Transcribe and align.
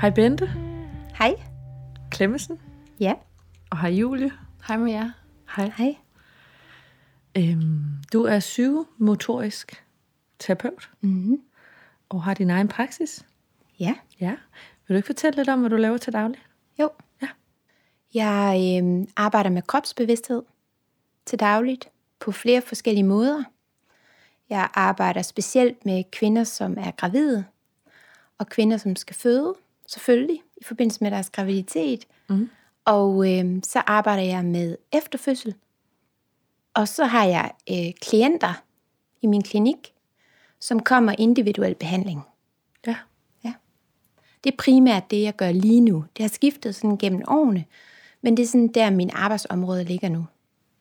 Hej 0.00 0.10
Bente, 0.10 0.46
Hej. 1.18 1.34
Klemmesen 2.10 2.60
Ja. 3.00 3.14
og 3.70 3.80
hej 3.80 3.90
Julie. 3.90 4.30
Hej 4.68 4.76
med 4.76 4.92
jer. 4.92 5.10
Hej. 5.56 5.70
Hej. 5.76 5.96
Øhm, 7.36 7.84
du 8.12 8.22
er 8.24 8.38
psykomotorisk 8.40 9.84
terapeut 10.38 10.90
Mm-hmm. 11.00 11.40
og 12.08 12.22
har 12.22 12.34
din 12.34 12.50
egen 12.50 12.68
praksis. 12.68 13.26
Ja. 13.80 13.94
Ja. 14.20 14.30
Vil 14.88 14.94
du 14.94 14.96
ikke 14.96 15.06
fortælle 15.06 15.36
lidt 15.36 15.48
om, 15.48 15.60
hvad 15.60 15.70
du 15.70 15.76
laver 15.76 15.98
til 15.98 16.12
daglig? 16.12 16.40
Jo. 16.80 16.90
Ja. 17.22 17.28
Jeg 18.14 18.80
øh, 18.84 19.06
arbejder 19.16 19.50
med 19.50 19.62
kropsbevidsthed 19.62 20.42
til 21.26 21.40
dagligt 21.40 21.88
på 22.20 22.32
flere 22.32 22.62
forskellige 22.62 23.04
måder. 23.04 23.42
Jeg 24.48 24.68
arbejder 24.74 25.22
specielt 25.22 25.84
med 25.86 26.04
kvinder, 26.12 26.44
som 26.44 26.74
er 26.78 26.90
gravide, 26.90 27.44
og 28.38 28.46
kvinder, 28.48 28.76
som 28.76 28.96
skal 28.96 29.16
føde, 29.16 29.54
selvfølgelig, 29.92 30.42
i 30.56 30.64
forbindelse 30.64 31.04
med 31.04 31.10
deres 31.10 31.30
graviditet. 31.30 32.06
Mhm. 32.28 32.50
Og 32.84 33.38
øh, 33.38 33.60
så 33.62 33.82
arbejder 33.86 34.22
jeg 34.22 34.44
med 34.44 34.76
efterfødsel. 34.92 35.54
Og 36.74 36.88
så 36.88 37.04
har 37.04 37.24
jeg 37.24 37.52
øh, 37.70 37.92
klienter 38.00 38.62
i 39.22 39.26
min 39.26 39.42
klinik, 39.42 39.94
som 40.60 40.80
kommer 40.80 41.14
individuel 41.18 41.74
behandling. 41.74 42.22
Ja. 42.86 42.96
Det 44.44 44.52
er 44.52 44.56
primært 44.56 45.10
det, 45.10 45.22
jeg 45.22 45.36
gør 45.36 45.52
lige 45.52 45.80
nu. 45.80 46.04
Det 46.16 46.22
har 46.22 46.28
skiftet 46.28 46.74
sådan 46.74 46.98
gennem 46.98 47.22
årene, 47.28 47.64
men 48.22 48.36
det 48.36 48.42
er 48.42 48.46
sådan 48.46 48.68
der, 48.68 48.90
min 48.90 49.10
arbejdsområde 49.12 49.84
ligger 49.84 50.08
nu. 50.08 50.26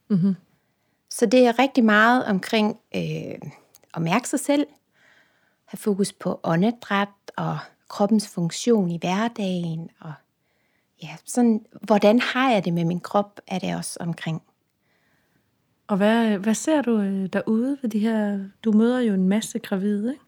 Mm-hmm. 0.07 0.35
Så 1.09 1.25
det 1.25 1.45
er 1.47 1.59
rigtig 1.59 1.83
meget 1.83 2.25
omkring 2.25 2.79
øh, 2.95 3.51
at 3.93 4.01
mærke 4.01 4.29
sig 4.29 4.39
selv, 4.39 4.67
have 5.65 5.77
fokus 5.77 6.13
på 6.13 6.39
åndedræt 6.43 7.07
og 7.37 7.57
kroppens 7.89 8.27
funktion 8.27 8.91
i 8.91 8.97
hverdagen, 8.97 9.89
og 9.99 10.13
ja, 11.03 11.15
sådan, 11.25 11.65
hvordan 11.81 12.19
har 12.19 12.51
jeg 12.51 12.65
det 12.65 12.73
med 12.73 12.85
min 12.85 12.99
krop, 12.99 13.39
er 13.47 13.59
det 13.59 13.75
også 13.75 13.97
omkring. 13.99 14.41
Og 15.87 15.97
hvad, 15.97 16.37
hvad 16.37 16.53
ser 16.53 16.81
du 16.81 16.99
øh, 16.99 17.29
derude 17.33 17.77
ved 17.81 17.89
de 17.89 17.99
her... 17.99 18.39
Du 18.63 18.71
møder 18.71 18.99
jo 18.99 19.13
en 19.13 19.29
masse 19.29 19.59
gravide, 19.59 20.11
ikke? 20.13 20.25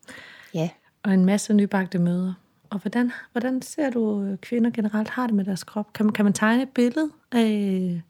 Ja, 0.53 0.69
Og 1.03 1.13
en 1.13 1.25
masse 1.25 1.53
nybagte 1.53 1.99
møder. 1.99 2.33
Og 2.69 2.79
hvordan, 2.79 3.11
hvordan 3.31 3.61
ser 3.61 3.89
du 3.89 4.21
øh, 4.21 4.37
kvinder 4.37 4.71
generelt 4.71 5.09
har 5.09 5.27
det 5.27 5.35
med 5.35 5.45
deres 5.45 5.63
krop? 5.63 5.93
Kan 5.93 6.05
man, 6.05 6.13
kan 6.13 6.25
man 6.25 6.33
tegne 6.33 6.63
et 6.63 6.69
billede 6.69 7.09
af, 7.31 8.01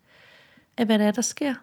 af, 0.77 0.85
hvad 0.85 0.99
det 0.99 1.07
er, 1.07 1.11
der 1.11 1.21
sker? 1.21 1.53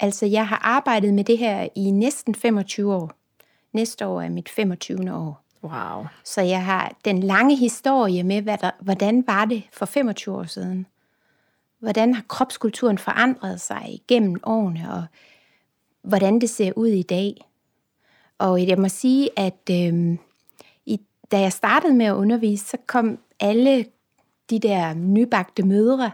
altså 0.00 0.26
jeg 0.26 0.48
har 0.48 0.60
arbejdet 0.62 1.14
med 1.14 1.24
det 1.24 1.38
her 1.38 1.68
i 1.74 1.90
næsten 1.90 2.34
25 2.34 2.94
år. 2.94 3.12
Næste 3.72 4.06
år 4.06 4.20
er 4.20 4.28
mit 4.28 4.48
25. 4.48 5.14
år. 5.14 5.43
Wow. 5.64 6.06
Så 6.24 6.40
jeg 6.40 6.64
har 6.64 6.94
den 7.04 7.20
lange 7.20 7.56
historie 7.56 8.22
med, 8.22 8.42
hvad 8.42 8.58
der, 8.58 8.70
hvordan 8.80 9.26
var 9.26 9.44
det 9.44 9.62
for 9.72 9.86
25 9.86 10.34
år 10.34 10.44
siden. 10.44 10.86
Hvordan 11.78 12.14
har 12.14 12.22
kropskulturen 12.28 12.98
forandret 12.98 13.60
sig 13.60 13.84
igennem 13.88 14.40
årene, 14.42 14.92
og 14.92 15.04
hvordan 16.02 16.40
det 16.40 16.50
ser 16.50 16.72
ud 16.76 16.88
i 16.88 17.02
dag. 17.02 17.34
Og 18.38 18.66
jeg 18.66 18.78
må 18.78 18.88
sige, 18.88 19.30
at 19.36 19.70
øh, 19.70 20.16
i, 20.86 21.00
da 21.32 21.40
jeg 21.40 21.52
startede 21.52 21.94
med 21.94 22.06
at 22.06 22.14
undervise, 22.14 22.66
så 22.66 22.76
kom 22.86 23.18
alle 23.40 23.86
de 24.50 24.58
der 24.58 24.94
nybagte 24.94 25.62
mødre 25.62 26.10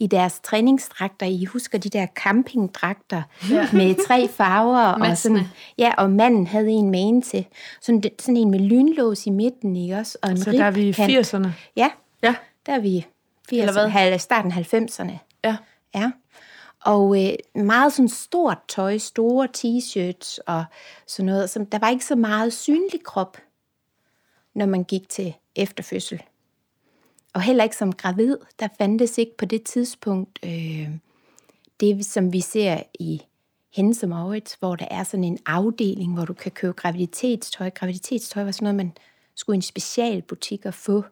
i 0.00 0.06
deres 0.06 0.40
træningsdragter. 0.40 1.26
I 1.26 1.44
husker 1.44 1.78
de 1.78 1.88
der 1.88 2.06
campingdragter 2.06 3.22
ja. 3.50 3.68
med 3.72 4.06
tre 4.06 4.28
farver. 4.28 4.78
og, 5.10 5.18
sådan, 5.18 5.44
ja, 5.78 5.92
og 5.98 6.10
manden 6.10 6.46
havde 6.46 6.70
en 6.70 6.94
en 6.94 7.22
til. 7.22 7.46
Sådan, 7.80 8.02
sådan 8.18 8.36
en 8.36 8.50
med 8.50 8.58
lynlås 8.60 9.26
i 9.26 9.30
midten, 9.30 9.76
ikke 9.76 9.96
også? 9.96 10.18
Og 10.22 10.30
en 10.30 10.36
Så 10.36 10.52
der 10.52 10.64
er 10.64 10.70
vi 10.70 10.82
i 10.82 10.86
ribkant. 10.90 11.34
80'erne. 11.34 11.48
Ja, 11.76 11.90
Ja. 12.22 12.34
der 12.66 12.72
er 12.72 12.78
vi 12.80 12.88
i 13.52 13.58
Eller 13.58 13.72
hvad? 13.72 13.84
80'erne, 13.86 13.88
halv- 13.88 14.18
starten 14.18 14.52
af 14.52 14.74
90'erne. 14.74 15.12
Ja. 15.44 15.56
Ja. 15.94 16.10
Og 16.84 17.24
øh, 17.26 17.32
meget 17.64 17.92
sådan 17.92 18.08
stort 18.08 18.58
tøj, 18.68 18.98
store 18.98 19.48
t-shirts 19.56 20.38
og 20.46 20.64
sådan 21.06 21.26
noget. 21.26 21.50
Så 21.50 21.66
der 21.72 21.78
var 21.78 21.88
ikke 21.88 22.04
så 22.04 22.16
meget 22.16 22.52
synlig 22.52 23.04
krop, 23.04 23.36
når 24.54 24.66
man 24.66 24.84
gik 24.84 25.08
til 25.08 25.34
efterfødsel. 25.56 26.22
Og 27.32 27.42
heller 27.42 27.64
ikke 27.64 27.76
som 27.76 27.92
gravid. 27.92 28.36
Der 28.60 28.68
fandtes 28.78 29.18
ikke 29.18 29.36
på 29.36 29.44
det 29.44 29.62
tidspunkt 29.62 30.38
øh, 30.44 30.88
det, 31.80 32.06
som 32.06 32.32
vi 32.32 32.40
ser 32.40 32.82
i 32.98 33.22
Hennes 33.74 34.02
og 34.02 34.08
Maurits, 34.08 34.54
hvor 34.54 34.76
der 34.76 34.86
er 34.90 35.04
sådan 35.04 35.24
en 35.24 35.38
afdeling, 35.46 36.14
hvor 36.14 36.24
du 36.24 36.32
kan 36.32 36.52
købe 36.52 36.72
graviditetstøj. 36.72 37.70
Graviditetstøj 37.70 38.44
var 38.44 38.50
sådan 38.50 38.64
noget, 38.64 38.76
man 38.76 38.92
skulle 39.34 39.54
i 39.54 39.58
en 39.58 39.62
specialbutik 39.62 40.66
og 40.66 40.74
få 40.74 41.04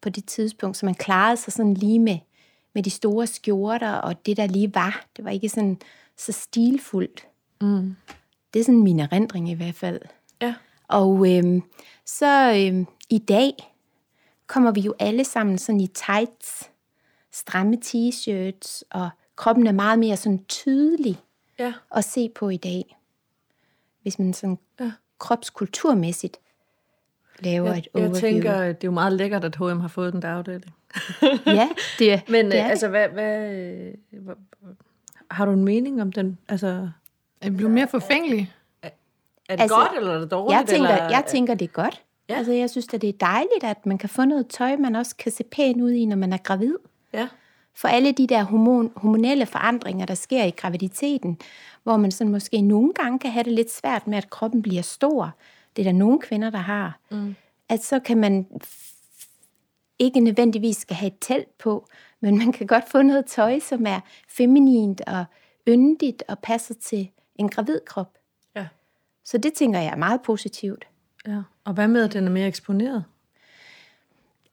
på 0.00 0.08
det 0.08 0.24
tidspunkt, 0.24 0.76
så 0.76 0.86
man 0.86 0.94
klarede 0.94 1.36
sig 1.36 1.52
sådan 1.52 1.74
lige 1.74 1.98
med, 1.98 2.18
med 2.74 2.82
de 2.82 2.90
store 2.90 3.26
skjorter 3.26 3.92
og 3.92 4.26
det, 4.26 4.36
der 4.36 4.46
lige 4.46 4.74
var. 4.74 5.06
Det 5.16 5.24
var 5.24 5.30
ikke 5.30 5.48
sådan 5.48 5.78
så 6.16 6.32
stilfuldt. 6.32 7.26
Mm. 7.60 7.96
Det 8.54 8.60
er 8.60 8.64
sådan 8.64 8.82
min 8.82 9.00
erindring 9.00 9.50
i 9.50 9.54
hvert 9.54 9.74
fald. 9.74 10.00
Ja. 10.42 10.54
Og 10.88 11.36
øhm, 11.36 11.62
så 12.06 12.54
øhm, 12.56 12.86
i 13.10 13.18
dag 13.18 13.73
kommer 14.46 14.70
vi 14.70 14.80
jo 14.80 14.94
alle 14.98 15.24
sammen 15.24 15.58
sådan 15.58 15.80
i 15.80 15.86
tights, 15.86 16.70
stramme 17.32 17.76
t-shirts, 17.84 18.82
og 18.90 19.10
kroppen 19.36 19.66
er 19.66 19.72
meget 19.72 19.98
mere 19.98 20.16
sådan 20.16 20.44
tydelig 20.44 21.18
Ja. 21.58 21.72
at 21.96 22.04
se 22.04 22.28
på 22.34 22.48
i 22.48 22.56
dag. 22.56 22.96
Hvis 24.02 24.18
man 24.18 24.34
sådan 24.34 24.58
Ja. 24.80 24.92
kropskulturmæssigt 25.18 26.36
laver 27.38 27.68
Jeg, 27.68 27.78
et 27.78 27.88
jeg 27.94 28.02
overview. 28.02 28.20
tænker, 28.20 28.58
det 28.58 28.70
er 28.70 28.78
jo 28.84 28.90
meget 28.90 29.12
lækkert, 29.12 29.44
at 29.44 29.56
H&M 29.56 29.80
har 29.80 29.88
fået 29.88 30.12
den 30.12 30.22
der 30.22 30.28
afdeling. 30.28 30.74
ja, 31.46 31.68
det, 31.98 32.22
Men 32.28 32.44
det 32.44 32.52
det 32.52 32.60
er 32.60 32.64
altså, 32.68 32.88
hvad, 32.88 33.08
hvad, 33.08 33.52
øh, 33.54 33.94
hvad, 34.22 34.34
har 35.30 35.44
du 35.44 35.52
en 35.52 35.64
mening 35.64 36.02
om 36.02 36.12
den? 36.12 36.38
Altså, 36.48 36.88
Jeg 37.42 37.56
blev 37.56 37.68
mere 37.70 37.88
forfængelig. 37.88 38.52
er 38.82 38.88
det 38.88 38.94
Altså, 39.48 39.62
altså, 39.62 39.76
godt, 39.76 39.98
eller 39.98 40.14
er 40.14 40.18
det 40.20 40.30
dårligt? 40.30 40.58
jeg 40.58 40.66
tænker, 40.68 40.88
eller, 40.88 41.04
jeg 41.10 41.24
tænker, 41.28 41.54
det 41.54 41.64
er 41.64 41.72
godt. 41.72 42.02
Ja. 42.28 42.34
Altså, 42.34 42.52
jeg 42.52 42.70
synes, 42.70 42.94
at 42.94 43.00
det 43.00 43.08
er 43.08 43.18
dejligt, 43.20 43.64
at 43.64 43.86
man 43.86 43.98
kan 43.98 44.08
få 44.08 44.24
noget 44.24 44.48
tøj, 44.48 44.76
man 44.76 44.96
også 44.96 45.16
kan 45.16 45.32
se 45.32 45.44
pæn 45.44 45.80
ud 45.80 45.90
i, 45.90 46.04
når 46.04 46.16
man 46.16 46.32
er 46.32 46.36
gravid. 46.36 46.76
Ja. 47.12 47.28
For 47.74 47.88
alle 47.88 48.12
de 48.12 48.26
der 48.26 48.42
hormon, 48.42 48.92
hormonelle 48.96 49.46
forandringer, 49.46 50.06
der 50.06 50.14
sker 50.14 50.44
i 50.44 50.50
graviditeten, 50.50 51.38
hvor 51.82 51.96
man 51.96 52.10
sådan 52.10 52.30
måske 52.30 52.60
nogle 52.60 52.92
gange 52.92 53.18
kan 53.18 53.30
have 53.30 53.44
det 53.44 53.52
lidt 53.52 53.72
svært 53.72 54.06
med, 54.06 54.18
at 54.18 54.30
kroppen 54.30 54.62
bliver 54.62 54.82
stor. 54.82 55.30
Det 55.76 55.82
er 55.82 55.84
der 55.84 55.98
nogle 55.98 56.20
kvinder, 56.20 56.50
der 56.50 56.58
har. 56.58 56.98
Mm. 57.10 57.34
At 57.68 57.84
så 57.84 58.00
kan 58.00 58.18
man 58.18 58.46
ikke 59.98 60.20
nødvendigvis 60.20 60.76
skal 60.76 60.96
have 60.96 61.06
et 61.06 61.18
telt 61.20 61.58
på, 61.58 61.88
men 62.20 62.38
man 62.38 62.52
kan 62.52 62.66
godt 62.66 62.88
få 62.88 63.02
noget 63.02 63.26
tøj, 63.26 63.58
som 63.58 63.86
er 63.86 64.00
feminint 64.28 65.00
og 65.06 65.24
yndigt 65.68 66.22
og 66.28 66.38
passer 66.38 66.74
til 66.74 67.10
en 67.36 67.48
gravid 67.48 67.80
krop. 67.86 68.18
Ja. 68.56 68.66
Så 69.24 69.38
det 69.38 69.52
tænker 69.52 69.78
jeg 69.78 69.92
er 69.92 69.96
meget 69.96 70.22
positivt 70.22 70.86
ja. 71.26 71.42
Og 71.64 71.72
hvad 71.72 71.88
med, 71.88 72.04
at 72.04 72.12
den 72.12 72.26
er 72.26 72.30
mere 72.30 72.46
eksponeret? 72.46 73.04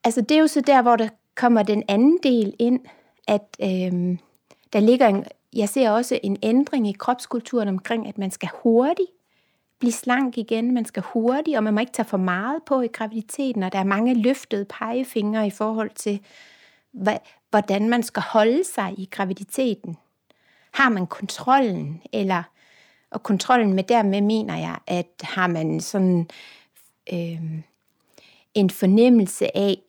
Altså 0.04 0.22
det 0.22 0.32
er 0.32 0.40
jo 0.40 0.48
så 0.48 0.62
der, 0.62 0.82
hvor 0.82 0.96
der 0.96 1.10
kommer 1.36 1.64
den 1.64 1.84
anden 1.88 2.20
del 2.24 2.54
ind, 2.60 2.80
at 3.28 3.58
øhm, 3.62 4.20
der 4.74 4.80
ligger 4.80 5.08
en, 5.08 5.26
jeg 5.54 5.70
ser 5.70 5.92
også 5.92 6.20
en 6.24 6.38
ændring 6.44 6.88
i 6.88 6.92
kropskulturen 6.92 7.68
omkring, 7.68 8.08
at 8.08 8.18
man 8.18 8.32
skal 8.32 8.50
hurtigt 8.64 9.10
blive 9.82 9.92
slank 9.92 10.38
igen, 10.38 10.74
man 10.74 10.86
skal 10.86 11.04
hurtigt, 11.04 11.58
og 11.58 11.64
man 11.64 11.74
må 11.74 11.80
ikke 11.80 11.92
tage 11.92 12.08
for 12.08 12.18
meget 12.18 12.64
på 12.66 12.82
i 12.82 12.88
graviditeten, 12.88 13.64
og 13.64 13.72
der 13.74 13.80
er 13.80 13.84
mange 13.84 14.14
løftede 14.14 14.66
pegefingre 14.66 15.48
i 15.48 15.50
forhold 15.50 15.90
til, 15.96 16.20
hvad, 16.92 17.18
hvordan 17.50 17.90
man 17.90 18.04
skal 18.04 18.24
holde 18.24 18.64
sig 18.64 18.94
i 18.98 19.10
graviditeten. 19.12 19.98
Har 20.72 20.90
man 20.90 21.08
kontrollen, 21.08 22.02
eller, 22.14 22.44
og 23.12 23.24
kontrollen 23.24 23.74
med 23.74 23.84
dermed 23.84 24.22
mener 24.22 24.58
jeg, 24.58 24.78
at 24.88 25.08
har 25.22 25.48
man 25.48 25.80
sådan 25.80 26.30
øh, 27.14 27.62
en 28.54 28.70
fornemmelse 28.70 29.58
af 29.58 29.82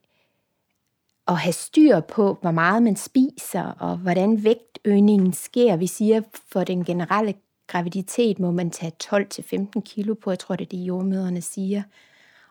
at 1.29 1.37
have 1.37 1.53
styr 1.53 2.00
på, 2.00 2.38
hvor 2.41 2.50
meget 2.50 2.82
man 2.82 2.97
spiser, 2.97 3.62
og 3.62 3.97
hvordan 3.97 4.44
vægtøgningen 4.44 5.32
sker. 5.32 5.76
Vi 5.76 5.87
siger, 5.87 6.23
for 6.53 6.64
den 6.64 6.85
generelle 6.85 7.35
graviditet 7.67 8.38
må 8.38 8.50
man 8.50 8.70
tage 8.70 8.93
12-15 9.05 9.81
kilo 9.81 10.14
på, 10.14 10.31
jeg 10.31 10.38
tror, 10.38 10.56
det 10.56 10.64
er 10.64 10.69
det, 10.69 10.79
jordmøderne 10.79 11.43
siger. 11.43 11.82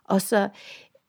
Og 0.04 0.22
så 0.22 0.50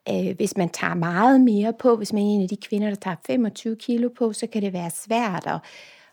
øh, 0.08 0.36
hvis 0.36 0.56
man 0.56 0.68
tager 0.68 0.94
meget 0.94 1.40
mere 1.40 1.72
på, 1.72 1.96
hvis 1.96 2.12
man 2.12 2.22
er 2.22 2.26
en 2.26 2.42
af 2.42 2.48
de 2.48 2.56
kvinder, 2.56 2.88
der 2.88 2.96
tager 2.96 3.16
25 3.26 3.76
kilo 3.76 4.08
på, 4.08 4.32
så 4.32 4.46
kan 4.46 4.62
det 4.62 4.72
være 4.72 4.90
svært 4.90 5.46
at, 5.46 5.60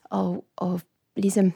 og, 0.03 0.45
og 0.56 0.81
ligesom 1.15 1.53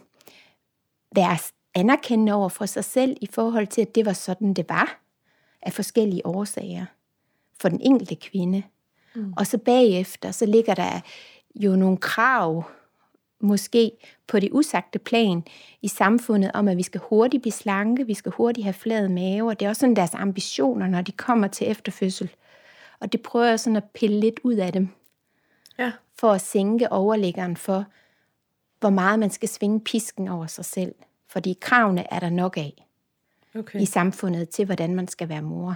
være 1.16 1.38
anerkendende 1.76 2.34
over 2.34 2.50
for 2.50 2.66
sig 2.66 2.86
selv 2.86 3.18
i 3.22 3.28
forhold 3.32 3.68
til, 3.68 3.82
at 3.82 3.96
det 3.96 4.06
var 4.06 4.14
sådan, 4.14 4.54
det 4.54 4.66
var 4.70 5.03
af 5.66 5.74
forskellige 5.74 6.26
årsager 6.26 6.86
for 7.62 7.70
den 7.70 7.82
enkelte 7.82 8.16
kvinde. 8.16 8.64
Mm. 9.16 9.34
Og 9.38 9.48
så 9.48 9.58
bagefter, 9.58 10.32
så 10.32 10.46
ligger 10.46 10.74
der 10.74 11.00
jo 11.56 11.76
nogle 11.76 11.98
krav, 11.98 12.64
måske 13.40 13.92
på 14.28 14.40
det 14.40 14.50
usagte 14.52 15.00
plan 15.00 15.44
i 15.82 15.88
samfundet, 15.88 16.52
om 16.54 16.68
at 16.68 16.78
vi 16.78 16.84
skal 16.84 17.02
hurtigt 17.10 17.42
blive 17.42 17.54
slanke, 17.54 18.08
vi 18.08 18.14
skal 18.14 18.32
hurtigt 18.32 18.66
have 18.66 18.74
flad 18.74 19.10
mave, 19.10 19.50
og 19.50 19.60
det 19.60 19.66
er 19.66 19.70
også 19.70 19.80
sådan 19.80 19.96
deres 19.96 20.14
ambitioner, 20.14 20.88
når 20.88 21.02
de 21.02 21.12
kommer 21.12 21.48
til 21.48 21.72
efterfødsel. 21.72 22.30
Og 23.00 23.12
det 23.12 23.22
prøver 23.22 23.46
jeg 23.46 23.60
sådan 23.60 23.78
at 23.78 23.84
pille 23.94 24.20
lidt 24.20 24.40
ud 24.44 24.54
af 24.56 24.74
dem, 24.74 24.90
Ja. 25.80 25.92
for 26.20 26.32
at 26.32 26.42
sænke 26.42 26.92
overlæggeren 26.92 27.58
for, 27.58 27.86
hvor 28.80 28.90
meget 28.90 29.20
man 29.20 29.30
skal 29.30 29.50
svinge 29.50 29.80
pisken 29.80 30.28
over 30.28 30.46
sig 30.48 30.66
selv. 30.66 30.96
Fordi 31.28 31.58
kravene 31.62 32.14
er 32.14 32.20
der 32.20 32.30
nok 32.30 32.58
af 32.58 32.86
Okay. 33.56 33.80
i 33.82 33.86
samfundet 33.86 34.50
til, 34.50 34.66
hvordan 34.66 34.96
man 34.96 35.08
skal 35.08 35.30
være 35.30 35.42
mor. 35.42 35.76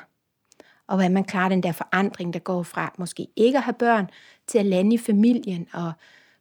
Og 0.88 0.95
hvordan 0.95 1.13
man 1.13 1.24
klarer 1.24 1.50
den 1.50 1.63
der 1.63 1.71
forandring, 1.71 2.33
der 2.33 2.39
går 2.39 2.63
fra 2.63 2.94
måske 2.97 3.27
ikke 3.35 3.57
at 3.57 3.63
have 3.63 3.74
børn, 3.74 4.09
til 4.47 4.57
at 4.57 4.65
lande 4.65 4.94
i 4.94 4.97
familien 4.97 5.68
og 5.74 5.91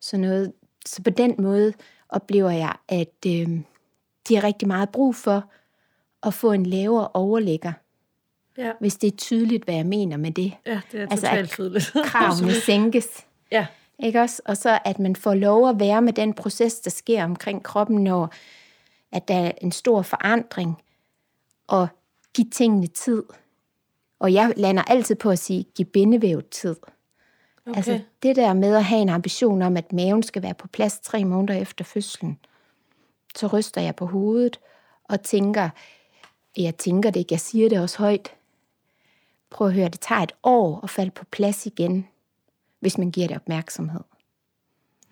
sådan 0.01 0.21
noget. 0.21 0.53
Så 0.87 1.03
på 1.03 1.11
den 1.11 1.35
måde 1.39 1.73
oplever 2.09 2.51
jeg, 2.51 2.73
at 2.89 3.15
øh, 3.27 3.61
de 4.29 4.35
har 4.35 4.45
rigtig 4.45 4.69
meget 4.69 4.89
brug 4.89 5.15
for 5.15 5.51
at 6.23 6.35
få 6.35 6.53
en 6.53 6.67
lavere 6.67 7.09
overlægger, 7.15 7.73
Ja. 8.59 8.73
hvis 8.81 8.97
det 8.97 9.13
er 9.13 9.17
tydeligt, 9.17 9.65
hvad 9.65 9.75
jeg 9.75 9.87
mener 9.87 10.17
med 10.17 10.31
det. 10.31 10.53
ja, 10.67 10.81
det 10.93 11.01
er 11.01 11.07
Altså, 11.11 11.27
totalt 11.27 11.43
at 11.45 11.51
tydeligt. 11.51 11.93
Kravene 12.05 12.53
sænkes. 12.67 13.27
ja. 13.53 13.67
Ikke 13.99 14.21
også? 14.21 14.43
Og 14.45 14.57
så 14.57 14.79
at 14.85 14.99
man 14.99 15.17
får 15.17 15.35
lov 15.35 15.69
at 15.69 15.81
være 15.81 16.03
med 16.03 16.13
den 16.13 16.35
proces, 16.35 16.75
der 16.81 16.91
sker 16.91 17.25
omkring 17.25 17.63
kroppen, 17.63 18.05
når 18.05 18.33
at 19.13 19.29
der 19.29 19.35
er 19.35 19.53
en 19.61 19.73
stor 19.73 20.03
forandring, 20.03 20.83
og 21.67 21.89
give 22.35 22.51
tingene 22.51 22.87
tid. 22.87 23.23
Og 24.19 24.33
jeg 24.33 24.53
lander 24.57 24.83
altid 24.83 25.15
på 25.15 25.31
at 25.31 25.39
sige, 25.39 25.65
giv 25.75 25.87
bindevævet 25.87 26.49
tid. 26.49 26.77
Okay. 27.67 27.77
Altså 27.77 28.01
det 28.23 28.37
der 28.37 28.53
med 28.55 28.75
at 28.77 28.85
have 28.85 29.03
en 29.03 29.09
ambition 29.09 29.63
om, 29.63 29.77
at 29.77 29.93
maven 29.93 30.23
skal 30.23 30.43
være 30.43 30.55
på 30.55 30.69
plads 30.69 31.01
tre 31.01 31.25
måneder 31.25 31.61
efter 31.61 31.85
fødslen, 31.85 32.39
så 33.37 33.47
ryster 33.47 33.81
jeg 33.81 33.97
på 33.97 34.07
hovedet 34.07 34.61
og 35.05 35.23
tænker, 35.23 35.69
jeg 36.57 36.77
tænker 36.77 37.11
det 37.11 37.21
ikke, 37.21 37.33
jeg 37.33 37.41
siger 37.41 37.69
det 37.69 37.81
også 37.81 37.99
højt. 37.99 38.35
Prøv 39.51 39.67
at 39.67 39.75
høre, 39.75 39.89
det 39.89 40.01
tager 40.01 40.21
et 40.21 40.33
år 40.43 40.81
at 40.85 40.91
falde 40.91 41.11
på 41.11 41.25
plads 41.25 41.67
igen, 41.67 42.09
hvis 42.81 42.99
man 42.99 43.11
giver 43.11 43.27
det 43.27 43.37
opmærksomhed. 43.37 44.01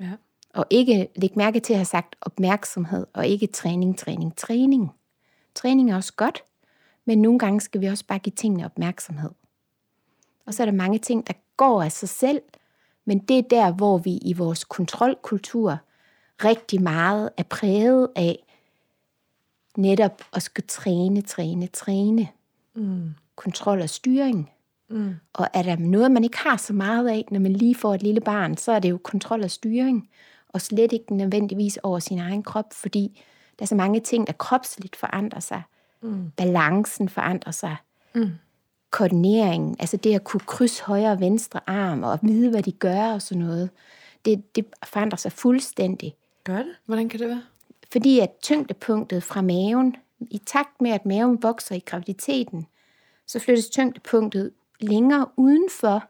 ja. 0.01 0.13
Og 0.55 0.67
ikke 0.71 1.09
læg 1.17 1.37
mærke 1.37 1.61
til 1.61 1.73
at 1.73 1.79
have 1.79 1.85
sagt 1.85 2.17
opmærksomhed, 2.21 3.07
og 3.13 3.27
ikke 3.27 3.47
træning, 3.47 3.99
træning, 3.99 4.37
træning. 4.37 4.91
Træning 5.55 5.91
er 5.91 5.97
også 5.97 6.13
godt, 6.17 6.45
men 7.05 7.23
nogle 7.23 7.39
gange 7.39 7.61
skal 7.61 7.81
vi 7.81 7.87
også 7.87 8.07
bare 8.07 8.19
give 8.19 8.33
tingene 8.37 8.65
opmærksomhed. 8.65 9.31
Og 10.47 10.55
så 10.55 10.63
er 10.63 10.65
der 10.65 10.73
mange 10.73 10.99
ting, 10.99 11.27
der 11.27 11.33
går 11.57 11.83
af 11.83 11.93
sig 11.93 12.09
selv, 12.09 12.41
men 13.05 13.19
det 13.19 13.39
er 13.39 13.43
der, 13.43 13.73
hvor 13.73 13.99
vi 13.99 14.17
i 14.17 14.33
vores 14.33 14.65
kontrolkultur 14.65 15.79
rigtig 16.45 16.83
meget 16.83 17.31
er 17.37 17.43
præget 17.43 18.09
af 18.17 18.39
netop 19.77 20.23
at 20.33 20.43
skulle 20.43 20.67
træne, 20.67 21.23
træne, 21.23 21.67
træne. 21.67 22.29
Mm. 22.75 23.15
Kontrol 23.37 23.81
og 23.81 23.91
styring. 23.91 24.51
Mm. 24.91 25.15
Og 25.33 25.49
er 25.55 25.63
der 25.63 25.77
noget, 25.77 26.11
man 26.11 26.25
ikke 26.25 26.39
har 26.39 26.57
så 26.57 26.73
meget 26.73 27.09
af, 27.09 27.25
når 27.31 27.41
man 27.41 27.53
lige 27.53 27.75
får 27.75 27.95
et 27.95 28.03
lille 28.03 28.21
barn, 28.21 28.57
så 28.57 28.73
er 28.73 28.79
det 28.79 28.91
jo 28.91 28.99
kontrol 28.99 29.43
og 29.43 29.51
styring, 29.51 30.11
og 30.49 30.61
slet 30.61 30.93
ikke 30.93 31.17
nødvendigvis 31.17 31.79
over 31.83 31.99
sin 31.99 32.19
egen 32.19 32.43
krop, 32.43 32.73
fordi 32.73 33.23
der 33.59 33.63
er 33.65 33.67
så 33.67 33.75
mange 33.75 34.01
ting, 34.01 34.27
der 34.27 34.33
kropsligt 34.33 34.97
forandrer 34.97 35.41
sig. 35.41 35.63
Mm. 36.03 36.31
Balancen 36.37 37.09
forandrer 37.09 37.53
sig. 37.53 37.77
Mm. 38.15 38.31
Koordineringen, 38.91 39.77
altså 39.79 39.97
det 39.97 40.15
at 40.15 40.25
kunne 40.25 40.41
krydse 40.41 40.85
højre 40.85 41.13
og 41.13 41.21
venstre 41.21 41.61
arm, 41.67 42.03
og 42.03 42.19
vide, 42.23 42.51
hvad 42.51 42.63
de 42.63 42.73
gør 42.73 43.13
og 43.13 43.23
sådan 43.23 43.43
noget, 43.43 43.71
det, 44.25 44.57
det 44.57 44.67
forandrer 44.85 45.17
sig 45.17 45.33
fuldstændig. 45.33 46.15
Gør 46.45 46.57
det? 46.57 46.75
Hvordan 46.87 47.09
kan 47.09 47.21
det 47.21 47.29
være? 47.29 47.43
Fordi 47.93 48.21
at 48.21 48.31
tyngdepunktet 48.43 49.23
fra 49.23 49.43
maven, 49.43 49.97
i 50.21 50.39
takt 50.47 50.81
med 50.81 50.91
at 50.91 51.07
maven 51.07 51.43
vokser 51.43 51.75
i 51.75 51.83
graviditeten, 51.87 52.67
så 53.27 53.39
flyttes 53.39 53.69
tyngdepunktet 53.69 54.51
længere 54.81 55.27
uden 55.37 55.69
for 55.81 56.05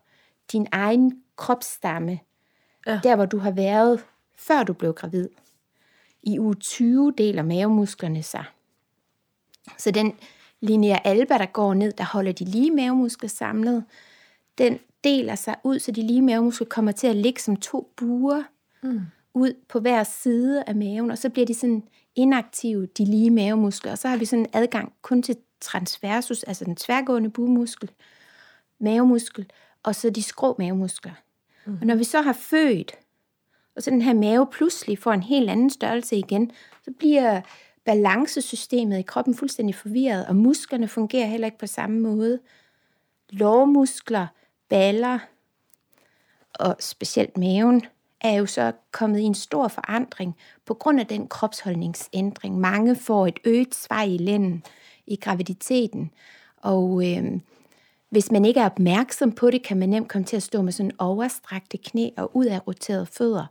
din 0.52 0.66
egen 0.72 1.22
kropsstamme. 1.36 2.20
Ja. 2.86 3.00
Der, 3.02 3.16
hvor 3.16 3.26
du 3.26 3.38
har 3.38 3.50
været, 3.50 4.04
før 4.36 4.62
du 4.62 4.72
blev 4.72 4.92
gravid. 4.92 5.28
I 6.26 6.38
uge 6.38 6.54
20 6.54 7.12
deler 7.18 7.42
mavemusklerne 7.42 8.22
sig. 8.22 8.44
Så 9.78 9.90
den 9.90 10.12
linea 10.60 10.98
alba, 11.04 11.38
der 11.38 11.46
går 11.46 11.74
ned, 11.74 11.92
der 11.92 12.04
holder 12.04 12.32
de 12.32 12.44
lige 12.44 12.70
mavemuskler 12.70 13.28
samlet, 13.28 13.84
den 14.58 14.78
deler 15.04 15.34
sig 15.34 15.56
ud, 15.64 15.78
så 15.78 15.92
de 15.92 16.06
lige 16.06 16.22
mavemuskler 16.22 16.66
kommer 16.66 16.92
til 16.92 17.06
at 17.06 17.16
ligge 17.16 17.40
som 17.40 17.56
to 17.56 17.92
buer 17.96 18.42
Mm. 18.82 19.00
ud 19.34 19.52
på 19.68 19.80
hver 19.80 20.04
side 20.04 20.64
af 20.66 20.74
maven, 20.74 21.10
og 21.10 21.18
så 21.18 21.28
bliver 21.30 21.46
de 21.46 21.54
sådan 21.54 21.82
inaktive, 22.14 22.86
de 22.86 23.04
lige 23.04 23.30
mavemuskler, 23.30 23.92
og 23.92 23.98
så 23.98 24.08
har 24.08 24.16
vi 24.16 24.24
sådan 24.24 24.46
adgang 24.52 24.92
kun 25.02 25.22
til 25.22 25.36
transversus, 25.60 26.42
altså 26.42 26.64
den 26.64 26.76
tværgående 26.76 27.30
bumuskel, 27.30 27.90
mavemuskel, 28.80 29.46
og 29.82 29.94
så 29.94 30.10
de 30.10 30.22
skrå 30.22 30.56
mavemuskler. 30.58 31.12
Mm. 31.66 31.78
Og 31.80 31.86
når 31.86 31.94
vi 31.94 32.04
så 32.04 32.20
har 32.20 32.32
født, 32.32 32.92
og 33.76 33.82
så 33.82 33.90
den 33.90 34.02
her 34.02 34.14
mave 34.14 34.46
pludselig 34.46 34.98
får 34.98 35.12
en 35.12 35.22
helt 35.22 35.50
anden 35.50 35.70
størrelse 35.70 36.16
igen, 36.16 36.50
så 36.84 36.90
bliver 36.98 37.40
balancesystemet 37.84 38.98
i 38.98 39.02
kroppen 39.02 39.34
fuldstændig 39.34 39.74
forvirret, 39.74 40.26
og 40.26 40.36
musklerne 40.36 40.88
fungerer 40.88 41.26
heller 41.26 41.46
ikke 41.46 41.58
på 41.58 41.66
samme 41.66 42.00
måde. 42.00 42.40
Lårmuskler, 43.30 44.26
baller 44.68 45.18
og 46.54 46.76
specielt 46.80 47.38
maven 47.38 47.82
er 48.20 48.32
jo 48.32 48.46
så 48.46 48.72
kommet 48.92 49.18
i 49.18 49.22
en 49.22 49.34
stor 49.34 49.68
forandring 49.68 50.36
på 50.66 50.74
grund 50.74 51.00
af 51.00 51.06
den 51.06 51.28
kropsholdningsændring. 51.28 52.58
Mange 52.58 52.96
får 52.96 53.26
et 53.26 53.38
øget 53.44 53.74
svej 53.74 54.04
i 54.04 54.18
lænden 54.18 54.62
i 55.06 55.16
graviditeten, 55.16 56.10
og 56.56 57.10
øh, 57.10 57.24
hvis 58.14 58.30
man 58.30 58.44
ikke 58.44 58.60
er 58.60 58.66
opmærksom 58.66 59.32
på 59.32 59.50
det, 59.50 59.62
kan 59.62 59.76
man 59.76 59.88
nemt 59.88 60.08
komme 60.08 60.24
til 60.24 60.36
at 60.36 60.42
stå 60.42 60.62
med 60.62 60.72
sådan 60.72 60.92
overstrakte 60.98 61.78
knæ 61.78 62.10
og 62.16 62.36
ud 62.36 62.44
af 62.44 62.66
roterede 62.66 63.06
fødder. 63.06 63.46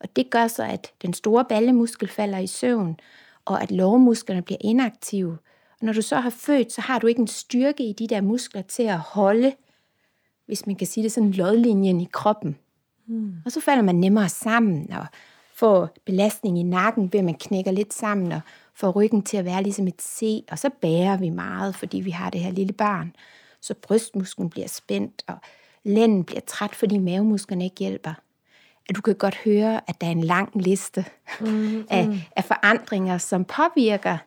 Og 0.00 0.16
det 0.16 0.30
gør 0.30 0.46
så, 0.46 0.64
at 0.64 0.92
den 1.02 1.12
store 1.12 1.44
ballemuskel 1.44 2.08
falder 2.08 2.38
i 2.38 2.46
søvn, 2.46 2.96
og 3.44 3.62
at 3.62 3.70
lårmusklerne 3.70 4.42
bliver 4.42 4.58
inaktive. 4.60 5.38
Og 5.80 5.86
når 5.86 5.92
du 5.92 6.02
så 6.02 6.16
har 6.16 6.30
født, 6.30 6.72
så 6.72 6.80
har 6.80 6.98
du 6.98 7.06
ikke 7.06 7.20
en 7.20 7.26
styrke 7.26 7.84
i 7.84 7.92
de 7.92 8.06
der 8.06 8.20
muskler 8.20 8.62
til 8.62 8.82
at 8.82 8.98
holde, 8.98 9.52
hvis 10.46 10.66
man 10.66 10.76
kan 10.76 10.86
sige 10.86 11.04
det 11.04 11.12
sådan, 11.12 11.32
lodlinjen 11.32 12.00
i 12.00 12.08
kroppen. 12.12 12.56
Mm. 13.06 13.32
Og 13.44 13.52
så 13.52 13.60
falder 13.60 13.82
man 13.82 13.94
nemmere 13.94 14.28
sammen 14.28 14.92
og 14.92 15.06
får 15.54 15.88
belastning 16.06 16.58
i 16.58 16.62
nakken 16.62 17.12
ved, 17.12 17.20
at 17.20 17.24
man 17.24 17.34
knækker 17.34 17.70
lidt 17.70 17.94
sammen 17.94 18.32
og 18.32 18.40
får 18.74 18.90
ryggen 18.90 19.22
til 19.22 19.36
at 19.36 19.44
være 19.44 19.62
ligesom 19.62 19.86
et 19.86 20.02
C. 20.02 20.44
Og 20.50 20.58
så 20.58 20.70
bærer 20.80 21.16
vi 21.16 21.28
meget, 21.28 21.74
fordi 21.74 22.00
vi 22.00 22.10
har 22.10 22.30
det 22.30 22.40
her 22.40 22.52
lille 22.52 22.72
barn. 22.72 23.12
Så 23.60 23.74
brystmusklen 23.74 24.50
bliver 24.50 24.68
spændt, 24.68 25.22
og 25.26 25.38
lænden 25.84 26.24
bliver 26.24 26.40
træt, 26.40 26.74
fordi 26.74 26.98
mavemusklerne 26.98 27.64
ikke 27.64 27.76
hjælper. 27.78 28.14
At 28.88 28.96
du 28.96 29.00
kan 29.00 29.14
godt 29.14 29.34
høre, 29.36 29.80
at 29.88 30.00
der 30.00 30.06
er 30.06 30.10
en 30.10 30.24
lang 30.24 30.62
liste 30.62 31.04
mm, 31.40 31.86
af, 31.90 32.28
af 32.36 32.44
forandringer, 32.44 33.18
som 33.18 33.44
påvirker 33.44 34.18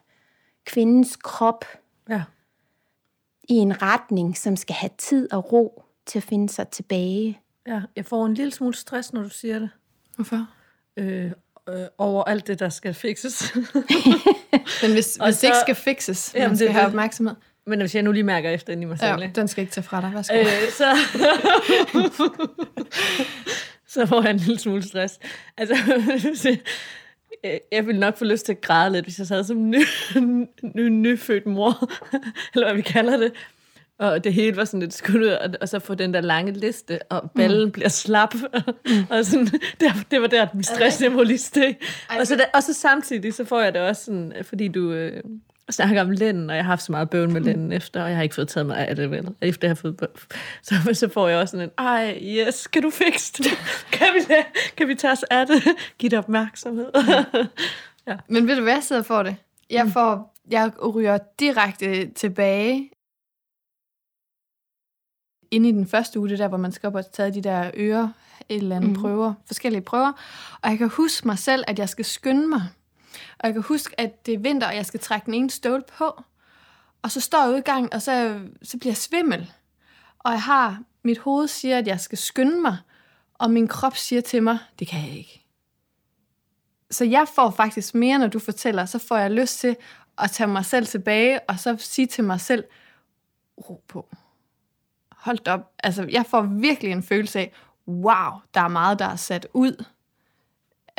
kvindens 0.64 1.16
krop 1.16 1.64
Ja. 2.08 2.22
i 3.48 3.54
en 3.54 3.82
retning, 3.82 4.36
som 4.38 4.56
skal 4.56 4.74
have 4.74 4.90
tid 4.98 5.32
og 5.32 5.52
ro 5.52 5.84
til 6.06 6.18
at 6.18 6.22
finde 6.22 6.48
sig 6.48 6.68
tilbage. 6.68 7.40
ja. 7.66 7.80
Jeg 7.96 8.06
får 8.06 8.26
en 8.26 8.34
lille 8.34 8.52
smule 8.52 8.74
stress, 8.74 9.12
når 9.12 9.22
du 9.22 9.28
siger 9.28 9.58
det. 9.58 9.70
Hvorfor? 10.14 10.46
Øh, 10.96 11.30
øh, 11.68 11.86
over 11.98 12.24
alt 12.24 12.46
det, 12.46 12.58
der 12.58 12.68
skal 12.68 12.94
fikses. 12.94 13.54
Men 14.82 14.92
hvis, 14.92 15.16
Og 15.16 15.26
hvis 15.26 15.36
det 15.38 15.44
ikke 15.44 15.54
så- 15.56 15.60
skal 15.60 15.74
fixes, 15.74 16.32
Jamen, 16.34 16.48
man 16.48 16.56
skal 16.56 16.66
det 16.66 16.74
have 16.74 16.86
opmærksomhed. 16.86 17.34
Men 17.70 17.80
hvis 17.80 17.94
jeg 17.94 18.02
nu 18.02 18.12
lige 18.12 18.22
mærker 18.24 18.50
efter 18.50 18.72
ind 18.72 18.82
i 18.82 18.84
mig 18.84 18.98
selv, 18.98 19.20
Ja, 19.20 19.30
den 19.34 19.48
skal 19.48 19.62
ikke 19.62 19.72
tage 19.72 19.84
fra 19.84 20.00
dig. 20.00 20.10
Værsgo. 20.14 20.34
øh, 20.38 20.46
så, 20.70 20.96
så 23.94 24.06
får 24.06 24.22
jeg 24.22 24.30
en 24.30 24.36
lille 24.36 24.58
smule 24.58 24.82
stress. 24.82 25.18
Altså, 25.58 25.76
jeg- 27.44 27.60
jeg 27.72 27.86
ville 27.86 28.00
nok 28.00 28.16
få 28.18 28.24
lyst 28.24 28.46
til 28.46 28.52
at 28.52 28.60
græde 28.60 28.92
lidt, 28.92 29.04
hvis 29.04 29.18
jeg 29.18 29.26
sad 29.26 29.44
som 29.44 29.70
ny, 29.70 29.84
ny, 30.76 30.88
nyfødt 30.88 31.46
mor, 31.46 31.90
eller 32.54 32.66
hvad 32.66 32.74
vi 32.76 32.82
kalder 32.82 33.16
det. 33.16 33.32
Og 33.98 34.24
det 34.24 34.34
hele 34.34 34.56
var 34.56 34.64
sådan 34.64 34.80
lidt 34.80 34.94
skudt 34.94 35.22
ud, 35.22 35.26
og, 35.28 35.50
og 35.60 35.68
så 35.68 35.78
få 35.78 35.94
den 35.94 36.14
der 36.14 36.20
lange 36.20 36.52
liste, 36.52 36.98
og 37.12 37.30
ballen 37.30 37.64
mm. 37.64 37.70
bliver 37.70 37.88
slap. 37.88 38.34
og 39.10 39.24
sådan, 39.24 39.46
det, 39.80 39.92
det 40.10 40.20
var 40.20 40.26
der, 40.26 40.46
min 40.54 40.62
stressniveau 40.62 41.22
lige 41.22 41.38
steg. 41.38 41.76
Og 42.20 42.26
så, 42.26 42.36
der, 42.36 42.44
og 42.54 42.62
så 42.62 42.72
samtidig, 42.72 43.34
så 43.34 43.44
får 43.44 43.60
jeg 43.60 43.74
det 43.74 43.82
også 43.82 44.04
sådan, 44.04 44.32
fordi 44.42 44.68
du 44.68 44.92
øh, 44.92 45.22
snakker 45.74 46.02
om 46.02 46.10
lænden, 46.10 46.50
og 46.50 46.56
jeg 46.56 46.64
har 46.64 46.70
haft 46.70 46.82
så 46.82 46.92
meget 46.92 47.10
bøvl 47.10 47.30
med 47.30 47.40
lænden 47.40 47.72
efter, 47.72 48.02
og 48.02 48.08
jeg 48.08 48.16
har 48.16 48.22
ikke 48.22 48.34
fået 48.34 48.48
taget 48.48 48.66
mig 48.66 48.88
af 48.88 48.96
det 48.96 49.10
vel, 49.10 49.28
efter 49.40 49.68
jeg 49.68 49.70
har 49.70 49.74
fået 49.74 49.96
bøvl. 49.96 50.20
Så, 50.62 50.74
så 50.92 51.08
får 51.08 51.28
jeg 51.28 51.38
også 51.38 51.52
sådan 51.52 51.66
en, 51.66 51.86
ej, 51.86 52.18
yes, 52.22 52.66
kan 52.66 52.82
du 52.82 52.90
fikse 52.90 53.32
det? 53.32 53.46
kan, 53.92 54.06
vi, 54.14 54.34
kan 54.76 54.88
vi 54.88 54.94
tage 54.94 55.12
os 55.12 55.22
af 55.22 55.46
det? 55.46 55.62
Giv 55.98 56.10
det 56.10 56.18
opmærksomhed. 56.18 56.92
Men 58.28 58.48
ved 58.48 58.56
du 58.56 58.62
hvad, 58.62 58.72
jeg 58.72 58.82
sidder 58.82 59.02
for 59.02 59.22
det? 59.22 59.36
Jeg, 59.70 59.90
får, 59.92 60.34
jeg 60.50 60.72
ryger 60.94 61.18
direkte 61.38 62.10
tilbage 62.10 62.90
inde 65.50 65.68
i 65.68 65.72
den 65.72 65.86
første 65.86 66.18
uge, 66.18 66.28
det 66.28 66.38
der, 66.38 66.48
hvor 66.48 66.56
man 66.56 66.72
skal 66.72 66.86
op 66.86 66.94
og 66.94 67.12
tage 67.12 67.34
de 67.34 67.42
der 67.42 67.70
øre, 67.74 68.12
et 68.48 68.56
eller 68.56 68.76
andet 68.76 68.90
mm. 68.90 68.96
prøver, 68.96 69.34
forskellige 69.46 69.82
prøver. 69.82 70.12
Og 70.62 70.70
jeg 70.70 70.78
kan 70.78 70.88
huske 70.88 71.26
mig 71.26 71.38
selv, 71.38 71.64
at 71.66 71.78
jeg 71.78 71.88
skal 71.88 72.04
skynde 72.04 72.48
mig. 72.48 72.62
Og 73.38 73.46
jeg 73.46 73.52
kan 73.52 73.62
huske, 73.62 74.00
at 74.00 74.26
det 74.26 74.34
er 74.34 74.38
vinter, 74.38 74.66
og 74.66 74.76
jeg 74.76 74.86
skal 74.86 75.00
trække 75.00 75.26
den 75.26 75.34
ene 75.34 75.50
støvle 75.50 75.84
på. 75.98 76.22
Og 77.02 77.10
så 77.10 77.20
står 77.20 77.42
jeg 77.42 77.50
ude 77.50 77.58
i 77.58 77.88
og 77.92 78.02
så, 78.02 78.40
så 78.62 78.78
bliver 78.78 78.90
jeg 78.90 78.96
svimmel. 78.96 79.52
og 80.18 80.32
jeg 80.32 80.42
har, 80.42 80.82
mit 81.02 81.18
hoved 81.18 81.48
siger, 81.48 81.78
at 81.78 81.86
jeg 81.86 82.00
skal 82.00 82.18
skynde 82.18 82.60
mig, 82.60 82.78
og 83.34 83.50
min 83.50 83.68
krop 83.68 83.96
siger 83.96 84.22
til 84.22 84.42
mig, 84.42 84.58
det 84.78 84.88
kan 84.88 85.00
jeg 85.00 85.18
ikke. 85.18 85.46
Så 86.90 87.04
jeg 87.04 87.26
får 87.34 87.50
faktisk 87.50 87.94
mere, 87.94 88.18
når 88.18 88.26
du 88.26 88.38
fortæller, 88.38 88.84
så 88.84 88.98
får 88.98 89.16
jeg 89.16 89.30
lyst 89.30 89.58
til 89.58 89.76
at 90.18 90.30
tage 90.30 90.46
mig 90.46 90.64
selv 90.64 90.86
tilbage, 90.86 91.40
og 91.40 91.58
så 91.58 91.76
sige 91.78 92.06
til 92.06 92.24
mig 92.24 92.40
selv, 92.40 92.64
ro 93.68 93.84
på. 93.88 94.08
Hold 95.12 95.48
op. 95.48 95.72
Altså, 95.84 96.06
jeg 96.10 96.26
får 96.26 96.42
virkelig 96.42 96.92
en 96.92 97.02
følelse 97.02 97.38
af, 97.38 97.52
wow, 97.88 98.32
der 98.54 98.60
er 98.60 98.68
meget, 98.68 98.98
der 98.98 99.04
er 99.04 99.16
sat 99.16 99.46
ud 99.52 99.84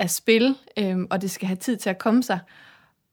af 0.01 0.10
spil, 0.10 0.58
øhm, 0.77 1.08
og 1.10 1.22
det 1.22 1.31
skal 1.31 1.48
have 1.48 1.55
tid 1.55 1.77
til 1.77 1.89
at 1.89 1.98
komme 1.98 2.24
sig. 2.24 2.39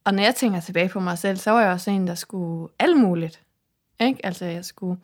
Og 0.04 0.14
når 0.14 0.22
jeg 0.22 0.34
tænker 0.34 0.60
tilbage 0.60 0.88
på 0.88 1.00
mig 1.00 1.18
selv, 1.18 1.36
så 1.36 1.50
var 1.50 1.62
jeg 1.62 1.72
også 1.72 1.90
en, 1.90 2.06
der 2.06 2.14
skulle 2.14 2.68
alt 2.78 2.96
muligt. 2.96 3.42
Ikke? 4.00 4.26
Altså, 4.26 4.44
jeg 4.44 4.64
skulle... 4.64 5.00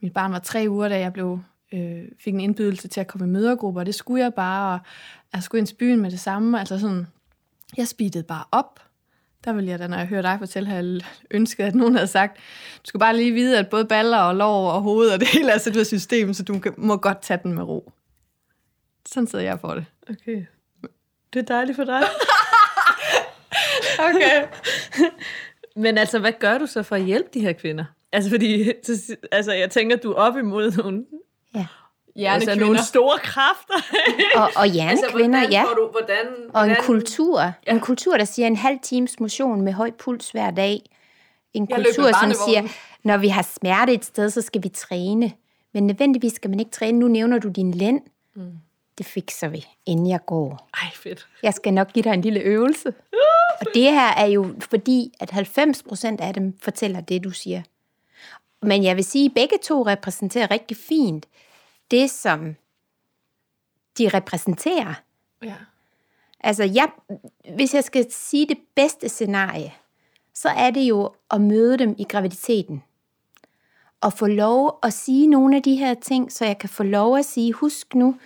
Mit 0.00 0.12
barn 0.12 0.32
var 0.32 0.38
tre 0.38 0.66
uger, 0.68 0.88
da 0.88 0.98
jeg 0.98 1.12
blev, 1.12 1.40
øh, 1.72 2.02
fik 2.20 2.34
en 2.34 2.40
indbydelse 2.40 2.88
til 2.88 3.00
at 3.00 3.06
komme 3.06 3.26
i 3.26 3.30
mødergrupper, 3.30 3.80
og 3.80 3.86
det 3.86 3.94
skulle 3.94 4.22
jeg 4.24 4.34
bare, 4.34 4.74
og 4.74 4.80
jeg 5.32 5.42
skulle 5.42 5.58
ind 5.58 5.66
til 5.66 5.74
byen 5.74 6.00
med 6.00 6.10
det 6.10 6.20
samme. 6.20 6.58
Altså 6.58 6.78
sådan, 6.78 7.06
jeg 7.76 7.88
speedede 7.88 8.24
bare 8.24 8.44
op. 8.52 8.80
Der 9.44 9.52
ville 9.52 9.70
jeg 9.70 9.78
da, 9.78 9.86
når 9.86 9.96
jeg 9.96 10.06
hørte 10.06 10.28
dig 10.28 10.38
fortælle, 10.38 10.68
have 10.68 11.00
ønsket, 11.30 11.64
at 11.64 11.74
nogen 11.74 11.94
havde 11.94 12.06
sagt, 12.06 12.36
du 12.76 12.84
skal 12.84 13.00
bare 13.00 13.16
lige 13.16 13.32
vide, 13.32 13.58
at 13.58 13.68
både 13.68 13.84
baller 13.84 14.18
og 14.18 14.34
lår 14.34 14.70
og 14.70 14.82
hoved 14.82 15.10
og 15.10 15.20
det 15.20 15.28
hele 15.28 15.50
er 15.50 15.58
sat 15.58 15.76
ud 15.76 15.80
af 15.80 15.86
systemet, 15.86 16.36
så 16.36 16.42
du 16.42 16.60
må 16.76 16.96
godt 16.96 17.22
tage 17.22 17.40
den 17.42 17.52
med 17.52 17.62
ro. 17.62 17.92
Sådan 19.06 19.26
sidder 19.26 19.44
jeg 19.44 19.60
for 19.60 19.74
det. 19.74 19.84
Okay. 20.10 20.46
Det 21.32 21.38
er 21.38 21.44
dejligt 21.54 21.76
for 21.76 21.84
dig. 21.84 22.02
Okay. 23.98 24.46
Men 25.76 25.98
altså, 25.98 26.18
hvad 26.18 26.32
gør 26.38 26.58
du 26.58 26.66
så 26.66 26.82
for 26.82 26.96
at 26.96 27.02
hjælpe 27.02 27.28
de 27.34 27.40
her 27.40 27.52
kvinder? 27.52 27.84
Altså, 28.12 28.30
fordi 28.30 28.72
så- 28.84 29.16
altså, 29.32 29.52
jeg 29.52 29.70
tænker, 29.70 29.96
du 29.96 30.10
er 30.10 30.14
op 30.14 30.36
imod 30.36 30.70
nogle, 30.72 31.04
Ja. 32.16 32.34
altså, 32.34 32.54
nogle 32.54 32.82
store 32.82 33.18
kræfter. 33.18 33.74
Og, 34.36 34.50
og 34.56 34.66
hjernekvinder, 34.66 35.38
hvordan 35.38 35.52
ja. 35.52 35.64
du, 35.76 35.88
hvordan, 35.90 36.26
Og 36.54 36.64
en 36.64 36.68
hvordan, 36.70 36.84
kultur. 36.84 37.40
Ja. 37.40 37.52
En 37.72 37.80
kultur, 37.80 38.16
der 38.16 38.24
siger 38.24 38.46
en 38.46 38.56
halv 38.56 38.78
times 38.82 39.20
motion 39.20 39.60
med 39.60 39.72
høj 39.72 39.90
puls 39.90 40.30
hver 40.30 40.50
dag. 40.50 40.82
En 41.54 41.66
Jeg 41.70 41.76
kultur, 41.84 42.10
som 42.20 42.32
siger, 42.48 42.62
når 43.04 43.16
vi 43.16 43.28
har 43.28 43.42
smerte 43.42 43.92
et 43.92 44.04
sted, 44.04 44.30
så 44.30 44.42
skal 44.42 44.62
vi 44.62 44.68
træne. 44.68 45.32
Men 45.74 45.86
nødvendigvis 45.86 46.32
skal 46.32 46.50
man 46.50 46.60
ikke 46.60 46.70
træne. 46.72 46.98
Nu 46.98 47.08
nævner 47.08 47.38
du 47.38 47.48
din 47.48 47.70
lænd. 47.74 48.00
Mm. 48.36 48.42
Det 48.98 49.06
fikser 49.06 49.48
vi, 49.48 49.66
inden 49.86 50.08
jeg 50.08 50.20
går. 50.26 50.68
Ej, 50.74 50.90
fedt. 50.94 51.28
Jeg 51.42 51.54
skal 51.54 51.74
nok 51.74 51.92
give 51.92 52.02
dig 52.02 52.12
en 52.14 52.20
lille 52.20 52.40
øvelse. 52.40 52.94
Og 53.60 53.66
det 53.74 53.82
her 53.82 54.08
er 54.08 54.26
jo 54.26 54.54
fordi, 54.60 55.12
at 55.20 55.30
90 55.30 55.82
procent 55.82 56.20
af 56.20 56.34
dem 56.34 56.58
fortæller 56.58 57.00
det, 57.00 57.24
du 57.24 57.30
siger. 57.30 57.62
Men 58.62 58.84
jeg 58.84 58.96
vil 58.96 59.04
sige, 59.04 59.24
at 59.26 59.34
begge 59.34 59.58
to 59.62 59.86
repræsenterer 59.86 60.50
rigtig 60.50 60.76
fint 60.76 61.26
det, 61.90 62.10
som 62.10 62.56
de 63.98 64.08
repræsenterer. 64.08 64.94
Ja. 65.42 65.54
Altså, 66.40 66.64
jeg, 66.64 66.88
hvis 67.54 67.74
jeg 67.74 67.84
skal 67.84 68.06
sige 68.10 68.46
det 68.46 68.58
bedste 68.74 69.08
scenarie, 69.08 69.74
så 70.34 70.48
er 70.48 70.70
det 70.70 70.80
jo 70.80 71.10
at 71.30 71.40
møde 71.40 71.78
dem 71.78 71.94
i 71.98 72.04
graviditeten. 72.04 72.82
Og 74.00 74.12
få 74.12 74.26
lov 74.26 74.78
at 74.82 74.92
sige 74.92 75.26
nogle 75.26 75.56
af 75.56 75.62
de 75.62 75.76
her 75.76 75.94
ting, 75.94 76.32
så 76.32 76.44
jeg 76.44 76.58
kan 76.58 76.68
få 76.68 76.82
lov 76.82 77.16
at 77.16 77.24
sige, 77.24 77.52
husk 77.52 77.94
nu, 77.94 78.16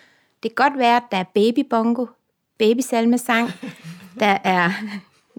det 0.43 0.57
kan 0.57 0.71
godt 0.71 0.79
være, 0.79 0.97
at 0.97 1.03
der 1.11 1.17
er 1.17 1.25
babybongo, 1.35 2.07
babysalmesang, 2.59 3.51
der 4.21 4.39
er 4.45 4.73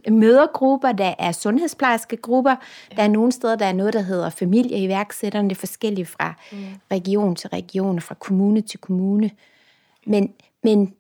mødergrupper, 0.09 0.91
der 0.91 1.13
er 1.19 1.31
sundhedsplejerskegrupper, 1.31 2.55
der 2.95 3.03
er 3.03 3.07
nogle 3.07 3.31
steder, 3.31 3.55
der 3.55 3.65
er 3.65 3.73
noget, 3.73 3.93
der 3.93 4.01
hedder 4.01 4.29
familieiværksætterne, 4.29 5.49
det 5.49 5.55
er 5.55 5.59
forskelligt 5.59 6.09
fra 6.09 6.33
region 6.91 7.35
til 7.35 7.49
region 7.49 7.95
og 7.95 8.03
fra 8.03 8.15
kommune 8.15 8.61
til 8.61 8.79
kommune. 8.79 9.31
Men, 10.05 10.33
men 10.63 10.93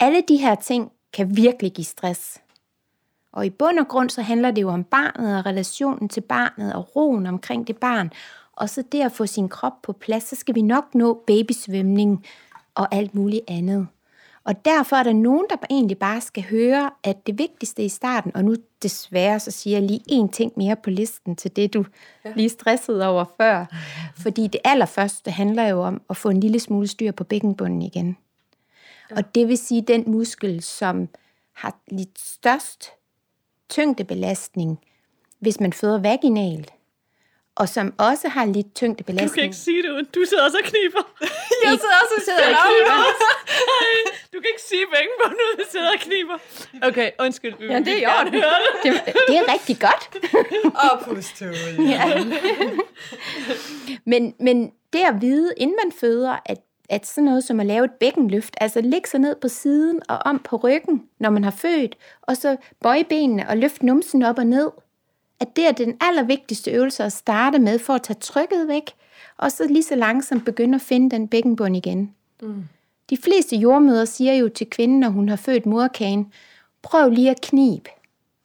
alle 0.00 0.22
de 0.28 0.36
her 0.36 0.54
ting 0.54 0.92
kan 1.12 1.36
virkelig 1.36 1.72
give 1.72 1.84
stress. 1.84 2.40
Og 3.32 3.46
i 3.46 3.50
bund 3.50 3.78
og 3.78 3.88
grund 3.88 4.10
så 4.10 4.22
handler 4.22 4.50
det 4.50 4.62
jo 4.62 4.68
om 4.68 4.84
barnet 4.84 5.38
og 5.38 5.46
relationen 5.46 6.08
til 6.08 6.20
barnet 6.20 6.74
og 6.74 6.96
roen 6.96 7.26
omkring 7.26 7.66
det 7.66 7.76
barn. 7.76 8.10
Og 8.52 8.68
så 8.68 8.82
det 8.92 9.00
at 9.00 9.12
få 9.12 9.26
sin 9.26 9.48
krop 9.48 9.82
på 9.82 9.92
plads, 9.92 10.28
så 10.28 10.36
skal 10.36 10.54
vi 10.54 10.62
nok 10.62 10.94
nå 10.94 11.24
babysvømning 11.26 12.24
og 12.78 12.94
alt 12.94 13.14
muligt 13.14 13.44
andet. 13.48 13.86
Og 14.44 14.64
derfor 14.64 14.96
er 14.96 15.02
der 15.02 15.12
nogen, 15.12 15.46
der 15.50 15.56
egentlig 15.70 15.98
bare 15.98 16.20
skal 16.20 16.42
høre, 16.42 16.90
at 17.04 17.26
det 17.26 17.38
vigtigste 17.38 17.84
i 17.84 17.88
starten, 17.88 18.36
og 18.36 18.44
nu 18.44 18.54
desværre 18.82 19.40
så 19.40 19.50
siger 19.50 19.78
jeg 19.78 19.88
lige 19.88 20.00
en 20.06 20.28
ting 20.28 20.52
mere 20.56 20.76
på 20.76 20.90
listen 20.90 21.36
til 21.36 21.56
det, 21.56 21.74
du 21.74 21.84
ja. 22.24 22.32
lige 22.36 22.48
stressede 22.48 23.08
over 23.08 23.24
før. 23.36 23.66
Fordi 24.16 24.46
det 24.46 24.60
allerførste 24.64 25.30
handler 25.30 25.66
jo 25.66 25.82
om 25.82 26.02
at 26.10 26.16
få 26.16 26.28
en 26.28 26.40
lille 26.40 26.60
smule 26.60 26.86
styr 26.86 27.12
på 27.12 27.24
bækkenbunden 27.24 27.82
igen. 27.82 28.16
Og 29.10 29.34
det 29.34 29.48
vil 29.48 29.58
sige 29.58 29.82
den 29.82 30.04
muskel, 30.06 30.62
som 30.62 31.08
har 31.52 31.78
lidt 31.90 32.18
størst 32.18 32.90
tyngdebelastning, 33.68 34.78
hvis 35.38 35.60
man 35.60 35.72
føder 35.72 35.98
vaginalt, 35.98 36.72
og 37.60 37.68
som 37.68 37.94
også 37.98 38.28
har 38.28 38.44
lidt 38.46 38.56
Du 38.56 38.62
kan 38.62 38.74
tyngdebelastning. 38.74 39.44
ikke 39.44 39.56
sige 39.56 39.82
det 39.82 39.90
uden. 39.90 40.06
Du 40.14 40.24
sidder 40.28 40.44
også 40.44 40.58
og 40.58 40.64
kniber. 40.64 41.02
Jeg 41.64 41.70
sidder 41.82 41.96
også 42.02 42.14
og 42.16 42.22
sidder 42.28 42.44
og 42.48 42.54
kniber. 42.66 42.96
Du 44.32 44.40
kan 44.40 44.48
ikke 44.54 44.62
sige 44.62 44.84
begge 44.94 45.12
på 45.22 45.30
nu, 45.30 45.62
du 45.62 45.64
sidder 45.70 45.88
og 45.94 45.98
kniber. 46.00 46.38
Okay, 46.88 47.10
undskyld. 47.20 47.54
Vi, 47.58 47.64
Ja, 47.66 47.78
det 47.78 47.88
er 47.88 47.96
i 47.98 48.06
orden. 48.06 48.32
det. 48.32 48.44
Det, 49.28 49.36
er 49.38 49.52
rigtig 49.52 49.78
godt. 49.80 50.02
Og 50.84 51.00
pust. 51.04 51.42
Ja. 51.78 52.24
men, 54.04 54.34
men 54.40 54.70
det 54.92 54.98
at 55.00 55.20
vide, 55.20 55.52
inden 55.56 55.76
man 55.84 55.92
føder, 56.00 56.36
at, 56.46 56.58
at 56.90 57.06
sådan 57.06 57.24
noget 57.24 57.44
som 57.44 57.60
at 57.60 57.66
lave 57.66 57.84
et 57.84 57.90
bækkenløft, 58.00 58.54
altså 58.60 58.80
lægge 58.80 59.08
sig 59.08 59.20
ned 59.20 59.36
på 59.40 59.48
siden 59.48 60.00
og 60.08 60.18
om 60.24 60.38
på 60.38 60.56
ryggen, 60.56 61.02
når 61.20 61.30
man 61.30 61.44
har 61.44 61.50
født, 61.50 61.96
og 62.22 62.36
så 62.36 62.56
bøje 62.82 63.04
benene 63.04 63.48
og 63.48 63.56
løfte 63.56 63.86
numsen 63.86 64.22
op 64.22 64.38
og 64.38 64.46
ned, 64.46 64.70
at 65.40 65.56
det 65.56 65.66
er 65.66 65.72
den 65.72 65.96
allervigtigste 66.00 66.70
øvelse 66.70 67.04
at 67.04 67.12
starte 67.12 67.58
med 67.58 67.78
for 67.78 67.92
at 67.94 68.02
tage 68.02 68.18
trykket 68.20 68.68
væk, 68.68 68.90
og 69.36 69.52
så 69.52 69.66
lige 69.66 69.82
så 69.82 69.96
langsomt 69.96 70.44
begynde 70.44 70.74
at 70.74 70.80
finde 70.80 71.10
den 71.10 71.28
bækkenbund 71.28 71.76
igen. 71.76 72.14
Mm. 72.42 72.64
De 73.10 73.16
fleste 73.16 73.56
jordmøder 73.56 74.04
siger 74.04 74.34
jo 74.34 74.48
til 74.48 74.70
kvinden, 74.70 75.00
når 75.00 75.08
hun 75.08 75.28
har 75.28 75.36
født 75.36 75.66
morkagen, 75.66 76.32
prøv 76.82 77.10
lige 77.10 77.30
at 77.30 77.40
knibe, 77.40 77.90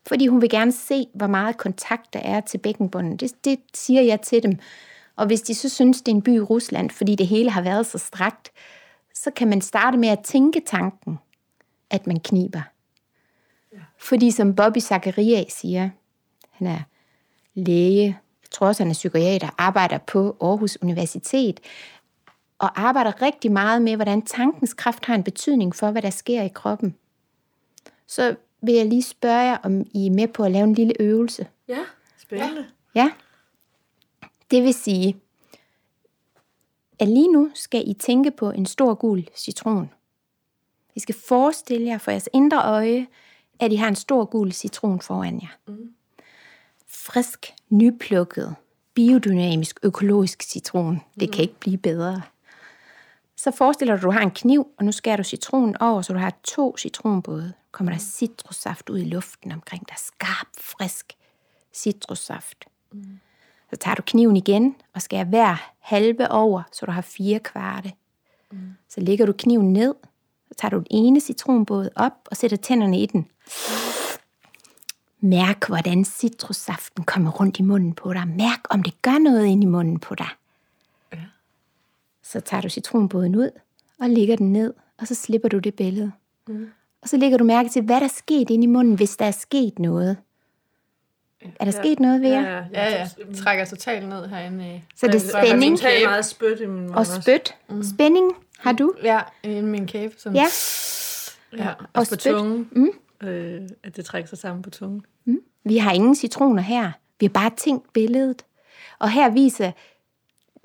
fordi 0.07 0.27
hun 0.27 0.41
vil 0.41 0.49
gerne 0.49 0.71
se, 0.71 1.07
hvor 1.13 1.27
meget 1.27 1.57
kontakt 1.57 2.13
der 2.13 2.19
er 2.19 2.41
til 2.41 2.57
bækkenbunden. 2.57 3.17
Det, 3.17 3.45
det 3.45 3.59
siger 3.73 4.01
jeg 4.01 4.21
til 4.21 4.43
dem. 4.43 4.59
Og 5.15 5.27
hvis 5.27 5.41
de 5.41 5.55
så 5.55 5.69
synes, 5.69 6.01
det 6.01 6.11
er 6.11 6.15
en 6.15 6.21
by 6.21 6.35
i 6.35 6.39
Rusland, 6.39 6.89
fordi 6.89 7.15
det 7.15 7.27
hele 7.27 7.49
har 7.49 7.61
været 7.61 7.85
så 7.85 7.97
strakt, 7.97 8.51
så 9.13 9.31
kan 9.31 9.47
man 9.47 9.61
starte 9.61 9.97
med 9.97 10.09
at 10.09 10.19
tænke 10.23 10.61
tanken, 10.65 11.19
at 11.89 12.07
man 12.07 12.19
kniber. 12.19 12.61
Fordi 13.97 14.31
som 14.31 14.55
Bobby 14.55 14.79
Zachariah 14.79 15.45
siger, 15.49 15.89
han 16.53 16.67
er 16.67 16.79
læge, 17.53 18.05
jeg 18.43 18.49
tror 18.51 18.67
også, 18.67 18.83
han 18.83 18.89
er 18.89 18.93
psykiater, 18.93 19.49
arbejder 19.57 19.97
på 19.97 20.37
Aarhus 20.41 20.77
Universitet, 20.81 21.59
og 22.59 22.81
arbejder 22.81 23.21
rigtig 23.21 23.51
meget 23.51 23.81
med, 23.81 23.95
hvordan 23.95 24.21
tankens 24.21 24.73
kraft 24.73 25.05
har 25.05 25.15
en 25.15 25.23
betydning 25.23 25.75
for, 25.75 25.91
hvad 25.91 26.01
der 26.01 26.09
sker 26.09 26.41
i 26.41 26.47
kroppen. 26.47 26.95
Så 28.07 28.35
vil 28.61 28.73
jeg 28.73 28.85
lige 28.85 29.03
spørge 29.03 29.41
jer, 29.41 29.57
om 29.63 29.85
I 29.93 30.07
er 30.07 30.11
med 30.11 30.27
på 30.27 30.43
at 30.43 30.51
lave 30.51 30.63
en 30.63 30.73
lille 30.73 30.93
øvelse. 30.99 31.47
Ja, 31.67 31.79
spændende. 32.17 32.65
Ja. 32.95 33.11
Det 34.51 34.63
vil 34.63 34.73
sige, 34.73 35.17
at 36.99 37.07
lige 37.07 37.31
nu 37.31 37.51
skal 37.53 37.89
I 37.89 37.93
tænke 37.93 38.31
på 38.31 38.51
en 38.51 38.65
stor 38.65 38.93
gul 38.93 39.27
citron. 39.35 39.89
I 40.95 40.99
skal 40.99 41.15
forestille 41.27 41.87
jer 41.87 41.97
for 41.97 42.11
jeres 42.11 42.29
indre 42.33 42.63
øje, 42.63 43.07
at 43.59 43.71
I 43.71 43.75
har 43.75 43.87
en 43.87 43.95
stor 43.95 44.25
gul 44.25 44.51
citron 44.51 45.01
foran 45.01 45.41
jer. 45.41 45.57
Mm. 45.67 45.93
Frisk, 47.05 47.53
nyplukket, 47.69 48.55
biodynamisk, 48.93 49.79
økologisk 49.83 50.43
citron. 50.43 51.01
Det 51.19 51.31
kan 51.31 51.41
ikke 51.41 51.59
blive 51.59 51.77
bedre. 51.77 52.21
Så 53.37 53.51
forestil 53.51 53.87
dig, 53.87 53.95
at 53.95 54.01
du 54.01 54.11
har 54.11 54.19
en 54.21 54.31
kniv, 54.31 54.67
og 54.77 54.85
nu 54.85 54.91
skærer 54.91 55.17
du 55.17 55.23
citronen 55.23 55.77
over, 55.77 56.01
så 56.01 56.13
du 56.13 56.19
har 56.19 56.33
to 56.43 56.77
citronbåde. 56.77 57.53
Kommer 57.71 57.91
der 57.91 57.99
citrussaft 57.99 58.89
ud 58.89 58.99
i 58.99 59.03
luften 59.03 59.51
omkring 59.51 59.87
dig. 59.89 59.97
Skarp, 59.97 60.47
frisk 60.61 61.13
citrussaft. 61.73 62.65
Så 63.69 63.75
tager 63.75 63.95
du 63.95 64.01
kniven 64.05 64.37
igen 64.37 64.75
og 64.93 65.01
skærer 65.01 65.25
hver 65.25 65.71
halve 65.79 66.31
over, 66.31 66.63
så 66.71 66.85
du 66.85 66.91
har 66.91 67.01
fire 67.01 67.39
kvarte. 67.39 67.93
Mm. 68.51 68.73
Så 68.89 69.01
lægger 69.01 69.25
du 69.25 69.33
kniven 69.33 69.73
ned, 69.73 69.95
så 70.47 70.53
tager 70.57 70.69
du 70.69 70.77
den 70.77 70.87
ene 70.91 71.19
citronbåd 71.19 71.89
op 71.95 72.27
og 72.31 72.37
sætter 72.37 72.57
tænderne 72.57 72.99
i 72.99 73.05
den. 73.05 73.27
Mærk, 75.27 75.67
hvordan 75.67 76.05
citrussaften 76.05 77.03
kommer 77.03 77.31
rundt 77.31 77.59
i 77.59 77.61
munden 77.61 77.93
på 77.93 78.13
dig. 78.13 78.27
Mærk, 78.27 78.59
om 78.69 78.83
det 78.83 79.01
gør 79.01 79.17
noget 79.17 79.45
ind 79.45 79.63
i 79.63 79.65
munden 79.67 79.99
på 79.99 80.15
dig. 80.15 80.27
Så 82.23 82.39
tager 82.39 82.61
du 82.61 82.69
citronbåden 82.69 83.35
ud 83.35 83.49
og 83.99 84.09
lægger 84.09 84.35
den 84.35 84.53
ned, 84.53 84.73
og 84.97 85.07
så 85.07 85.15
slipper 85.15 85.49
du 85.49 85.59
det 85.59 85.73
billede. 85.75 86.11
Mm. 86.47 86.67
Og 87.01 87.09
så 87.09 87.17
lægger 87.17 87.37
du 87.37 87.43
mærke 87.43 87.69
til, 87.69 87.81
hvad 87.81 87.95
der 87.95 88.03
er 88.03 88.07
sket 88.07 88.49
inde 88.49 88.63
i 88.63 88.67
munden, 88.67 88.95
hvis 88.95 89.17
der 89.17 89.25
er 89.25 89.31
sket 89.31 89.79
noget. 89.79 90.17
Er 91.59 91.65
der 91.65 91.71
sket 91.71 91.99
noget 91.99 92.21
ved 92.21 92.29
jer? 92.29 92.41
ja, 92.41 92.63
Ja, 92.73 92.89
ja. 92.91 93.07
Trækker 93.43 93.65
totalt 93.65 94.09
ned 94.09 94.27
herinde. 94.27 94.75
i- 94.75 94.83
Så 94.95 95.07
det 95.07 95.15
er 95.15 95.19
spænding 95.45 95.83
Jeg 95.83 96.01
meget 96.05 96.25
spyt 96.25 96.59
i 96.59 96.65
min 96.65 96.81
mund 96.81 96.95
og 96.95 97.05
spyt. 97.07 97.55
Spænding 97.93 98.31
har 98.59 98.71
du? 98.71 98.93
Ja, 99.03 99.19
i 99.43 99.61
min 99.61 99.87
kæbe. 99.87 100.13
Sådan. 100.17 100.35
Ja. 100.35 100.45
Ja, 101.57 101.69
Og 101.69 101.75
også 101.93 102.15
på 102.15 102.19
spyt. 102.19 102.31
tungen. 102.33 102.69
Mm. 102.71 102.89
Øh, 103.23 103.61
at 103.83 103.95
det 103.95 104.05
trækker 104.05 104.27
sig 104.27 104.37
sammen 104.37 104.61
på 104.61 104.69
tungen. 104.69 105.05
Vi 105.65 105.77
har 105.77 105.91
ingen 105.91 106.15
citroner 106.15 106.61
her. 106.61 106.91
Vi 107.19 107.25
har 107.25 107.31
bare 107.31 107.51
tænkt 107.57 107.93
billedet. 107.93 108.45
Og 108.99 109.11
her 109.11 109.29
viser, 109.29 109.71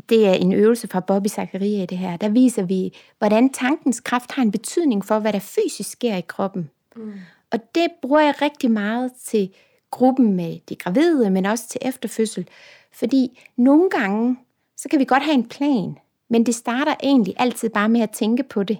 det 0.09 0.27
er 0.27 0.33
en 0.33 0.53
øvelse 0.53 0.88
fra 0.88 1.00
Bobby 1.00 1.27
Zachariah 1.27 1.83
i 1.83 1.87
det 1.87 1.99
her, 1.99 2.17
der 2.17 2.29
viser 2.29 2.62
vi, 2.62 2.97
hvordan 3.19 3.53
tankens 3.53 4.00
kraft 4.00 4.33
har 4.33 4.43
en 4.43 4.50
betydning 4.50 5.05
for, 5.05 5.19
hvad 5.19 5.33
der 5.33 5.38
fysisk 5.38 5.91
sker 5.91 6.17
i 6.17 6.25
kroppen. 6.29 6.71
Mm. 6.97 7.12
Og 7.50 7.59
det 7.75 7.87
bruger 8.03 8.21
jeg 8.21 8.43
rigtig 8.43 8.71
meget 8.71 9.12
til 9.12 9.50
gruppen 9.91 10.33
med 10.33 10.59
de 10.69 10.77
gravide, 10.77 11.31
men 11.31 11.47
også 11.47 11.69
til 11.69 11.81
efterfødsel. 11.85 12.49
Fordi 12.93 13.41
nogle 13.57 13.91
gange, 13.91 14.37
så 14.77 14.88
kan 14.88 14.99
vi 14.99 15.05
godt 15.05 15.23
have 15.23 15.35
en 15.35 15.49
plan, 15.49 15.97
men 16.29 16.47
det 16.47 16.55
starter 16.55 16.95
egentlig 17.03 17.35
altid 17.37 17.69
bare 17.69 17.88
med 17.88 18.00
at 18.00 18.11
tænke 18.11 18.43
på 18.43 18.62
det. 18.62 18.79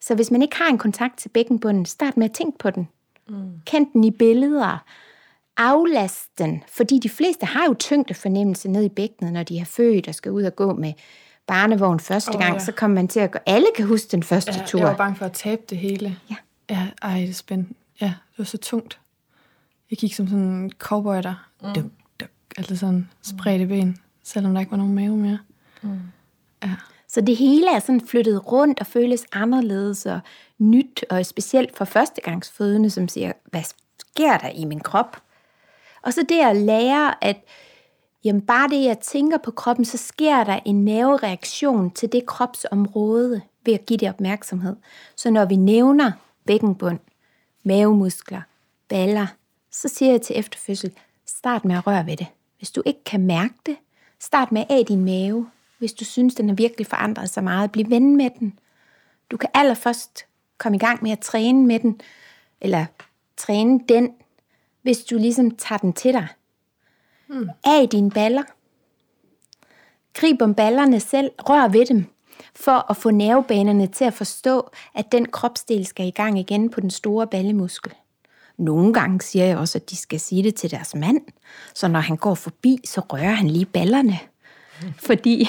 Så 0.00 0.14
hvis 0.14 0.30
man 0.30 0.42
ikke 0.42 0.56
har 0.56 0.68
en 0.68 0.78
kontakt 0.78 1.18
til 1.18 1.28
bækkenbunden, 1.28 1.86
start 1.86 2.16
med 2.16 2.24
at 2.24 2.32
tænke 2.32 2.58
på 2.58 2.70
den. 2.70 2.88
Mm. 3.28 3.60
Kend 3.66 3.86
den 3.92 4.04
i 4.04 4.10
billeder. 4.10 4.84
Aflast 5.56 6.38
den, 6.38 6.62
fordi 6.68 6.98
de 6.98 7.08
fleste 7.08 7.46
har 7.46 7.64
jo 7.68 7.74
tyngdefornemmelse 7.74 8.68
ned 8.68 8.84
i 8.84 8.88
bækkenet, 8.88 9.32
når 9.32 9.42
de 9.42 9.58
er 9.58 9.64
født 9.64 10.08
og 10.08 10.14
skal 10.14 10.32
ud 10.32 10.42
og 10.42 10.56
gå 10.56 10.74
med 10.74 10.92
barnevogn 11.46 12.00
første 12.00 12.30
Åh, 12.34 12.40
gang, 12.40 12.52
ja. 12.54 12.58
så 12.58 12.72
kommer 12.72 12.94
man 12.94 13.08
til 13.08 13.20
at 13.20 13.30
gå. 13.30 13.38
Alle 13.46 13.66
kan 13.76 13.86
huske 13.86 14.08
den 14.10 14.22
første 14.22 14.52
Ja, 14.58 14.64
tur. 14.66 14.78
jeg 14.78 14.88
var 14.88 14.96
bange 14.96 15.16
for 15.16 15.26
at 15.26 15.32
tabe 15.32 15.62
det 15.70 15.78
hele. 15.78 16.16
Ja. 16.30 16.36
Ja, 16.70 16.86
ej, 17.02 17.18
det 17.20 17.28
er 17.28 17.34
spændende. 17.34 17.74
Ja, 18.00 18.06
det 18.06 18.38
var 18.38 18.44
så 18.44 18.58
tungt. 18.58 18.98
Jeg 19.90 19.98
gik 19.98 20.14
som 20.14 20.26
sådan 20.28 20.44
en 20.44 20.72
cowboy 20.78 21.16
der. 21.16 21.48
Mm. 21.62 21.68
Duk, 21.74 21.84
duk, 22.20 22.28
altså 22.56 22.76
sådan 22.76 23.08
spredte 23.22 23.66
ben, 23.66 23.96
selvom 24.24 24.52
der 24.52 24.60
ikke 24.60 24.70
var 24.70 24.78
nogen 24.78 24.94
mave 24.94 25.16
mere. 25.16 25.38
Ja. 26.62 26.74
Så 27.08 27.20
det 27.20 27.36
hele 27.36 27.70
er 27.70 27.78
sådan 27.78 28.00
flyttet 28.00 28.52
rundt 28.52 28.80
og 28.80 28.86
føles 28.86 29.26
anderledes 29.32 30.06
og 30.06 30.20
nyt, 30.58 31.04
og 31.10 31.26
specielt 31.26 31.76
for 31.76 31.84
førstegangsfødende, 31.84 32.90
som 32.90 33.08
siger, 33.08 33.32
hvad 33.44 33.62
sker 33.98 34.38
der 34.38 34.48
i 34.48 34.64
min 34.64 34.80
krop? 34.80 35.22
Og 36.02 36.12
så 36.12 36.24
det 36.28 36.40
at 36.40 36.56
lære, 36.56 37.24
at 37.24 37.44
jamen 38.24 38.42
bare 38.42 38.68
det, 38.68 38.84
jeg 38.84 38.98
tænker 38.98 39.38
på 39.38 39.50
kroppen, 39.50 39.84
så 39.84 39.96
sker 39.96 40.44
der 40.44 40.60
en 40.64 40.84
nervereaktion 40.84 41.90
til 41.90 42.12
det 42.12 42.26
kropsområde 42.26 43.42
ved 43.64 43.74
at 43.74 43.86
give 43.86 43.96
det 43.96 44.08
opmærksomhed. 44.08 44.76
Så 45.16 45.30
når 45.30 45.44
vi 45.44 45.56
nævner 45.56 46.12
bækkenbund, 46.46 46.98
mavemuskler, 47.62 48.42
baller, 48.88 49.26
så 49.70 49.88
siger 49.88 50.10
jeg 50.10 50.22
til 50.22 50.38
efterfødsel, 50.38 50.92
start 51.26 51.64
med 51.64 51.76
at 51.76 51.86
røre 51.86 52.06
ved 52.06 52.16
det. 52.16 52.26
Hvis 52.58 52.70
du 52.70 52.82
ikke 52.86 53.04
kan 53.04 53.20
mærke 53.20 53.54
det, 53.66 53.76
start 54.20 54.52
med 54.52 54.64
af 54.70 54.86
din 54.86 55.04
mave. 55.04 55.50
Hvis 55.78 55.92
du 55.92 56.04
synes, 56.04 56.34
den 56.34 56.48
har 56.48 56.56
virkelig 56.56 56.86
forandret 56.86 57.30
sig 57.30 57.44
meget, 57.44 57.72
bliv 57.72 57.90
ven 57.90 58.16
med 58.16 58.30
den. 58.38 58.58
Du 59.30 59.36
kan 59.36 59.48
allerførst 59.54 60.24
komme 60.58 60.76
i 60.76 60.78
gang 60.78 61.02
med 61.02 61.10
at 61.10 61.18
træne 61.18 61.66
med 61.66 61.78
den, 61.78 62.00
eller 62.60 62.86
træne 63.36 63.80
den, 63.88 64.10
hvis 64.82 64.98
du 65.04 65.18
ligesom 65.18 65.50
tager 65.50 65.78
den 65.78 65.92
til 65.92 66.12
dig. 66.12 66.26
Mm. 67.28 67.48
Af 67.64 67.88
dine 67.88 68.10
baller. 68.10 68.42
Grib 70.14 70.42
om 70.42 70.54
ballerne 70.54 71.00
selv, 71.00 71.30
rør 71.38 71.68
ved 71.68 71.86
dem, 71.86 72.04
for 72.54 72.90
at 72.90 72.96
få 72.96 73.10
nervebanerne 73.10 73.86
til 73.86 74.04
at 74.04 74.14
forstå, 74.14 74.70
at 74.94 75.12
den 75.12 75.26
kropsdel 75.26 75.86
skal 75.86 76.06
i 76.06 76.10
gang 76.10 76.38
igen 76.38 76.70
på 76.70 76.80
den 76.80 76.90
store 76.90 77.26
ballemuskel. 77.26 77.94
Nogle 78.56 78.94
gange 78.94 79.20
siger 79.20 79.44
jeg 79.44 79.58
også, 79.58 79.78
at 79.78 79.90
de 79.90 79.96
skal 79.96 80.20
sige 80.20 80.42
det 80.42 80.54
til 80.54 80.70
deres 80.70 80.94
mand, 80.94 81.20
så 81.74 81.88
når 81.88 82.00
han 82.00 82.16
går 82.16 82.34
forbi, 82.34 82.78
så 82.84 83.00
rører 83.00 83.34
han 83.34 83.50
lige 83.50 83.66
ballerne. 83.66 84.18
Fordi 84.96 85.48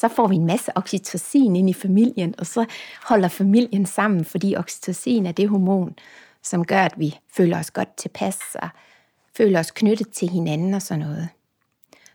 så 0.00 0.08
får 0.08 0.28
vi 0.28 0.34
en 0.34 0.46
masse 0.46 0.76
oxytocin 0.76 1.56
ind 1.56 1.70
i 1.70 1.72
familien, 1.72 2.34
og 2.38 2.46
så 2.46 2.64
holder 3.04 3.28
familien 3.28 3.86
sammen, 3.86 4.24
fordi 4.24 4.56
oxytocin 4.56 5.26
er 5.26 5.32
det 5.32 5.48
hormon, 5.48 5.94
som 6.42 6.64
gør, 6.64 6.82
at 6.82 6.94
vi 6.96 7.18
føler 7.36 7.58
os 7.58 7.70
godt 7.70 7.96
tilpas 7.96 8.38
og 8.54 8.68
føler 9.36 9.60
os 9.60 9.70
knyttet 9.70 10.10
til 10.10 10.28
hinanden 10.28 10.74
og 10.74 10.82
sådan 10.82 11.04
noget. 11.04 11.28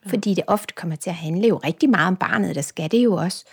Fordi 0.07 0.33
det 0.33 0.43
ofte 0.47 0.73
kommer 0.73 0.95
til 0.95 1.09
at 1.09 1.15
handle 1.15 1.47
jo 1.47 1.57
rigtig 1.57 1.89
meget 1.89 2.07
om 2.07 2.15
barnet, 2.15 2.55
der 2.55 2.61
skal 2.61 2.91
det 2.91 3.03
jo 3.03 3.13
også. 3.13 3.45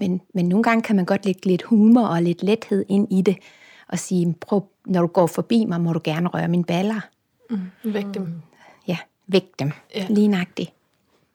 Men, 0.00 0.20
men 0.34 0.48
nogle 0.48 0.62
gange 0.62 0.82
kan 0.82 0.96
man 0.96 1.04
godt 1.04 1.24
lægge 1.24 1.46
lidt 1.46 1.62
humor 1.62 2.06
og 2.06 2.22
lidt 2.22 2.42
lethed 2.42 2.84
ind 2.88 3.12
i 3.12 3.22
det, 3.22 3.36
og 3.88 3.98
sige, 3.98 4.34
prøv, 4.40 4.68
når 4.86 5.00
du 5.00 5.06
går 5.06 5.26
forbi 5.26 5.64
mig, 5.64 5.80
må 5.80 5.92
du 5.92 6.00
gerne 6.04 6.28
røre 6.28 6.48
mine 6.48 6.64
baller. 6.64 7.00
Væk 7.84 8.04
dem. 8.14 8.42
Ja, 8.86 8.98
væk 9.26 9.44
dem. 9.58 9.72
Ja. 9.94 10.06
Lige 10.08 10.28
nøjagtigt. 10.28 10.72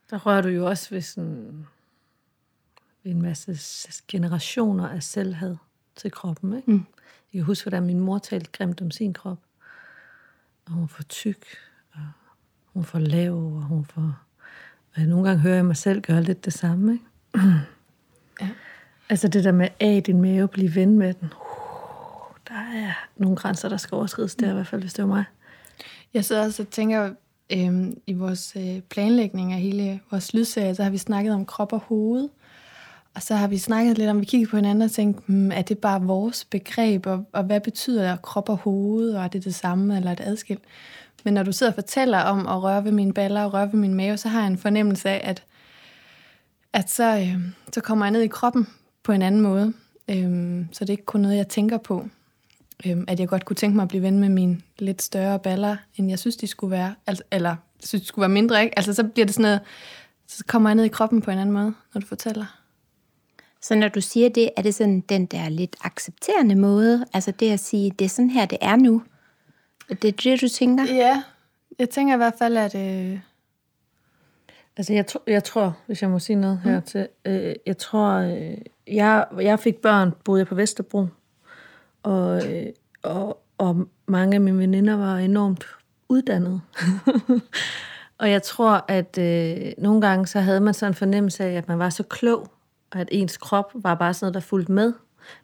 Der 0.10 0.25
rører 0.25 0.41
du 0.41 0.49
jo 0.49 0.67
også 0.67 0.89
ved 0.89 1.01
sådan 1.01 1.67
en 3.03 3.21
masse 3.21 3.57
generationer 4.07 4.89
af 4.89 5.03
selvhed 5.03 5.55
til 5.95 6.11
kroppen. 6.11 6.57
Ikke? 6.57 6.71
Mm. 6.71 6.85
Jeg 7.33 7.39
kan 7.39 7.45
huske, 7.45 7.69
hvordan 7.69 7.83
min 7.83 7.99
mor 7.99 8.17
talte 8.17 8.51
grimt 8.51 8.81
om 8.81 8.91
sin 8.91 9.13
krop. 9.13 9.39
Og 10.65 10.71
hun 10.71 10.87
for 10.87 11.03
tyk, 11.03 11.45
og 11.93 12.01
hun 12.73 12.83
for 12.83 12.99
lav, 12.99 13.33
og 13.33 13.61
hun 13.61 13.85
for... 13.85 14.19
Og 14.95 15.01
jeg 15.01 15.07
nogle 15.07 15.27
gange 15.27 15.41
hører 15.41 15.55
jeg 15.55 15.65
mig 15.65 15.77
selv 15.77 16.01
gøre 16.01 16.23
lidt 16.23 16.45
det 16.45 16.53
samme. 16.53 16.93
Ikke? 16.93 17.05
Ja. 18.41 18.49
Altså 19.09 19.27
det 19.27 19.43
der 19.43 19.51
med 19.51 19.67
af 19.79 20.03
din 20.05 20.21
mave, 20.21 20.47
blive 20.47 20.75
ven 20.75 20.97
med 20.97 21.13
den. 21.13 21.25
Uh, 21.25 22.35
der 22.47 22.55
er 22.75 22.93
nogle 23.17 23.35
grænser, 23.35 23.69
der 23.69 23.77
skal 23.77 23.95
overskrides 23.95 24.35
der, 24.35 24.49
i 24.49 24.53
hvert 24.53 24.67
fald, 24.67 24.81
hvis 24.81 24.93
det 24.93 25.03
var 25.03 25.15
mig. 25.15 25.23
Jeg 26.13 26.25
sidder 26.25 26.43
også 26.43 26.63
og 26.63 26.69
tænker, 26.69 27.13
øhm, 27.49 27.97
i 28.07 28.13
vores 28.13 28.55
øh, 28.55 28.81
planlægning 28.81 29.53
af 29.53 29.59
hele 29.59 29.99
vores 30.11 30.33
lydserie, 30.33 30.75
så 30.75 30.83
har 30.83 30.89
vi 30.89 30.97
snakket 30.97 31.33
om 31.33 31.45
krop 31.45 31.73
og 31.73 31.79
hoved. 31.79 32.29
Og 33.15 33.21
så 33.21 33.36
har 33.36 33.47
vi 33.47 33.58
snakket 33.58 33.97
lidt 33.97 34.10
om, 34.10 34.19
vi 34.19 34.26
kiggede 34.26 34.49
på 34.49 34.56
hinanden 34.56 34.82
og 34.82 34.91
tænkte, 34.91 35.23
hmm, 35.26 35.52
er 35.52 35.62
det 35.62 35.78
bare 35.78 36.02
vores 36.02 36.45
begreb, 36.45 37.06
og, 37.06 37.26
og 37.34 37.43
hvad 37.43 37.62
betyder 37.62 38.12
det, 38.12 38.21
krop 38.21 38.49
og 38.49 38.58
hoved, 38.58 39.13
og 39.13 39.23
er 39.23 39.28
det 39.28 39.43
det 39.43 39.56
samme 39.56 39.97
eller 39.97 40.12
er 40.12 40.15
det 40.15 40.23
adskilt? 40.23 40.62
Men 41.23 41.34
når 41.34 41.43
du 41.43 41.52
sidder 41.52 41.71
og 41.71 41.76
fortæller 41.76 42.19
om 42.19 42.47
at 42.47 42.63
røre 42.63 42.84
ved 42.84 42.91
mine 42.91 43.13
baller 43.13 43.43
og 43.43 43.54
røre 43.54 43.71
ved 43.71 43.80
min 43.80 43.93
mave, 43.93 44.17
så 44.17 44.30
har 44.30 44.39
jeg 44.39 44.47
en 44.47 44.58
fornemmelse 44.58 45.10
af, 45.10 45.21
at, 45.23 45.43
at 46.73 46.89
så, 46.89 47.17
øh, 47.17 47.39
så 47.73 47.82
kommer 47.82 48.06
jeg 48.06 48.12
ned 48.12 48.21
i 48.21 48.28
kroppen 48.28 48.67
på 49.04 49.12
en 49.12 49.21
anden 49.21 49.41
måde. 49.41 49.73
Øhm, 50.10 50.67
så 50.71 50.86
det 50.86 50.89
er 50.89 50.93
ikke 50.93 51.06
kun 51.06 51.21
noget, 51.21 51.38
jeg 51.38 51.47
tænker 51.47 51.78
på. 51.78 52.08
Øhm, 52.86 53.06
at 53.08 53.19
jeg 53.19 53.28
godt 53.28 53.45
kunne 53.45 53.56
tænke 53.56 53.76
mig 53.76 53.84
at 53.84 53.89
blive 53.89 54.04
ven 54.04 54.19
med 54.19 54.30
mine 54.30 54.62
lidt 54.80 55.02
større 55.02 55.39
baller, 55.39 55.78
end 55.95 56.10
jeg 56.10 56.19
synes, 56.19 56.36
de 56.36 56.47
skulle 56.47 56.71
være. 56.71 56.95
Altså, 57.08 57.23
eller 57.32 57.56
synes, 57.84 58.02
de 58.02 58.08
skulle 58.08 58.23
være 58.23 58.30
mindre, 58.30 58.63
ikke? 58.63 58.80
Altså, 58.80 58.93
så 58.93 59.04
bliver 59.04 59.26
det 59.26 59.36
sådan 59.36 59.43
noget, 59.43 59.60
så 60.28 60.43
kommer 60.47 60.69
jeg 60.69 60.76
ned 60.76 60.84
i 60.84 60.88
kroppen 60.88 61.21
på 61.21 61.32
en 61.32 61.38
anden 61.38 61.54
måde, 61.54 61.73
når 61.93 62.02
du 62.02 62.08
fortæller. 62.08 62.62
Så 63.63 63.76
når 63.76 63.88
du 63.88 64.02
siger 64.02 64.30
det, 64.30 64.49
er 64.58 64.62
det 64.62 64.76
sådan 64.76 64.99
den 64.99 65.26
der 65.26 65.49
lidt 65.49 65.76
accepterende 65.82 66.56
måde, 66.56 67.06
altså 67.13 67.32
det 67.32 67.52
at 67.52 67.60
sige, 67.60 67.91
det 67.99 68.06
er 68.06 68.10
sådan 68.10 68.30
her, 68.30 68.45
det 68.45 68.58
er 68.62 68.76
nu. 68.76 69.02
Er 69.89 69.95
det 69.95 70.23
det, 70.23 70.41
du 70.41 70.47
tænker? 70.47 70.84
Ja, 70.84 71.23
jeg 71.80 71.89
tænker 71.89 72.13
i 72.13 72.17
hvert 72.17 72.36
fald, 72.39 72.58
at... 72.58 72.76
Øh, 72.76 73.19
Altså, 74.78 74.93
jeg, 74.93 75.06
tr- 75.12 75.23
jeg 75.28 75.43
tror, 75.43 75.78
hvis 75.86 76.02
jeg 76.02 76.10
må 76.10 76.19
sige 76.19 76.36
noget 76.36 76.60
her 76.63 76.80
til, 76.80 77.08
øh, 77.26 77.56
jeg 77.65 77.78
tror, 77.78 78.12
øh, 78.12 78.58
jeg, 78.88 79.26
jeg 79.41 79.60
fik 79.60 79.76
børn, 79.76 80.12
boede 80.23 80.39
jeg 80.39 80.47
på 80.47 80.56
Vesterbro, 80.56 81.08
og, 82.04 82.52
øh, 82.52 82.65
og, 83.04 83.43
og 83.58 83.88
mange 84.06 84.36
af 84.36 84.41
mine 84.41 84.58
veninder 84.58 84.97
var 84.97 85.17
enormt 85.17 85.65
uddannede. 86.10 86.62
og 88.19 88.32
jeg 88.32 88.43
tror, 88.43 88.86
at 88.88 89.17
øh, 89.17 89.73
nogle 89.78 90.02
gange 90.02 90.28
så 90.28 90.39
havde 90.39 90.60
man 90.60 90.73
sådan 90.73 90.91
en 90.91 90.95
fornemmelse 90.95 91.43
af, 91.43 91.54
at 91.54 91.67
man 91.67 91.80
var 91.80 91.89
så 91.89 92.04
klog, 92.04 92.47
og 92.93 93.01
at 93.01 93.10
ens 93.12 93.38
krop 93.38 93.71
var 93.75 93.95
bare 93.95 94.13
sådan 94.13 94.25
noget, 94.25 94.34
der 94.34 94.39
fulgte 94.39 94.71
med. 94.71 94.93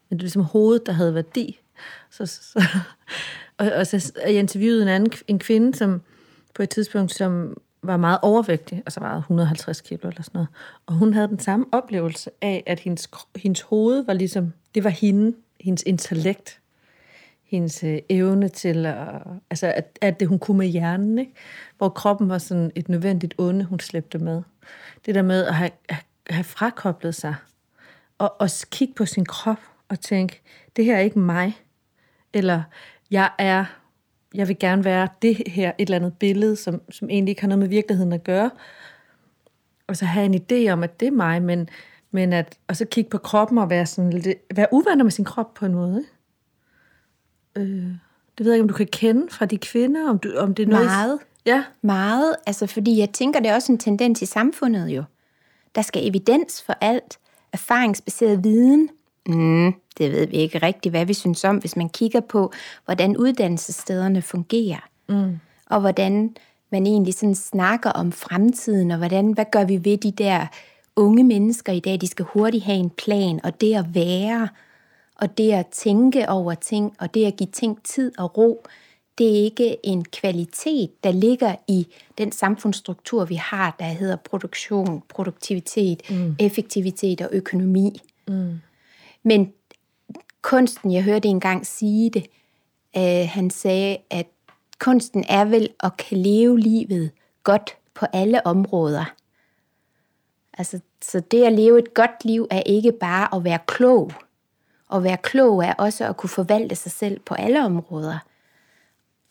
Men 0.10 0.18
det 0.18 0.18
var 0.18 0.22
ligesom 0.22 0.44
hovedet, 0.44 0.86
der 0.86 0.92
havde 0.92 1.14
værdi. 1.14 1.60
Så, 2.10 2.26
så, 2.26 2.64
og, 3.58 3.72
og 3.72 3.88
så 3.88 4.12
jeg 4.26 4.34
interviewede 4.34 4.82
en 4.82 4.88
anden 4.88 5.14
en 5.28 5.40
kvinde, 5.40 5.78
som 5.78 6.02
på 6.56 6.64
et 6.64 6.70
tidspunkt, 6.70 7.14
som 7.14 7.58
var 7.84 7.98
meget 7.98 8.20
overvægtig, 8.22 8.78
altså 8.78 9.00
vejede 9.00 9.18
150 9.18 9.82
kilo 9.82 10.10
eller 10.10 10.24
sådan 10.24 10.32
noget. 10.34 10.48
Og 10.86 10.94
hun 10.94 11.14
havde 11.14 11.28
den 11.28 11.40
samme 11.40 11.66
oplevelse 11.72 12.32
af, 12.42 12.64
at 12.68 12.80
hendes, 12.80 13.10
hendes 13.36 13.62
hoved 13.62 14.06
var 14.06 14.14
ligesom, 14.14 14.54
det 14.76 14.84
var 14.84 14.90
hende, 14.90 15.36
hendes 15.60 15.84
intellekt, 15.84 16.60
hendes 17.44 17.84
øh, 17.84 18.00
evne 18.10 18.50
til 18.50 18.86
at, 18.86 18.98
altså 19.50 19.68
at, 19.68 20.00
at 20.02 20.20
det 20.20 20.28
hun 20.28 20.40
kunne 20.40 20.58
med 20.58 20.68
hjernen, 20.68 21.20
ikke? 21.20 21.34
hvor 21.78 21.90
kroppen 21.90 22.30
var 22.30 22.38
sådan 22.38 22.72
et 22.76 22.90
nødvendigt 22.90 23.36
onde, 23.38 23.66
hun 23.66 23.80
slæbte 23.80 24.20
med. 24.20 24.42
Det 25.06 25.16
der 25.16 25.22
med 25.22 25.46
at 25.46 25.56
have, 25.56 25.72
have, 25.90 26.02
have 26.30 26.44
frakoblet 26.44 27.16
sig, 27.16 27.36
og, 28.18 28.42
og 28.42 28.50
kigge 28.72 28.94
på 28.94 29.06
sin 29.06 29.26
krop 29.26 29.60
og 29.90 30.00
tænke, 30.00 30.42
det 30.76 30.86
her 30.86 30.96
er 30.96 31.00
ikke 31.00 31.20
mig, 31.20 31.62
eller 32.34 32.64
jeg 33.12 33.32
er, 33.38 33.66
jeg 34.34 34.48
vil 34.48 34.60
gerne 34.60 34.84
være 34.84 35.08
det 35.22 35.44
her, 35.48 35.70
et 35.70 35.74
eller 35.78 35.96
andet 35.96 36.14
billede, 36.18 36.56
som, 36.56 36.82
som 36.92 37.10
egentlig 37.10 37.32
ikke 37.32 37.42
har 37.42 37.48
noget 37.48 37.60
med 37.60 37.68
virkeligheden 37.68 38.14
at 38.14 38.24
gøre, 38.24 38.50
og 39.88 39.98
så 39.98 40.06
have 40.06 40.26
en 40.26 40.36
idé 40.36 40.72
om, 40.72 40.84
at 40.84 41.00
det 41.00 41.08
er 41.08 41.12
mig, 41.12 41.42
men, 41.42 41.70
men 42.12 42.34
at, 42.34 42.58
og 42.68 42.76
så 42.76 42.86
kigge 42.86 43.10
på 43.10 43.18
kroppen 43.18 43.58
og 43.58 43.70
være, 43.70 43.86
sådan 43.86 44.14
lidt, 44.14 44.38
være 44.56 44.68
uvenner 44.72 45.04
med 45.04 45.12
sin 45.12 45.26
krop 45.26 45.54
på 45.54 45.66
en 45.66 45.74
måde. 45.74 46.06
Ikke? 47.58 47.72
Øh, 47.72 47.94
det 48.38 48.46
ved 48.46 48.52
jeg 48.52 48.56
ikke, 48.56 48.64
om 48.64 48.68
du 48.68 48.74
kan 48.74 48.88
kende 48.92 49.28
fra 49.32 49.46
de 49.46 49.58
kvinder, 49.58 50.10
om, 50.10 50.20
du, 50.20 50.38
om 50.38 50.56
det 50.56 50.64
er 50.64 50.68
noget... 50.68 50.86
Meget. 50.86 51.20
Ja. 51.46 51.64
Meget, 51.82 52.36
altså 52.48 52.68
fordi 52.68 53.00
jeg 53.00 53.10
tænker, 53.10 53.40
det 53.40 53.50
er 53.50 53.56
også 53.56 53.72
en 53.72 53.78
tendens 53.78 54.22
i 54.22 54.26
samfundet 54.26 54.90
jo. 54.90 55.04
Der 55.76 55.82
skal 55.82 56.08
evidens 56.08 56.62
for 56.62 56.74
alt, 56.82 57.20
erfaringsbaseret 57.54 58.44
viden. 58.44 58.90
Mm, 59.28 59.74
det 59.98 60.12
ved 60.12 60.28
vi 60.28 60.36
ikke 60.38 60.58
rigtigt, 60.58 60.94
hvad 60.94 61.06
vi 61.06 61.14
synes 61.14 61.44
om, 61.44 61.58
hvis 61.58 61.76
man 61.76 61.90
kigger 61.90 62.20
på, 62.20 62.52
hvordan 62.86 63.18
uddannelsesstederne 63.18 64.22
fungerer. 64.22 64.90
Mm. 65.10 65.40
Og 65.66 65.80
hvordan 65.80 66.36
man 66.72 66.88
egentlig 66.88 67.14
sådan 67.14 67.36
snakker 67.36 67.90
om 67.90 68.12
fremtiden, 68.12 68.92
og 68.92 68.98
hvordan, 68.98 69.32
hvad 69.32 69.46
gør 69.52 69.64
vi 69.64 69.86
ved 69.86 69.98
de 69.98 70.12
der 70.12 70.48
unge 70.96 71.24
mennesker 71.24 71.74
i 71.74 71.80
dag? 71.80 72.02
De 72.02 72.08
skal 72.08 72.26
hurtigt 72.26 72.64
have 72.64 72.78
en 72.78 72.90
plan, 72.90 73.40
og 73.44 73.62
det 73.62 73.76
at 73.76 73.96
være, 73.96 74.50
og 75.16 75.38
det 75.38 75.52
at 75.52 75.68
tænke 75.68 76.30
over 76.30 76.54
ting, 76.54 76.96
og 77.00 77.14
det 77.14 77.26
at 77.26 77.36
give 77.36 77.50
ting 77.54 77.84
tid 77.84 78.12
og 78.18 78.38
ro, 78.38 78.64
det 79.20 79.28
er 79.28 79.44
ikke 79.44 79.86
en 79.86 80.06
kvalitet, 80.06 81.04
der 81.04 81.12
ligger 81.12 81.56
i 81.68 81.88
den 82.18 82.32
samfundsstruktur, 82.32 83.26
vi 83.26 83.36
har, 83.36 83.76
der 83.80 83.86
hedder 83.86 84.16
produktion, 84.16 85.04
produktivitet, 85.10 86.10
mm. 86.10 86.36
effektivitet 86.40 87.22
og 87.22 87.30
økonomi. 87.32 88.02
Mm. 88.28 88.60
Men 89.24 89.54
kunsten, 90.42 90.94
jeg 90.94 91.04
hørte 91.04 91.28
engang 91.28 91.66
sige 91.68 92.10
det, 92.10 92.26
øh, 92.98 93.30
han 93.30 93.50
sagde, 93.50 93.98
at 94.10 94.28
kunsten 94.80 95.26
er 95.30 95.46
vel 95.46 95.70
at 95.84 95.98
kan 95.98 96.18
leve 96.18 96.60
livet 96.60 97.12
godt 97.44 97.78
på 97.94 98.06
alle 98.14 98.48
områder. 98.48 99.14
Altså, 100.58 100.80
så 101.02 101.20
det 101.20 101.44
at 101.44 101.54
leve 101.54 101.80
et 101.80 101.94
godt 101.94 102.26
liv 102.26 102.48
er 102.52 102.62
ikke 102.66 102.92
bare 102.92 103.36
at 103.36 103.44
være 103.44 103.60
klog. 103.68 104.12
At 104.94 105.04
være 105.04 105.18
klog 105.18 105.64
er 105.64 105.74
også 105.74 106.08
at 106.08 106.18
kunne 106.18 106.30
forvalte 106.30 106.76
sig 106.76 106.92
selv 106.92 107.20
på 107.20 107.34
alle 107.34 107.66
områder. 107.66 108.18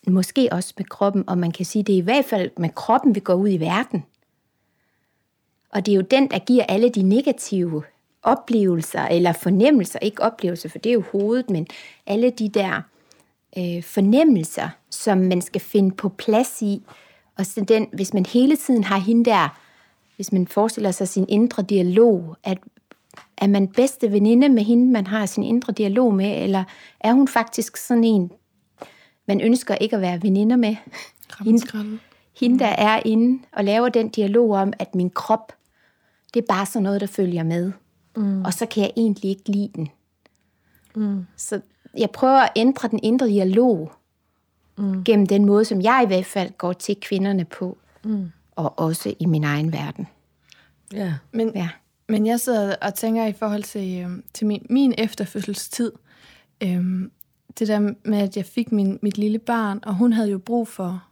Måske 0.08 0.48
også 0.52 0.74
med 0.78 0.86
kroppen, 0.86 1.28
og 1.28 1.38
man 1.38 1.52
kan 1.52 1.66
sige, 1.66 1.82
det 1.82 1.92
er 1.92 1.98
i 1.98 2.00
hvert 2.00 2.24
fald 2.24 2.50
med 2.56 2.68
kroppen, 2.68 3.14
vi 3.14 3.20
går 3.20 3.34
ud 3.34 3.48
i 3.48 3.60
verden. 3.60 4.04
Og 5.72 5.86
det 5.86 5.92
er 5.92 5.96
jo 5.96 6.02
den, 6.02 6.30
der 6.30 6.38
giver 6.38 6.64
alle 6.64 6.88
de 6.88 7.02
negative 7.02 7.82
oplevelser, 8.22 9.02
eller 9.02 9.32
fornemmelser, 9.32 9.98
ikke 9.98 10.22
oplevelser, 10.22 10.68
for 10.68 10.78
det 10.78 10.90
er 10.90 10.94
jo 10.94 11.04
hovedet, 11.12 11.50
men 11.50 11.66
alle 12.06 12.30
de 12.30 12.48
der 12.48 12.82
øh, 13.58 13.82
fornemmelser, 13.82 14.68
som 14.90 15.18
man 15.18 15.40
skal 15.40 15.60
finde 15.60 15.96
på 15.96 16.08
plads 16.08 16.62
i. 16.62 16.82
Og 17.38 17.46
så 17.46 17.60
den, 17.60 17.86
hvis 17.92 18.14
man 18.14 18.26
hele 18.26 18.56
tiden 18.56 18.84
har 18.84 18.98
hende 18.98 19.24
der, 19.24 19.58
hvis 20.16 20.32
man 20.32 20.46
forestiller 20.46 20.90
sig 20.90 21.08
sin 21.08 21.26
indre 21.28 21.62
dialog, 21.62 22.36
at 22.44 22.58
er 23.36 23.46
man 23.46 23.68
bedste 23.68 24.12
veninde 24.12 24.48
med 24.48 24.62
hende, 24.62 24.92
man 24.92 25.06
har 25.06 25.26
sin 25.26 25.44
indre 25.44 25.72
dialog 25.72 26.14
med, 26.14 26.42
eller 26.42 26.64
er 27.00 27.12
hun 27.12 27.28
faktisk 27.28 27.76
sådan 27.76 28.04
en, 28.04 28.30
man 29.28 29.40
ønsker 29.40 29.74
ikke 29.74 29.96
at 29.96 30.02
være 30.02 30.22
veninder 30.22 30.56
med? 30.56 30.76
Hende, 31.44 31.98
hende, 32.40 32.58
der 32.58 32.66
er 32.66 33.02
inde 33.04 33.42
og 33.52 33.64
laver 33.64 33.88
den 33.88 34.08
dialog 34.08 34.50
om, 34.50 34.72
at 34.78 34.94
min 34.94 35.10
krop, 35.10 35.52
det 36.34 36.42
er 36.42 36.46
bare 36.48 36.66
sådan 36.66 36.82
noget, 36.82 37.00
der 37.00 37.06
følger 37.06 37.42
med. 37.42 37.72
Mm. 38.16 38.44
Og 38.44 38.52
så 38.52 38.66
kan 38.66 38.82
jeg 38.82 38.92
egentlig 38.96 39.30
ikke 39.30 39.48
lide 39.48 39.70
den. 39.74 39.88
Mm. 40.96 41.26
Så 41.36 41.60
jeg 41.96 42.10
prøver 42.10 42.40
at 42.40 42.52
ændre 42.56 42.88
den 42.88 43.00
indre 43.02 43.26
dialog 43.26 43.92
mm. 44.78 45.04
gennem 45.04 45.26
den 45.26 45.44
måde, 45.44 45.64
som 45.64 45.82
jeg 45.82 46.00
i 46.04 46.06
hvert 46.06 46.26
fald 46.26 46.52
går 46.58 46.72
til 46.72 46.96
kvinderne 47.00 47.44
på. 47.44 47.78
Mm. 48.04 48.30
Og 48.56 48.78
også 48.78 49.14
i 49.18 49.26
min 49.26 49.44
egen 49.44 49.72
verden. 49.72 50.06
Ja. 50.92 51.14
Men, 51.32 51.52
ja. 51.54 51.68
men 52.08 52.26
jeg 52.26 52.40
sidder 52.40 52.76
og 52.82 52.94
tænker 52.94 53.26
i 53.26 53.32
forhold 53.32 53.62
til, 53.62 54.04
øh, 54.04 54.10
til 54.34 54.46
min, 54.46 54.66
min 54.70 54.94
efterfødselstid. 54.98 55.92
Øh, 56.62 57.08
det 57.58 57.68
der 57.68 57.94
med, 58.04 58.18
at 58.18 58.36
jeg 58.36 58.44
fik 58.44 58.72
min, 58.72 58.98
mit 59.02 59.18
lille 59.18 59.38
barn, 59.38 59.80
og 59.82 59.94
hun 59.94 60.12
havde 60.12 60.30
jo 60.30 60.38
brug 60.38 60.68
for, 60.68 61.04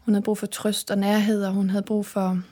hun 0.00 0.14
havde 0.14 0.24
brug 0.24 0.38
for 0.38 0.46
trøst 0.46 0.90
og 0.90 0.98
nærhed, 0.98 1.44
og 1.44 1.52
hun 1.52 1.70
havde 1.70 1.82
brug 1.82 2.06
for 2.06 2.42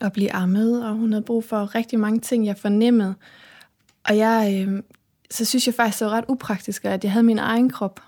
at 0.00 0.12
blive 0.12 0.32
ammet, 0.32 0.86
og 0.86 0.94
hun 0.94 1.12
havde 1.12 1.24
brug 1.24 1.44
for 1.44 1.74
rigtig 1.74 2.00
mange 2.00 2.20
ting, 2.20 2.46
jeg 2.46 2.56
fornemmede. 2.56 3.14
Og 4.04 4.16
jeg, 4.16 4.66
øh, 4.68 4.82
så 5.30 5.44
synes 5.44 5.66
jeg 5.66 5.74
faktisk, 5.74 5.98
det 5.98 6.06
var 6.06 6.12
ret 6.12 6.24
upraktisk, 6.28 6.84
at 6.84 7.04
jeg 7.04 7.12
havde 7.12 7.24
min 7.24 7.38
egen 7.38 7.70
krop. 7.70 8.00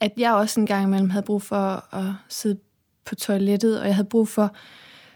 At 0.00 0.12
jeg 0.16 0.34
også 0.34 0.60
en 0.60 0.66
gang 0.66 0.86
imellem 0.86 1.10
havde 1.10 1.24
brug 1.24 1.42
for 1.42 1.94
at 1.94 2.12
sidde 2.28 2.58
på 3.04 3.14
toilettet, 3.14 3.80
og 3.80 3.86
jeg 3.86 3.94
havde 3.94 4.08
brug 4.08 4.28
for 4.28 4.54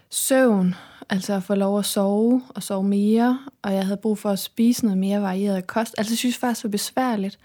søvn, 0.09 0.75
altså 1.09 1.33
at 1.33 1.43
få 1.43 1.55
lov 1.55 1.79
at 1.79 1.85
sove 1.85 2.41
og 2.49 2.63
sove 2.63 2.83
mere, 2.83 3.39
og 3.61 3.73
jeg 3.73 3.85
havde 3.85 3.97
brug 3.97 4.17
for 4.17 4.29
at 4.29 4.39
spise 4.39 4.85
noget 4.85 4.97
mere 4.97 5.21
varieret 5.21 5.67
kost. 5.67 5.95
Altså 5.97 6.11
jeg 6.13 6.17
synes 6.17 6.37
faktisk, 6.37 6.63
det 6.63 6.71
var 6.71 6.71
besværligt. 6.71 7.39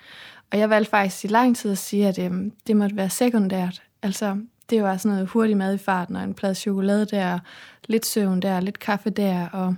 Og 0.53 0.59
jeg 0.59 0.71
valgte 0.71 0.91
faktisk 0.91 1.25
i 1.25 1.29
lang 1.29 1.57
tid 1.57 1.71
at 1.71 1.79
sige, 1.79 2.09
at 2.09 2.19
øhm, 2.19 2.53
det 2.67 2.77
måtte 2.77 2.97
være 2.97 3.11
sekundært. 3.11 3.83
Altså 4.03 4.37
det 4.71 4.83
var 4.83 4.97
sådan 4.97 5.13
noget 5.13 5.29
hurtig 5.29 5.57
mad 5.57 5.75
i 5.75 5.79
farten, 5.79 6.17
og 6.17 6.23
en 6.23 6.35
plade 6.35 6.55
chokolade 6.55 7.07
der, 7.07 7.39
lidt 7.87 8.07
søvn 8.07 8.43
der, 8.43 8.61
lidt 8.61 8.79
kaffe 8.79 9.11
der, 9.11 9.49
og 9.49 9.75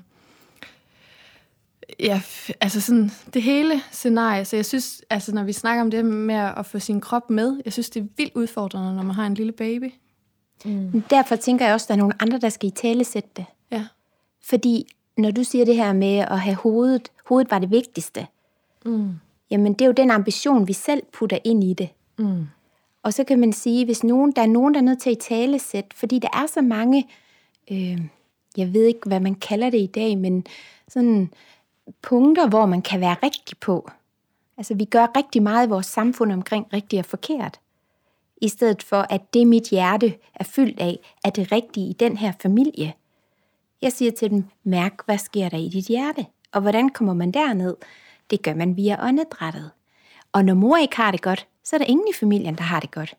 ja, 2.01 2.23
altså 2.61 2.81
sådan 2.81 3.11
det 3.35 3.43
hele 3.43 3.83
scenarie. 3.91 4.45
Så 4.45 4.57
jeg 4.57 4.67
synes, 4.67 5.03
altså 5.11 5.35
når 5.35 5.45
vi 5.45 5.53
snakker 5.53 5.83
om 5.83 5.91
det 5.91 6.05
med 6.05 6.35
at 6.35 6.67
få 6.67 6.79
sin 6.79 7.01
krop 7.01 7.31
med, 7.31 7.61
jeg 7.65 7.73
synes, 7.73 7.91
det 7.91 8.03
er 8.03 8.07
vildt 8.17 8.33
udfordrende, 8.35 8.95
når 8.95 9.03
man 9.03 9.15
har 9.15 9.27
en 9.27 9.35
lille 9.35 9.53
baby. 9.53 9.93
Mm. 10.65 11.03
Derfor 11.11 11.37
tænker 11.37 11.65
jeg 11.65 11.75
også, 11.75 11.85
at 11.85 11.89
der 11.89 11.95
er 11.95 11.99
nogle 11.99 12.23
andre, 12.23 12.39
der 12.39 12.49
skal 12.49 12.69
i 12.69 12.73
tale 12.73 13.05
sætte 13.05 13.29
det. 13.37 13.45
Ja. 13.71 13.87
Fordi 14.43 14.87
når 15.17 15.31
du 15.31 15.45
siger 15.45 15.65
det 15.65 15.77
her 15.77 15.93
med 15.93 16.19
at 16.19 16.41
have 16.41 16.57
hovedet, 16.57 17.09
hovedet 17.29 17.51
var 17.51 17.59
det 17.59 17.71
vigtigste, 17.71 18.27
mm. 18.85 19.11
Jamen 19.53 19.73
det 19.73 19.81
er 19.81 19.87
jo 19.87 19.93
den 19.93 20.11
ambition, 20.11 20.69
vi 20.69 20.73
selv 20.73 21.03
putter 21.13 21.39
ind 21.45 21.65
i 21.65 21.75
det. 21.75 21.89
Mm. 22.19 22.47
Og 23.03 23.13
så 23.13 23.25
kan 23.25 23.41
man 23.41 23.53
sige, 23.53 23.85
hvis 23.85 24.05
nogen, 24.05 24.33
der 24.33 24.43
er 24.43 24.47
nogen, 24.47 24.75
der 24.75 24.81
er 24.81 24.85
nødt 24.85 25.01
til 25.01 25.11
at 25.11 25.19
tale 25.19 25.59
sæt, 25.59 25.85
fordi 25.95 26.19
der 26.19 26.29
er 26.33 26.47
så 26.47 26.61
mange, 26.61 27.09
øh, 27.71 28.01
jeg 28.57 28.75
ved 28.75 28.85
ikke, 28.85 29.09
hvad 29.09 29.21
man 29.21 29.35
kalder 29.35 29.71
det 29.71 29.79
i 29.79 29.87
dag, 29.87 30.19
men 30.19 30.47
sådan 30.89 31.31
punkter, 32.03 32.49
hvor 32.49 32.67
man 32.67 32.83
kan 32.83 33.01
være 33.01 33.17
rigtig 33.23 33.59
på. 33.59 33.91
Altså 34.57 34.75
vi 34.75 34.85
gør 34.85 35.07
rigtig 35.17 35.43
meget 35.43 35.67
i 35.67 35.71
vores 35.71 35.87
samfund 35.87 36.33
omkring 36.33 36.67
rigtigt 36.73 37.01
og 37.01 37.07
forkert. 37.07 37.61
I 38.43 38.49
stedet 38.49 38.83
for, 38.83 39.07
at 39.11 39.35
det 39.35 39.47
mit 39.47 39.69
hjerte 39.69 40.15
er 40.35 40.45
fyldt 40.45 40.81
af, 40.81 40.99
er 41.25 41.31
det 41.31 41.53
rigtige 41.53 41.89
i 41.89 41.93
den 41.93 42.17
her 42.17 42.33
familie. 42.43 42.95
Jeg 43.83 43.93
siger 43.93 44.11
til 44.11 44.31
dem, 44.31 44.45
mærk, 44.65 45.05
hvad 45.05 45.19
sker 45.19 45.49
der 45.49 45.57
i 45.57 45.69
dit 45.69 45.87
hjerte? 45.87 46.27
Og 46.53 46.61
hvordan 46.61 46.89
kommer 46.89 47.15
man 47.15 47.31
derned? 47.31 47.77
Det 48.33 48.43
gør 48.43 48.55
man 48.55 48.77
via 48.77 49.09
åndedrættet. 49.09 49.71
Og 50.33 50.45
når 50.45 50.55
mor 50.55 50.77
ikke 50.77 50.97
har 50.97 51.11
det 51.11 51.23
godt, 51.23 51.47
så 51.65 51.77
er 51.77 51.79
der 51.79 51.87
ingen 51.87 52.09
i 52.09 52.17
familien, 52.17 52.55
der 52.55 52.63
har 52.63 52.81
det 52.81 52.91
godt. 52.91 53.15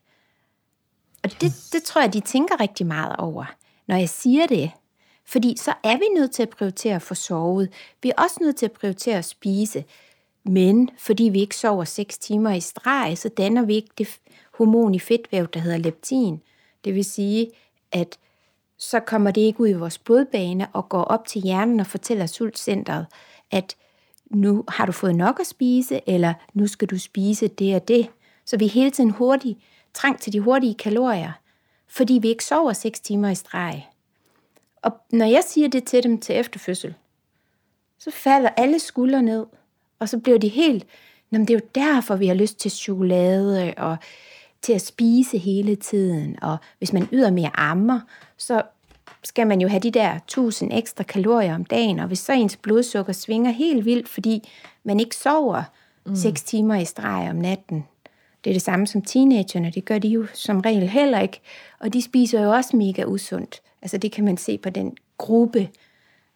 Og 1.24 1.30
det, 1.42 1.52
det 1.74 1.84
tror 1.84 2.02
jeg, 2.02 2.14
de 2.14 2.20
tænker 2.20 2.60
rigtig 2.60 2.86
meget 2.86 3.16
over, 3.16 3.46
når 3.88 3.96
jeg 3.96 4.10
siger 4.10 4.48
det. 4.48 4.72
Fordi 5.26 5.56
så 5.58 5.74
er 5.84 5.98
vi 5.98 6.06
nødt 6.16 6.32
til 6.32 6.44
at 6.44 6.50
prioritere 6.50 6.96
at 6.96 7.02
få 7.02 7.16
sovet. 7.16 7.74
Vi 8.04 8.10
er 8.10 8.22
også 8.24 8.38
nødt 8.42 8.56
til 8.56 8.66
at 8.66 8.72
prioritere 8.72 9.18
at 9.18 9.26
spise. 9.26 9.84
Men 10.44 10.90
fordi 10.98 11.24
vi 11.24 11.40
ikke 11.40 11.56
sover 11.56 11.84
6 11.84 12.18
timer 12.18 12.52
i 12.52 12.60
streg, 12.60 13.18
så 13.18 13.30
danner 13.30 13.66
vi 13.66 13.76
ikke 13.76 13.92
det 13.98 14.20
hormon 14.54 14.96
i 14.96 15.00
fedtvæv, 15.00 15.48
der 15.48 15.60
hedder 15.60 15.78
leptin. 15.78 16.42
Det 16.86 16.96
vil 16.96 17.06
sige, 17.06 17.52
at 17.92 18.18
så 18.78 19.00
kommer 19.00 19.32
det 19.32 19.42
ikke 19.42 19.62
ud 19.62 19.68
i 19.68 19.74
vores 19.74 19.98
blodbane 19.98 20.68
og 20.74 20.90
går 20.90 21.04
op 21.04 21.26
til 21.28 21.42
hjernen 21.42 21.80
og 21.80 21.88
fortæller 21.88 22.26
sultcentret, 22.26 23.06
at 23.52 23.76
nu 24.34 24.64
har 24.68 24.86
du 24.86 24.92
fået 24.92 25.16
nok 25.16 25.40
at 25.40 25.48
spise, 25.48 26.02
eller 26.08 26.34
nu 26.54 26.68
skal 26.68 26.88
du 26.88 27.00
spise 27.00 27.48
det 27.48 27.76
og 27.76 27.88
det. 27.88 28.10
Så 28.46 28.58
vi 28.58 28.66
er 28.66 28.70
hele 28.70 28.92
tiden 28.92 29.10
hurtigt 29.10 29.60
trængt 29.94 30.22
til 30.22 30.34
de 30.34 30.40
hurtige 30.40 30.74
kalorier, 30.74 31.32
fordi 31.88 32.14
vi 32.14 32.30
ikke 32.30 32.46
sover 32.46 32.74
6 32.74 33.00
timer 33.00 33.30
i 33.30 33.36
streg. 33.36 33.88
Og 34.82 34.92
når 35.12 35.26
jeg 35.26 35.44
siger 35.48 35.68
det 35.68 35.84
til 35.84 36.04
dem 36.04 36.18
til 36.18 36.36
efterfødsel, 36.36 36.94
så 38.00 38.12
falder 38.12 38.50
alle 38.50 38.80
skuldre 38.80 39.22
ned, 39.22 39.46
og 40.00 40.10
så 40.10 40.18
bliver 40.18 40.40
de 40.40 40.48
helt, 40.48 40.86
Jamen, 41.34 41.48
det 41.48 41.54
er 41.54 41.58
jo 41.58 41.68
derfor, 41.76 42.16
vi 42.16 42.28
har 42.28 42.34
lyst 42.34 42.60
til 42.60 42.72
chokolade 42.72 43.74
og 43.78 43.98
til 44.62 44.74
at 44.74 44.82
spise 44.82 45.38
hele 45.38 45.76
tiden. 45.76 46.44
Og 46.44 46.58
hvis 46.78 46.94
man 46.94 47.08
ydermere 47.12 47.52
ammer, 47.60 48.00
så 48.38 48.62
skal 49.24 49.48
man 49.48 49.62
jo 49.62 49.68
have 49.68 49.80
de 49.80 49.92
der 49.92 50.16
1000 50.16 50.74
ekstra 50.74 51.04
kalorier 51.04 51.56
om 51.56 51.66
dagen, 51.66 52.00
og 52.00 52.08
hvis 52.08 52.20
så 52.20 52.34
ens 52.34 52.58
blodsukker 52.58 53.14
svinger 53.14 53.52
helt 53.52 53.86
vildt, 53.86 54.10
fordi 54.10 54.50
man 54.84 55.00
ikke 55.00 55.16
sover 55.16 55.64
mm. 56.06 56.16
6 56.16 56.44
timer 56.44 56.76
i 56.76 56.86
streg 56.86 57.30
om 57.30 57.36
natten. 57.36 57.86
Det 58.44 58.50
er 58.50 58.54
det 58.54 58.62
samme 58.62 58.88
som 58.88 59.02
teenagerne, 59.02 59.72
det 59.72 59.86
gør 59.86 59.98
de 59.98 60.08
jo 60.08 60.26
som 60.34 60.60
regel 60.60 60.90
heller 60.90 61.20
ikke, 61.20 61.42
og 61.80 61.94
de 61.94 62.02
spiser 62.02 62.44
jo 62.44 62.52
også 62.52 62.78
mega 62.78 63.04
usundt. 63.04 63.62
Altså 63.82 63.98
det 63.98 64.12
kan 64.12 64.26
man 64.26 64.38
se 64.38 64.58
på 64.58 64.70
den 64.70 64.98
gruppe, 65.18 65.70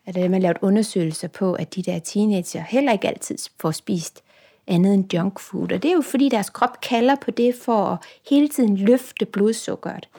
at 0.06 0.16
man 0.16 0.34
har 0.34 0.40
lavet 0.40 0.58
undersøgelser 0.62 1.28
på, 1.28 1.54
at 1.54 1.76
de 1.76 1.84
der 1.84 2.00
teenager 2.00 2.62
heller 2.62 2.92
ikke 2.92 3.08
altid 3.08 3.38
får 3.60 3.72
spist 3.72 4.24
andet 4.68 4.94
end 4.94 5.14
junk 5.14 5.40
food. 5.40 5.72
Og 5.72 5.84
det 5.84 5.92
er 5.92 5.96
jo 5.96 6.02
fordi 6.02 6.30
deres 6.30 6.50
krop 6.50 6.82
kalder 6.82 7.16
på 7.16 7.32
det 7.32 7.56
for 7.56 7.86
at 7.86 7.98
hele 8.30 8.48
tiden 8.48 8.78
løfte 8.78 9.26
blodsukkeret. 9.26 10.10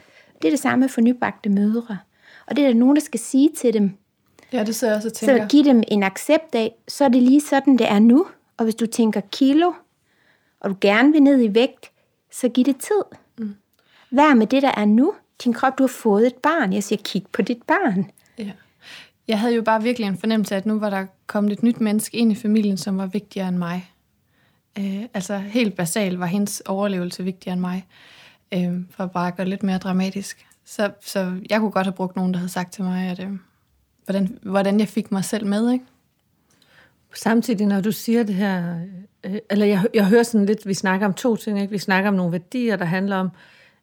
Det 0.43 0.49
er 0.49 0.53
det 0.53 0.61
samme 0.61 0.89
for 0.89 1.01
nybagte 1.01 1.49
mødre. 1.49 1.99
Og 2.51 2.57
det 2.57 2.65
er 2.65 2.69
der 2.69 2.75
nogen, 2.75 2.97
der 2.97 3.03
skal 3.03 3.21
sige 3.21 3.51
til 3.57 3.73
dem. 3.75 3.91
Ja, 4.53 4.65
det 4.65 4.75
ser 4.75 4.87
jeg 4.87 4.97
også 4.97 5.11
tænker. 5.11 5.43
Så 5.43 5.49
giv 5.49 5.65
dem 5.65 5.83
en 5.89 6.03
accept 6.03 6.55
af, 6.55 6.75
så 6.89 7.05
er 7.05 7.09
det 7.09 7.23
lige 7.23 7.41
sådan, 7.41 7.77
det 7.77 7.91
er 7.91 7.99
nu. 7.99 8.27
Og 8.57 8.65
hvis 8.65 8.75
du 8.75 8.87
tænker 8.87 9.21
kilo, 9.21 9.73
og 10.61 10.71
du 10.71 10.77
gerne 10.81 11.13
vil 11.13 11.23
ned 11.23 11.43
i 11.43 11.55
vægt, 11.55 11.91
så 12.33 12.49
giv 12.49 12.65
det 12.65 12.77
tid. 12.77 13.19
Mm. 13.39 13.55
Vær 14.11 14.35
med 14.35 14.47
det, 14.47 14.63
der 14.63 14.73
er 14.77 14.85
nu. 14.85 15.15
din 15.45 15.53
krop, 15.53 15.79
du 15.79 15.83
har 15.83 15.89
fået 15.89 16.27
et 16.27 16.35
barn. 16.35 16.73
Jeg 16.73 16.85
siger, 16.85 17.03
kig 17.05 17.25
på 17.33 17.43
dit 17.43 17.63
barn. 17.63 18.11
Ja. 18.39 18.51
Jeg 19.29 19.41
havde 19.41 19.55
jo 19.55 19.63
bare 19.63 19.83
virkelig 19.83 20.09
en 20.09 20.19
fornemmelse 20.19 20.55
af, 20.55 20.59
at 20.59 20.67
nu 20.67 20.79
var 20.79 20.91
der 20.91 21.07
kommet 21.27 21.53
et 21.53 21.63
nyt 21.63 21.81
menneske 21.81 22.17
ind 22.17 22.33
i 22.33 22.35
familien, 22.35 22.77
som 22.77 22.99
var 22.99 23.07
vigtigere 23.07 23.49
end 23.49 23.57
mig. 23.57 23.91
Øh, 24.79 25.03
altså 25.15 25.39
helt 25.39 25.77
basalt 25.77 26.21
var 26.21 26.27
hendes 26.27 26.63
overlevelse 26.67 27.25
vigtigere 27.25 27.53
end 27.53 27.61
mig, 27.61 27.87
øh, 28.55 28.81
for 28.91 29.05
at 29.05 29.11
bare 29.11 29.31
gøre 29.31 29.49
lidt 29.49 29.63
mere 29.63 29.79
dramatisk. 29.79 30.47
Så, 30.69 30.91
så 31.01 31.41
jeg 31.51 31.61
kunne 31.61 31.71
godt 31.71 31.87
have 31.87 31.95
brugt 31.95 32.17
nogen, 32.17 32.33
der 32.33 32.39
havde 32.39 32.53
sagt 32.53 32.73
til 32.73 32.85
mig, 32.85 33.11
at, 33.11 33.21
øh, 33.21 33.31
hvordan, 34.05 34.39
hvordan 34.43 34.81
jeg 34.81 34.89
fik 34.89 35.13
mig 35.13 35.25
selv 35.25 35.47
med, 35.47 35.73
ikke? 35.73 35.85
Samtidig, 37.15 37.67
når 37.67 37.81
du 37.81 37.93
siger 37.93 38.23
det 38.23 38.35
her, 38.35 38.81
øh, 39.25 39.35
øh, 39.35 39.39
eller 39.51 39.67
jeg, 39.67 39.85
jeg 39.95 40.07
hører 40.07 40.23
sådan 40.23 40.47
lidt, 40.47 40.67
vi 40.67 40.75
snakker 40.75 41.07
om 41.07 41.15
to 41.15 41.37
ting, 41.37 41.61
ikke? 41.61 41.71
Vi 41.71 41.79
snakker 41.79 42.11
om 42.11 42.15
nogle 42.15 42.33
værdier, 42.33 42.77
der 42.77 42.85
handler 42.85 43.17
om, 43.17 43.31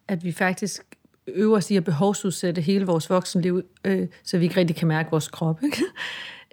at 0.08 0.24
vi 0.24 0.32
faktisk 0.32 0.84
øver 1.28 1.58
os 1.58 1.71
i 1.71 1.76
at 1.76 1.84
behovsudsætte 1.84 2.62
hele 2.62 2.86
vores 2.86 3.10
voksenliv, 3.10 3.62
øh, 3.86 4.08
så 4.24 4.38
vi 4.38 4.43
ikke 4.43 4.60
rigtig 4.60 4.76
kan 4.76 4.88
mærke 4.88 5.12
vores 5.12 5.28
krop. 5.28 5.63
Ikke? 5.63 5.84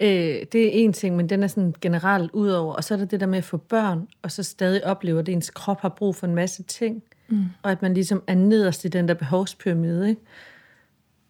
Øh, 0.01 0.47
det 0.53 0.67
er 0.67 0.71
en 0.73 0.93
ting, 0.93 1.17
men 1.17 1.29
den 1.29 1.43
er 1.43 1.47
sådan 1.47 1.75
generelt 1.81 2.31
udover. 2.31 2.75
Og 2.75 2.85
så 2.85 2.95
er 2.95 2.99
der 2.99 3.05
det 3.05 3.21
der 3.21 3.27
med 3.27 3.39
at 3.39 3.45
få 3.45 3.57
børn, 3.57 4.09
og 4.23 4.31
så 4.33 4.43
stadig 4.43 4.87
opleve, 4.87 5.21
at 5.21 5.29
ens 5.29 5.51
krop 5.51 5.81
har 5.81 5.89
brug 5.89 6.17
for 6.17 6.27
en 6.27 6.35
masse 6.35 6.63
ting. 6.63 7.03
Mm. 7.33 7.45
Og 7.63 7.71
at 7.71 7.83
man 7.83 7.95
ligesom 7.95 8.23
er 8.27 8.35
nederst 8.35 8.85
i 8.85 8.89
den 8.89 9.09
der 9.09 9.15
behovspyramide. 9.15 10.09
Ikke? 10.09 10.21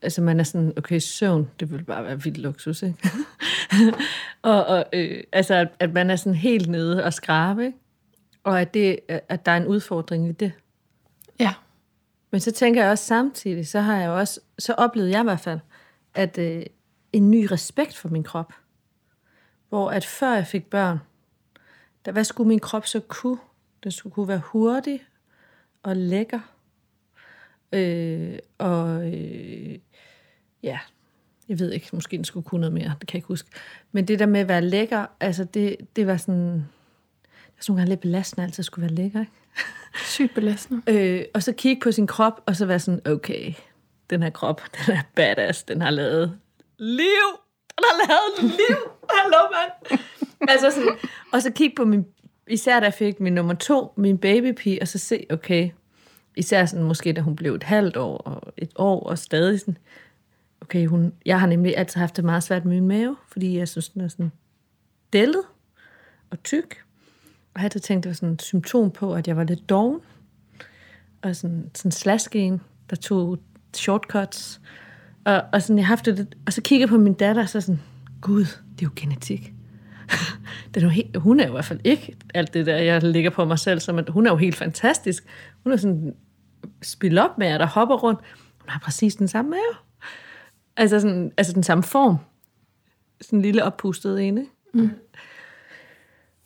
Altså 0.02 0.22
man 0.22 0.40
er 0.40 0.44
sådan, 0.44 0.72
okay, 0.76 0.98
søvn, 0.98 1.50
det 1.60 1.72
vil 1.72 1.84
bare 1.84 2.04
være 2.04 2.22
vildt 2.22 2.38
luksus, 2.38 2.82
ikke? 2.82 3.10
og, 4.42 4.66
og 4.66 4.84
øh, 4.92 5.22
altså, 5.32 5.54
at, 5.54 5.68
at 5.78 5.92
man 5.92 6.10
er 6.10 6.16
sådan 6.16 6.34
helt 6.34 6.68
nede 6.68 7.04
og 7.04 7.12
skrabe, 7.12 7.66
ikke? 7.66 7.78
Og 8.44 8.60
at, 8.60 8.74
det, 8.74 8.98
at 9.08 9.46
der 9.46 9.52
er 9.52 9.56
en 9.56 9.66
udfordring 9.66 10.28
i 10.28 10.32
det. 10.32 10.52
Ja. 11.40 11.54
Men 12.30 12.40
så 12.40 12.50
tænker 12.52 12.82
jeg 12.82 12.90
også 12.90 13.04
samtidig, 13.04 13.68
så 13.68 13.80
har 13.80 13.96
jeg 13.96 14.10
også, 14.10 14.40
så 14.58 14.72
oplevede 14.72 15.12
jeg 15.12 15.20
i 15.20 15.24
hvert 15.24 15.40
fald, 15.40 15.60
at 16.14 16.38
øh, 16.38 16.62
en 17.12 17.30
ny 17.30 17.46
respekt 17.50 17.96
for 17.96 18.08
min 18.08 18.22
krop. 18.22 18.52
Hvor 19.68 19.90
at 19.90 20.04
før 20.04 20.34
jeg 20.34 20.46
fik 20.46 20.70
børn, 20.70 20.98
der, 22.04 22.12
hvad 22.12 22.24
skulle 22.24 22.48
min 22.48 22.60
krop 22.60 22.86
så 22.86 23.00
kunne? 23.00 23.38
Den 23.84 23.90
skulle 23.90 24.12
kunne 24.12 24.28
være 24.28 24.42
hurtig 24.44 25.02
og 25.82 25.96
lækker. 25.96 26.40
Øh, 27.72 28.38
og 28.58 29.12
øh, 29.14 29.78
ja, 30.62 30.78
jeg 31.48 31.58
ved 31.58 31.72
ikke, 31.72 31.88
måske 31.92 32.16
den 32.16 32.24
skulle 32.24 32.44
kunne 32.44 32.60
noget 32.60 32.72
mere, 32.72 32.94
det 33.00 33.08
kan 33.08 33.14
jeg 33.14 33.18
ikke 33.18 33.28
huske. 33.28 33.50
Men 33.92 34.08
det 34.08 34.18
der 34.18 34.26
med 34.26 34.40
at 34.40 34.48
være 34.48 34.62
lækker, 34.62 35.06
altså 35.20 35.44
det, 35.44 35.76
det 35.96 36.06
var 36.06 36.16
sådan, 36.16 36.54
det 36.54 37.56
var 37.56 37.62
sådan 37.62 37.72
nogle 37.72 37.80
gange 37.80 37.88
lidt 37.88 38.00
belastende, 38.00 38.44
altid 38.44 38.62
skulle 38.62 38.82
være 38.82 38.94
lækker, 38.94 39.20
ikke? 39.20 39.32
Sygt 40.04 40.34
belastende. 40.34 40.82
Øh, 40.92 41.24
og 41.34 41.42
så 41.42 41.52
kigge 41.52 41.80
på 41.80 41.92
sin 41.92 42.06
krop, 42.06 42.42
og 42.46 42.56
så 42.56 42.66
være 42.66 42.78
sådan, 42.78 43.06
okay, 43.06 43.54
den 44.10 44.22
her 44.22 44.30
krop, 44.30 44.62
den 44.86 44.94
er 44.94 45.02
badass, 45.14 45.62
den 45.62 45.82
har 45.82 45.90
lavet 45.90 46.38
liv. 46.78 47.28
Den 47.78 47.84
har 47.84 48.06
lavet 48.08 48.52
liv. 48.52 48.76
Hallo, 49.10 49.38
mand. 49.52 50.00
altså 50.48 50.70
sådan, 50.70 50.98
og 51.32 51.42
så 51.42 51.52
kigge 51.52 51.76
på 51.76 51.84
min, 51.84 52.06
især 52.52 52.80
da 52.80 52.84
jeg 52.84 52.94
fik 52.94 53.20
min 53.20 53.32
nummer 53.32 53.54
to, 53.54 53.92
min 53.96 54.18
babypige, 54.18 54.82
og 54.82 54.88
så 54.88 54.98
se, 54.98 55.26
okay, 55.30 55.70
især 56.36 56.64
sådan 56.64 56.86
måske 56.86 57.12
da 57.12 57.20
hun 57.20 57.36
blev 57.36 57.54
et 57.54 57.62
halvt 57.62 57.96
år 57.96 58.16
og 58.16 58.52
et 58.56 58.70
år, 58.76 59.00
og 59.00 59.18
stadig 59.18 59.60
sådan, 59.60 59.78
okay, 60.60 60.86
hun, 60.86 61.12
jeg 61.26 61.40
har 61.40 61.46
nemlig 61.46 61.76
altid 61.76 62.00
haft 62.00 62.16
det 62.16 62.24
meget 62.24 62.42
svært 62.42 62.64
med 62.64 62.74
min 62.74 62.88
mave, 62.88 63.16
fordi 63.28 63.58
jeg 63.58 63.68
synes, 63.68 63.88
den 63.88 64.00
er 64.00 64.08
sådan 64.08 64.32
dællet 65.12 65.42
og 66.30 66.42
tyk. 66.42 66.84
Og 67.54 67.60
jeg 67.60 67.62
havde 67.62 67.78
tænkt, 67.78 68.04
det 68.04 68.10
var 68.10 68.14
sådan 68.14 68.34
et 68.34 68.42
symptom 68.42 68.90
på, 68.90 69.14
at 69.14 69.28
jeg 69.28 69.36
var 69.36 69.44
lidt 69.44 69.68
doven. 69.68 70.00
Og 71.22 71.36
sådan, 71.36 71.70
sådan 71.74 71.92
slasken, 71.92 72.60
der 72.90 72.96
tog 72.96 73.38
shortcuts. 73.74 74.60
Og, 75.24 75.42
og, 75.52 75.62
sådan, 75.62 75.78
jeg 75.78 75.86
haft 75.86 76.06
det, 76.06 76.36
og 76.46 76.52
så 76.52 76.62
kigger 76.62 76.86
på 76.86 76.98
min 76.98 77.14
datter, 77.14 77.42
og 77.42 77.48
så 77.48 77.60
sådan, 77.60 77.80
gud, 78.20 78.44
det 78.44 78.82
er 78.82 78.82
jo 78.82 78.90
genetik 78.96 79.52
det 80.75 80.77
er 80.77 80.87
jo 80.87 80.88
helt, 80.88 81.16
hun 81.16 81.40
er 81.40 81.46
i 81.46 81.51
hvert 81.51 81.64
fald 81.64 81.81
ikke 81.85 82.16
alt 82.35 82.55
det 82.55 82.66
der, 82.66 82.77
jeg 82.77 83.03
ligger 83.03 83.31
på 83.31 83.44
mig 83.44 83.59
selv, 83.59 83.81
som 83.81 83.98
at 83.98 84.09
hun 84.09 84.27
er 84.27 84.31
jo 84.31 84.37
helt 84.37 84.57
fantastisk. 84.57 85.25
Hun 85.62 85.72
er 85.72 85.77
sådan 85.77 86.14
spil 86.83 87.18
op 87.18 87.38
med, 87.38 87.59
der 87.59 87.66
hopper 87.66 87.96
rundt. 87.96 88.20
Hun 88.61 88.68
har 88.68 88.81
præcis 88.81 89.14
den 89.14 89.29
samme 89.29 89.51
mave. 89.51 89.75
Altså, 90.77 91.01
sådan, 91.01 91.33
altså 91.37 91.53
den 91.53 91.62
samme 91.62 91.83
form. 91.83 92.16
Sådan 93.20 93.38
en 93.38 93.42
lille 93.42 93.64
oppustet 93.64 94.29
ene. 94.29 94.46
Mm. 94.75 94.90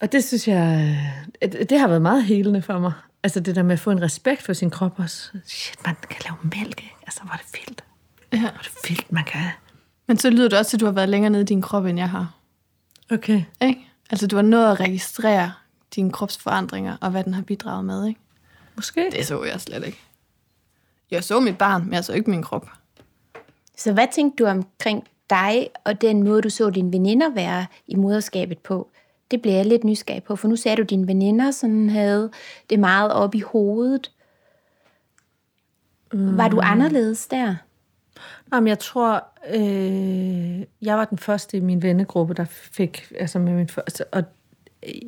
Og 0.01 0.13
det 0.13 0.25
synes 0.25 0.49
jeg, 0.49 0.99
det 1.43 1.81
har 1.81 1.89
været 1.89 2.03
meget 2.03 2.25
helende 2.25 2.63
for 2.63 2.79
mig. 2.79 2.93
Altså 3.23 3.41
det 3.41 3.57
der 3.57 3.63
med 3.63 3.73
at 3.73 3.81
få 3.81 3.91
en 3.91 4.03
respekt 4.03 4.43
for 4.43 4.53
sin 4.53 4.71
krop 4.71 4.99
også. 4.99 5.31
Shit, 5.45 5.79
man 5.87 5.97
kan 6.11 6.21
lave 6.25 6.37
mælk, 6.43 6.81
ikke? 6.83 6.97
Altså, 7.03 7.21
hvor 7.23 7.33
er 7.33 7.37
det 7.37 7.47
vildt. 7.53 7.85
Ja. 8.33 8.39
Hvor 8.39 8.49
er 8.49 8.63
det 8.63 8.73
vildt, 8.89 9.13
man 9.13 9.25
kan. 9.25 9.51
Men 10.07 10.19
så 10.19 10.31
lyder 10.31 10.49
det 10.49 10.59
også, 10.59 10.77
at 10.77 10.81
du 10.81 10.85
har 10.85 10.93
været 10.93 11.09
længere 11.09 11.31
nede 11.31 11.43
i 11.43 11.47
din 11.47 11.63
krop, 11.63 11.87
end 11.87 11.99
jeg 11.99 12.11
har. 12.11 12.35
Okay. 13.11 13.43
Ikke? 13.61 13.81
Altså, 14.11 14.27
du 14.27 14.37
har 14.37 14.43
nået 14.43 14.73
at 14.73 14.81
registrere 14.81 15.53
dine 15.95 16.13
kropsforandringer, 16.13 16.97
og 17.01 17.11
hvad 17.11 17.25
den 17.25 17.35
har 17.35 17.43
bidraget 17.43 17.85
med, 17.85 18.07
ikke? 18.09 18.21
Måske. 18.77 19.11
Det 19.13 19.27
så 19.27 19.45
jeg 19.45 19.61
slet 19.61 19.87
ikke. 19.87 19.99
Jeg 21.11 21.25
så 21.25 21.41
mit 21.41 21.59
barn, 21.59 21.85
men 21.85 21.93
jeg 21.93 22.05
så 22.05 22.13
ikke 22.13 22.31
min 22.31 22.43
krop. 22.43 22.69
Så 23.77 23.93
hvad 23.93 24.07
tænkte 24.13 24.45
du 24.45 24.49
omkring 24.49 25.05
dig, 25.31 25.69
og 25.85 26.01
den 26.01 26.23
måde, 26.23 26.43
du 26.43 26.51
så 26.51 26.71
dine 26.71 26.93
veninder 26.93 27.31
være 27.31 27.67
i 27.87 27.95
moderskabet 27.95 28.59
på? 28.59 28.91
Det 29.31 29.43
bliver 29.43 29.57
jeg 29.57 29.67
lidt 29.67 29.85
nysgerrig 29.85 30.23
på, 30.23 30.37
for 30.37 30.49
nu 30.49 30.57
sagde 30.57 30.77
du, 30.77 30.83
at 30.83 30.91
dine 30.91 31.07
veninder 31.07 31.51
sådan 31.51 31.91
havde 31.91 32.31
det 32.71 32.79
meget 32.79 33.13
op 33.13 33.35
i 33.35 33.41
hovedet. 33.41 34.13
Mm. 36.13 36.37
Var 36.37 36.49
du 36.49 36.61
anderledes 36.63 37.27
der? 37.27 37.57
Jamen, 38.53 38.69
jeg 38.69 38.79
tror, 38.79 39.25
øh, 39.55 40.61
jeg 40.83 40.97
var 40.97 41.05
den 41.05 41.19
første 41.19 41.57
i 41.57 41.61
min 41.61 41.83
vennegruppe, 41.83 42.35
der 42.35 42.45
fik, 42.51 43.13
altså 43.19 43.39
med 43.39 43.53
min 43.53 43.69
første, 43.69 44.05
og 44.05 44.25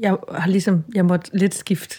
jeg 0.03 0.17
har 0.33 0.49
ligesom, 0.49 0.85
jeg 0.95 1.05
måtte 1.05 1.39
lidt 1.39 1.55
skifte 1.55 1.97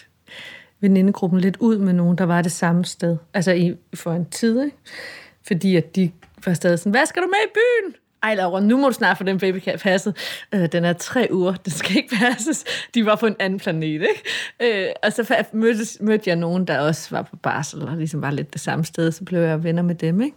venindegruppen 0.80 1.40
lidt 1.40 1.56
ud 1.60 1.78
med 1.78 1.92
nogen, 1.92 2.18
der 2.18 2.24
var 2.24 2.42
det 2.42 2.52
samme 2.52 2.84
sted. 2.84 3.16
Altså 3.34 3.52
i, 3.52 3.76
for 3.94 4.12
en 4.12 4.26
tid, 4.30 4.64
ikke? 4.64 4.76
Fordi 5.46 5.76
at 5.76 5.96
de 5.96 6.10
var 6.44 6.54
stadig 6.54 6.78
sådan, 6.78 6.90
hvad 6.90 7.06
skal 7.06 7.22
du 7.22 7.26
med 7.26 7.38
i 7.46 7.52
byen? 7.54 7.94
Ej, 8.22 8.34
Laura, 8.34 8.60
nu 8.60 8.76
må 8.76 8.88
du 8.88 8.94
snart 8.94 9.18
få 9.18 9.24
den 9.24 9.38
babycat 9.38 9.80
passet. 9.80 10.16
Øh, 10.54 10.72
den 10.72 10.84
er 10.84 10.92
tre 10.92 11.28
uger, 11.30 11.52
den 11.52 11.72
skal 11.72 11.96
ikke 11.96 12.16
passes. 12.16 12.64
De 12.94 13.06
var 13.06 13.16
på 13.16 13.26
en 13.26 13.36
anden 13.38 13.58
planet, 13.58 14.02
ikke? 14.02 14.22
Øh, 14.60 14.88
og 15.02 15.12
så 15.12 15.44
mødte, 15.52 16.04
mødte 16.04 16.30
jeg 16.30 16.36
nogen, 16.36 16.64
der 16.64 16.78
også 16.78 17.08
var 17.10 17.22
på 17.22 17.36
barsel, 17.36 17.88
og 17.88 17.96
ligesom 17.96 18.22
var 18.22 18.30
lidt 18.30 18.52
det 18.52 18.60
samme 18.60 18.84
sted, 18.84 19.12
så 19.12 19.24
blev 19.24 19.40
jeg 19.40 19.64
venner 19.64 19.82
med 19.82 19.94
dem, 19.94 20.20
ikke? 20.20 20.36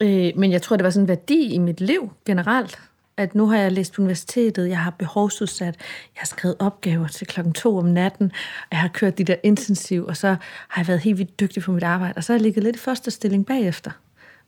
Øh, 0.00 0.32
men 0.36 0.52
jeg 0.52 0.62
tror, 0.62 0.76
det 0.76 0.84
var 0.84 0.90
sådan 0.90 1.04
en 1.04 1.08
værdi 1.08 1.54
i 1.54 1.58
mit 1.58 1.80
liv 1.80 2.12
generelt, 2.26 2.78
at 3.16 3.34
nu 3.34 3.46
har 3.46 3.58
jeg 3.58 3.72
læst 3.72 3.92
på 3.92 4.02
universitetet, 4.02 4.68
jeg 4.68 4.78
har 4.78 4.90
behovsudsat, 4.90 5.76
jeg 6.14 6.20
har 6.20 6.26
skrevet 6.26 6.56
opgaver 6.58 7.08
til 7.08 7.26
klokken 7.26 7.52
to 7.52 7.76
om 7.76 7.84
natten, 7.84 8.32
og 8.62 8.68
jeg 8.70 8.78
har 8.78 8.88
kørt 8.88 9.18
de 9.18 9.24
der 9.24 9.36
intensiv, 9.42 10.04
og 10.04 10.16
så 10.16 10.36
har 10.68 10.82
jeg 10.82 10.88
været 10.88 11.00
helt 11.00 11.18
vildt 11.18 11.40
dygtig 11.40 11.62
på 11.62 11.72
mit 11.72 11.82
arbejde, 11.82 12.14
og 12.16 12.24
så 12.24 12.32
har 12.32 12.38
jeg 12.38 12.42
ligget 12.42 12.64
lidt 12.64 12.76
i 12.76 12.78
første 12.78 13.10
stilling 13.10 13.46
bagefter. 13.46 13.90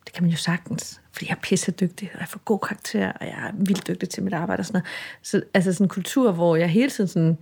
Det 0.04 0.12
kan 0.14 0.22
man 0.22 0.30
jo 0.30 0.36
sagtens, 0.36 1.00
fordi 1.12 1.26
jeg 1.28 1.34
er 1.34 1.40
pisse 1.42 1.70
dygtig, 1.72 2.10
og 2.14 2.20
jeg 2.20 2.28
får 2.28 2.40
god 2.44 2.58
karakter, 2.58 3.12
og 3.12 3.26
jeg 3.26 3.34
er 3.48 3.50
vildt 3.54 3.88
dygtig 3.88 4.08
til 4.08 4.22
mit 4.22 4.34
arbejde 4.34 4.60
og 4.60 4.66
sådan 4.66 4.78
noget. 4.78 4.88
Så 5.22 5.42
altså 5.54 5.72
sådan 5.72 5.84
en 5.84 5.88
kultur, 5.88 6.32
hvor 6.32 6.56
jeg 6.56 6.68
hele 6.68 6.90
tiden 6.90 7.08
sådan 7.08 7.38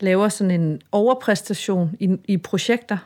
laver 0.00 0.28
sådan 0.28 0.60
en 0.60 0.80
overpræstation 0.92 1.96
i, 2.00 2.16
i 2.28 2.36
projekter, 2.36 2.98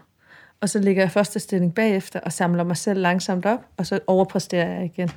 og 0.60 0.68
så 0.68 0.78
ligger 0.78 1.02
jeg 1.02 1.10
første 1.10 1.40
stilling 1.40 1.74
bagefter 1.74 2.20
og 2.20 2.32
samler 2.32 2.64
mig 2.64 2.76
selv 2.76 3.00
langsomt 3.00 3.46
op, 3.46 3.60
og 3.76 3.86
så 3.86 4.00
overpræsterer 4.06 4.74
jeg 4.74 4.84
igen. 4.84 5.10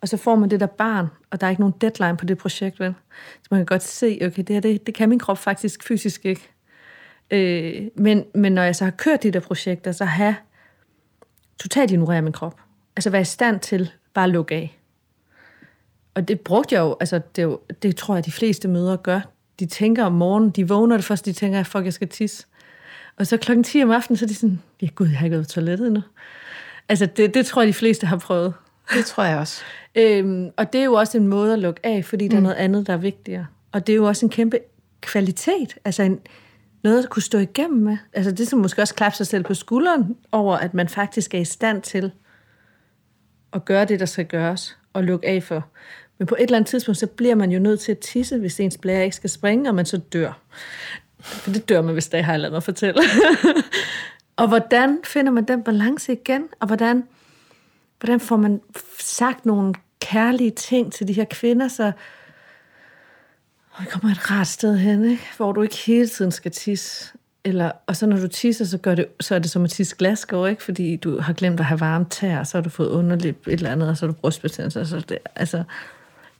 Og 0.00 0.08
så 0.08 0.16
får 0.16 0.34
man 0.36 0.50
det 0.50 0.60
der 0.60 0.66
barn, 0.66 1.06
og 1.30 1.40
der 1.40 1.46
er 1.46 1.50
ikke 1.50 1.62
nogen 1.62 1.74
deadline 1.80 2.16
på 2.16 2.24
det 2.24 2.38
projekt, 2.38 2.80
vel? 2.80 2.94
Så 3.42 3.48
man 3.50 3.58
kan 3.60 3.66
godt 3.66 3.82
se, 3.82 4.18
okay, 4.22 4.42
det 4.42 4.48
her, 4.48 4.60
det, 4.60 4.86
det 4.86 4.94
kan 4.94 5.08
min 5.08 5.18
krop 5.18 5.38
faktisk 5.38 5.84
fysisk 5.84 6.26
ikke. 6.26 6.50
Øh, 7.30 7.88
men, 7.96 8.24
men 8.34 8.52
når 8.52 8.62
jeg 8.62 8.76
så 8.76 8.84
har 8.84 8.90
kørt 8.90 9.22
de 9.22 9.30
der 9.30 9.40
projekter, 9.40 9.92
så 9.92 10.04
har 10.04 10.42
totalt 11.58 11.90
ignoreret 11.90 12.24
min 12.24 12.32
krop. 12.32 12.60
Altså 12.96 13.10
være 13.10 13.20
i 13.20 13.24
stand 13.24 13.60
til 13.60 13.92
bare 14.14 14.24
at 14.24 14.30
lukke 14.30 14.54
af. 14.54 14.78
Og 16.14 16.28
det 16.28 16.40
brugte 16.40 16.74
jeg 16.74 16.80
jo, 16.80 16.96
altså 17.00 17.20
det, 17.36 17.56
det 17.82 17.96
tror 17.96 18.14
jeg, 18.14 18.26
de 18.26 18.32
fleste 18.32 18.68
møder 18.68 18.96
gør. 18.96 19.20
De 19.60 19.66
tænker 19.66 20.04
om 20.04 20.12
morgenen, 20.12 20.50
de 20.50 20.68
vågner 20.68 20.96
det 20.96 21.04
først, 21.04 21.26
de 21.26 21.32
tænker, 21.32 21.62
fuck, 21.62 21.84
jeg 21.84 21.92
skal 21.92 22.08
tisse. 22.08 22.46
Og 23.16 23.26
så 23.26 23.36
klokken 23.36 23.64
10 23.64 23.82
om 23.82 23.90
aftenen, 23.90 24.16
så 24.16 24.24
er 24.24 24.28
de 24.28 24.34
sådan, 24.34 24.62
ja 24.82 24.86
gud, 24.94 25.08
jeg 25.08 25.18
har 25.18 25.26
ikke 25.26 25.34
været 25.34 25.46
på 25.46 25.52
toilettet 25.52 25.86
endnu. 25.86 26.02
Altså 26.88 27.06
det, 27.06 27.34
det 27.34 27.46
tror 27.46 27.62
jeg, 27.62 27.68
de 27.68 27.72
fleste 27.72 28.06
har 28.06 28.16
prøvet. 28.16 28.54
Det 28.94 29.04
tror 29.04 29.24
jeg 29.24 29.38
også. 29.38 29.62
øhm, 29.98 30.50
og 30.56 30.72
det 30.72 30.80
er 30.80 30.84
jo 30.84 30.92
også 30.92 31.18
en 31.18 31.28
måde 31.28 31.52
at 31.52 31.58
lukke 31.58 31.86
af, 31.86 32.04
fordi 32.04 32.24
mm. 32.24 32.28
der 32.28 32.36
er 32.36 32.40
mm. 32.40 32.42
noget 32.42 32.56
andet, 32.56 32.86
der 32.86 32.92
er 32.92 32.96
vigtigere. 32.96 33.46
Og 33.72 33.86
det 33.86 33.92
er 33.92 33.96
jo 33.96 34.04
også 34.04 34.26
en 34.26 34.30
kæmpe 34.30 34.58
kvalitet. 35.00 35.76
Altså 35.84 36.02
en, 36.02 36.20
noget 36.82 37.02
at 37.02 37.10
kunne 37.10 37.22
stå 37.22 37.38
igennem 37.38 37.82
med. 37.82 37.96
Altså 38.12 38.32
det 38.32 38.48
som 38.48 38.58
måske 38.58 38.82
også 38.82 38.94
klappe 38.94 39.16
sig 39.16 39.26
selv 39.26 39.44
på 39.44 39.54
skulderen 39.54 40.16
over, 40.32 40.56
at 40.56 40.74
man 40.74 40.88
faktisk 40.88 41.34
er 41.34 41.38
i 41.38 41.44
stand 41.44 41.82
til 41.82 42.12
at 43.52 43.64
gøre 43.64 43.84
det, 43.84 44.00
der 44.00 44.06
skal 44.06 44.26
gøres, 44.26 44.78
og 44.92 45.04
lukke 45.04 45.28
af 45.28 45.42
for. 45.42 45.66
Men 46.18 46.26
på 46.26 46.34
et 46.34 46.42
eller 46.42 46.56
andet 46.56 46.68
tidspunkt, 46.68 46.98
så 46.98 47.06
bliver 47.06 47.34
man 47.34 47.50
jo 47.50 47.58
nødt 47.58 47.80
til 47.80 47.92
at 47.92 47.98
tisse, 47.98 48.38
hvis 48.38 48.60
ens 48.60 48.78
blære 48.78 49.04
ikke 49.04 49.16
skal 49.16 49.30
springe, 49.30 49.70
og 49.70 49.74
man 49.74 49.86
så 49.86 49.96
dør. 49.96 50.40
For 51.26 51.50
det 51.50 51.68
dør 51.68 51.82
man, 51.82 51.92
hvis 51.92 52.08
det 52.08 52.24
har 52.24 52.36
lavet 52.36 52.52
mig 52.52 52.62
fortælle. 52.62 53.02
Og 54.36 54.48
hvordan 54.48 54.98
finder 55.04 55.32
man 55.32 55.44
den 55.44 55.62
balance 55.62 56.12
igen? 56.12 56.48
Og 56.60 56.66
hvordan, 56.66 57.04
hvordan 58.00 58.20
får 58.20 58.36
man 58.36 58.60
sagt 58.98 59.46
nogle 59.46 59.74
kærlige 60.00 60.50
ting 60.50 60.92
til 60.92 61.08
de 61.08 61.12
her 61.12 61.24
kvinder, 61.24 61.68
så 61.68 61.92
vi 63.80 63.86
kommer 63.90 64.10
et 64.10 64.30
rart 64.30 64.46
sted 64.46 64.76
hen, 64.76 65.10
ikke? 65.10 65.22
hvor 65.36 65.52
du 65.52 65.62
ikke 65.62 65.76
hele 65.76 66.08
tiden 66.08 66.32
skal 66.32 66.50
tisse. 66.50 67.12
Eller, 67.44 67.70
og 67.86 67.96
så 67.96 68.06
når 68.06 68.16
du 68.16 68.28
tisser, 68.28 68.64
så, 68.64 68.78
gør 68.78 68.94
det, 68.94 69.06
så 69.20 69.34
er 69.34 69.38
det 69.38 69.50
som 69.50 69.64
at 69.64 69.70
tisse 69.70 69.96
glasgård, 69.96 70.50
ikke? 70.50 70.62
fordi 70.62 70.96
du 70.96 71.20
har 71.20 71.32
glemt 71.32 71.60
at 71.60 71.66
have 71.66 71.80
varme 71.80 72.06
tær, 72.10 72.44
så 72.44 72.58
har 72.58 72.62
du 72.62 72.70
fået 72.70 72.88
underlip 72.88 73.46
et 73.46 73.52
eller 73.52 73.70
andet, 73.70 73.88
og 73.88 73.96
så 73.96 74.06
har 74.06 74.12
du 74.12 74.18
brystbetændelse. 74.20 74.86
Så 74.86 75.00
det, 75.00 75.18
altså, 75.34 75.62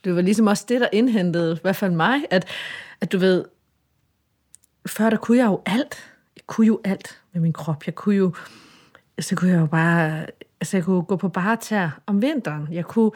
det 0.04 0.14
var 0.14 0.20
ligesom 0.20 0.46
også 0.46 0.64
det, 0.68 0.80
der 0.80 0.88
indhentede, 0.92 1.52
i 1.56 1.58
hvert 1.62 1.76
fald 1.76 1.92
mig, 1.92 2.24
at, 2.30 2.46
at 3.00 3.12
du 3.12 3.18
ved, 3.18 3.44
før 4.86 5.10
der 5.10 5.16
kunne 5.16 5.38
jeg 5.38 5.46
jo 5.46 5.62
alt. 5.66 6.12
Jeg 6.36 6.42
kunne 6.46 6.66
jo 6.66 6.80
alt 6.84 7.20
med 7.32 7.40
min 7.42 7.52
krop. 7.52 7.86
Jeg 7.86 7.94
kunne 7.94 8.16
jo, 8.16 8.34
så 9.20 9.36
kunne 9.36 9.50
jeg 9.50 9.60
jo 9.60 9.66
bare, 9.66 10.26
altså 10.60 10.76
jeg 10.76 10.84
kunne 10.84 11.02
gå 11.02 11.16
på 11.16 11.28
barter 11.28 11.90
om 12.06 12.22
vinteren. 12.22 12.68
Jeg 12.70 12.84
kunne, 12.84 13.10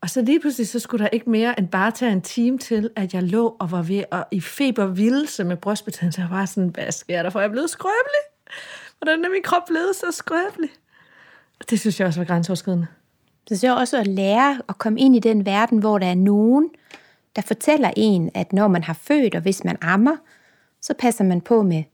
og 0.00 0.10
så 0.10 0.22
lige 0.22 0.40
pludselig, 0.40 0.68
så 0.68 0.78
skulle 0.78 1.04
der 1.04 1.10
ikke 1.10 1.30
mere 1.30 1.58
end 1.58 1.68
bare 1.68 1.90
tage 1.90 2.12
en 2.12 2.22
time 2.22 2.58
til, 2.58 2.90
at 2.96 3.14
jeg 3.14 3.22
lå 3.22 3.56
og 3.60 3.70
var 3.70 3.82
ved 3.82 4.04
at 4.12 4.24
i 4.30 4.40
febervildelse 4.40 5.44
med 5.44 5.56
brystbetændelse. 5.56 6.20
Jeg 6.20 6.30
var 6.30 6.44
sådan, 6.44 6.68
hvad 6.68 6.92
sker 6.92 7.22
der, 7.22 7.30
for 7.30 7.40
jeg 7.40 7.46
er 7.46 7.52
blevet 7.52 7.70
skrøbelig? 7.70 8.22
Hvordan 8.98 9.24
er 9.24 9.30
min 9.30 9.42
krop 9.42 9.62
blevet 9.66 9.96
så 9.96 10.06
skrøbelig? 10.10 10.70
Det 11.70 11.80
synes 11.80 12.00
jeg 12.00 12.06
også 12.08 12.20
var 12.20 12.24
grænseoverskridende. 12.24 12.86
Det 13.48 13.58
synes 13.58 13.64
jeg 13.64 13.74
også 13.74 13.98
at 13.98 14.06
lære 14.06 14.60
at 14.68 14.78
komme 14.78 15.00
ind 15.00 15.16
i 15.16 15.18
den 15.18 15.46
verden, 15.46 15.78
hvor 15.78 15.98
der 15.98 16.06
er 16.06 16.14
nogen, 16.14 16.70
der 17.36 17.42
fortæller 17.42 17.90
en, 17.96 18.30
at 18.34 18.52
når 18.52 18.68
man 18.68 18.84
har 18.84 18.92
født, 18.92 19.34
og 19.34 19.40
hvis 19.40 19.64
man 19.64 19.76
ammer, 19.80 20.16
så 20.82 20.94
passer 20.94 21.24
man 21.24 21.40
på 21.40 21.62
med 21.62 21.84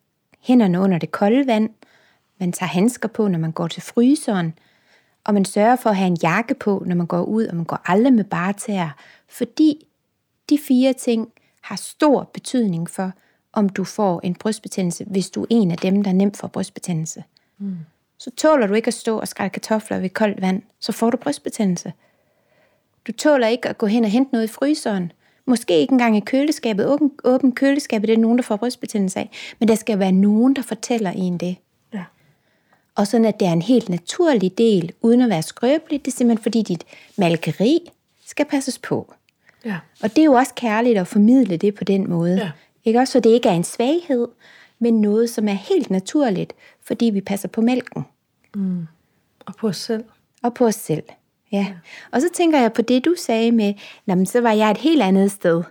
hænderne 0.40 0.80
under 0.80 0.98
det 0.98 1.10
kolde 1.10 1.46
vand, 1.46 1.70
man 2.38 2.52
tager 2.52 2.70
handsker 2.70 3.08
på, 3.08 3.28
når 3.28 3.38
man 3.38 3.52
går 3.52 3.68
til 3.68 3.82
fryseren, 3.82 4.54
og 5.24 5.34
man 5.34 5.44
sørger 5.44 5.76
for 5.76 5.90
at 5.90 5.96
have 5.96 6.06
en 6.06 6.18
jakke 6.22 6.54
på, 6.54 6.82
når 6.86 6.96
man 6.96 7.06
går 7.06 7.22
ud, 7.22 7.46
og 7.46 7.56
man 7.56 7.64
går 7.64 7.80
aldrig 7.84 8.12
med 8.12 8.24
bare 8.24 8.52
tæer, 8.52 8.90
fordi 9.28 9.86
de 10.50 10.58
fire 10.58 10.92
ting 10.92 11.32
har 11.60 11.76
stor 11.76 12.30
betydning 12.34 12.90
for, 12.90 13.12
om 13.52 13.68
du 13.68 13.84
får 13.84 14.20
en 14.24 14.34
brystbetændelse, 14.34 15.04
hvis 15.04 15.30
du 15.30 15.42
er 15.42 15.46
en 15.50 15.70
af 15.70 15.76
dem, 15.76 16.02
der 16.02 16.10
er 16.10 16.14
nemt 16.14 16.36
for 16.36 16.48
brystbetændelse. 16.48 17.24
Mm. 17.58 17.76
Så 18.18 18.30
tåler 18.30 18.66
du 18.66 18.74
ikke 18.74 18.88
at 18.88 18.94
stå 18.94 19.18
og 19.20 19.28
skrælle 19.28 19.50
kartofler 19.50 19.98
ved 19.98 20.10
koldt 20.10 20.40
vand, 20.40 20.62
så 20.80 20.92
får 20.92 21.10
du 21.10 21.16
brystbetændelse. 21.16 21.92
Du 23.06 23.12
tåler 23.12 23.46
ikke 23.46 23.68
at 23.68 23.78
gå 23.78 23.86
hen 23.86 24.04
og 24.04 24.10
hente 24.10 24.32
noget 24.32 24.44
i 24.44 24.52
fryseren. 24.52 25.12
Måske 25.48 25.80
ikke 25.80 25.92
engang 25.92 26.16
i 26.16 26.20
køleskabet. 26.20 26.86
Åben, 26.86 27.10
åben 27.24 27.52
køleskabet, 27.52 28.08
det 28.08 28.14
er 28.14 28.20
nogen, 28.20 28.38
der 28.38 28.42
får 28.44 28.56
brystbetændelse 28.56 29.18
af. 29.18 29.30
Men 29.58 29.68
der 29.68 29.74
skal 29.74 29.98
være 29.98 30.12
nogen, 30.12 30.56
der 30.56 30.62
fortæller 30.62 31.10
en 31.10 31.38
det. 31.38 31.56
Ja. 31.94 32.04
Og 32.94 33.06
sådan, 33.06 33.24
at 33.24 33.40
det 33.40 33.48
er 33.48 33.52
en 33.52 33.62
helt 33.62 33.88
naturlig 33.88 34.58
del, 34.58 34.92
uden 35.02 35.20
at 35.20 35.30
være 35.30 35.42
skrøbeligt. 35.42 36.04
Det 36.04 36.12
er 36.12 36.16
simpelthen, 36.16 36.42
fordi 36.42 36.62
dit 36.62 36.84
malkeri 37.16 37.78
skal 38.26 38.46
passes 38.46 38.78
på. 38.78 39.14
Ja. 39.64 39.76
Og 40.02 40.10
det 40.10 40.18
er 40.18 40.24
jo 40.24 40.32
også 40.32 40.54
kærligt 40.54 40.98
at 40.98 41.06
formidle 41.08 41.56
det 41.56 41.74
på 41.74 41.84
den 41.84 42.10
måde. 42.10 42.36
Ja. 42.36 42.50
Ikke 42.84 42.98
også, 42.98 43.12
så 43.12 43.20
det 43.20 43.30
ikke 43.30 43.48
er 43.48 43.52
en 43.54 43.64
svaghed, 43.64 44.28
men 44.78 45.00
noget, 45.00 45.30
som 45.30 45.48
er 45.48 45.52
helt 45.52 45.90
naturligt, 45.90 46.52
fordi 46.82 47.04
vi 47.06 47.20
passer 47.20 47.48
på 47.48 47.60
mælken 47.60 48.04
Og 49.46 49.56
på 49.56 49.68
os 49.68 49.76
selv. 49.76 50.04
og 50.42 50.54
på 50.54 50.66
os 50.66 50.74
selv. 50.74 51.02
Ja. 51.52 51.66
Og 52.12 52.20
så 52.20 52.28
tænker 52.34 52.60
jeg 52.60 52.72
på 52.72 52.82
det, 52.82 53.04
du 53.04 53.14
sagde 53.18 53.52
med, 53.52 53.74
jamen, 54.06 54.26
så 54.26 54.40
var 54.40 54.52
jeg 54.52 54.70
et 54.70 54.76
helt 54.76 55.02
andet 55.02 55.30
sted 55.30 55.62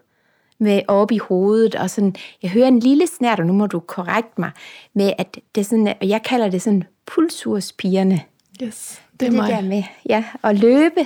med 0.59 0.81
op 0.87 1.11
i 1.11 1.17
hovedet, 1.17 1.75
og 1.75 1.89
sådan, 1.89 2.15
jeg 2.41 2.51
hører 2.51 2.67
en 2.67 2.79
lille 2.79 3.07
snært, 3.07 3.39
og 3.39 3.45
nu 3.45 3.53
må 3.53 3.67
du 3.67 3.79
korrekte 3.79 4.41
mig, 4.41 4.51
med 4.93 5.13
at 5.17 5.39
det 5.55 5.61
er 5.61 5.65
sådan, 5.65 5.87
og 6.01 6.09
jeg 6.09 6.23
kalder 6.23 6.49
det 6.49 6.61
sådan 6.61 6.83
pulsurspigerne. 7.05 8.21
Yes, 8.63 9.01
det 9.19 9.25
er 9.25 9.25
er 9.25 9.31
det 9.31 9.39
mig. 9.39 9.49
der 9.49 9.61
med, 9.61 9.83
ja, 10.09 10.23
at 10.43 10.59
løbe, 10.59 11.05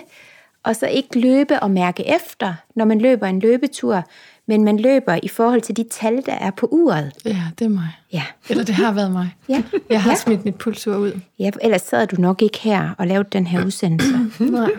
og 0.64 0.76
så 0.76 0.88
ikke 0.88 1.20
løbe 1.20 1.60
og 1.60 1.72
mærke 1.72 2.16
efter, 2.16 2.54
når 2.76 2.86
man 2.86 3.02
løber 3.02 3.28
en 3.28 3.40
løbetur, 3.40 4.04
men 4.52 4.64
man 4.64 4.78
løber 4.80 5.20
i 5.24 5.28
forhold 5.28 5.62
til 5.62 5.78
de 5.78 5.84
tal, 5.92 6.26
der 6.26 6.32
er 6.34 6.52
på 6.52 6.68
uret. 6.72 7.12
Ja, 7.26 7.38
det 7.60 7.66
er 7.66 7.70
mig. 7.70 7.90
Ja, 8.14 8.24
Eller 8.50 8.64
det 8.64 8.76
har 8.76 8.92
været 8.92 9.12
mig. 9.12 9.36
ja. 9.50 9.64
Jeg 9.90 10.02
har 10.04 10.12
ja. 10.12 10.16
smidt 10.18 10.46
mit 10.46 10.56
pulsur 10.56 10.96
ud. 10.96 11.20
ja 11.40 11.52
ellers 11.62 11.82
sad 11.82 12.08
du 12.08 12.22
nok 12.22 12.42
ikke 12.42 12.60
her 12.60 12.90
og 12.98 13.08
lavede 13.08 13.30
den 13.32 13.48
her 13.48 13.66
udsendelse, 13.66 14.20
Nej. 14.40 14.70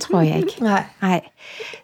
tror 0.00 0.20
jeg 0.20 0.36
ikke. 0.36 0.52
Nej. 0.60 0.84
Nej. 1.02 1.20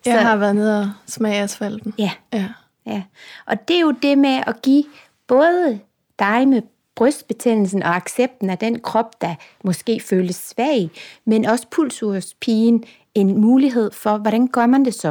Så, 0.04 0.10
Jeg 0.10 0.22
har 0.26 0.36
været 0.36 0.54
nede 0.56 0.80
og 0.80 0.90
smage 1.06 1.42
asfalten. 1.42 1.94
ja, 1.98 2.10
Ja. 2.32 2.46
Ja, 2.86 3.02
og 3.46 3.68
det 3.68 3.76
er 3.76 3.80
jo 3.80 3.94
det 4.02 4.18
med 4.18 4.40
at 4.46 4.62
give 4.62 4.84
både 5.28 5.78
dig 6.18 6.48
med 6.48 6.62
brystbetændelsen 6.96 7.82
og 7.82 7.96
accepten 7.96 8.50
af 8.50 8.58
den 8.58 8.80
krop, 8.80 9.20
der 9.20 9.34
måske 9.64 10.00
føles 10.00 10.36
svag, 10.36 10.90
men 11.26 11.44
også 11.44 11.66
pulsurspigen 11.70 12.84
en 13.14 13.40
mulighed 13.40 13.90
for, 13.92 14.16
hvordan 14.18 14.46
gør 14.48 14.66
man 14.66 14.84
det 14.84 14.94
så? 14.94 15.08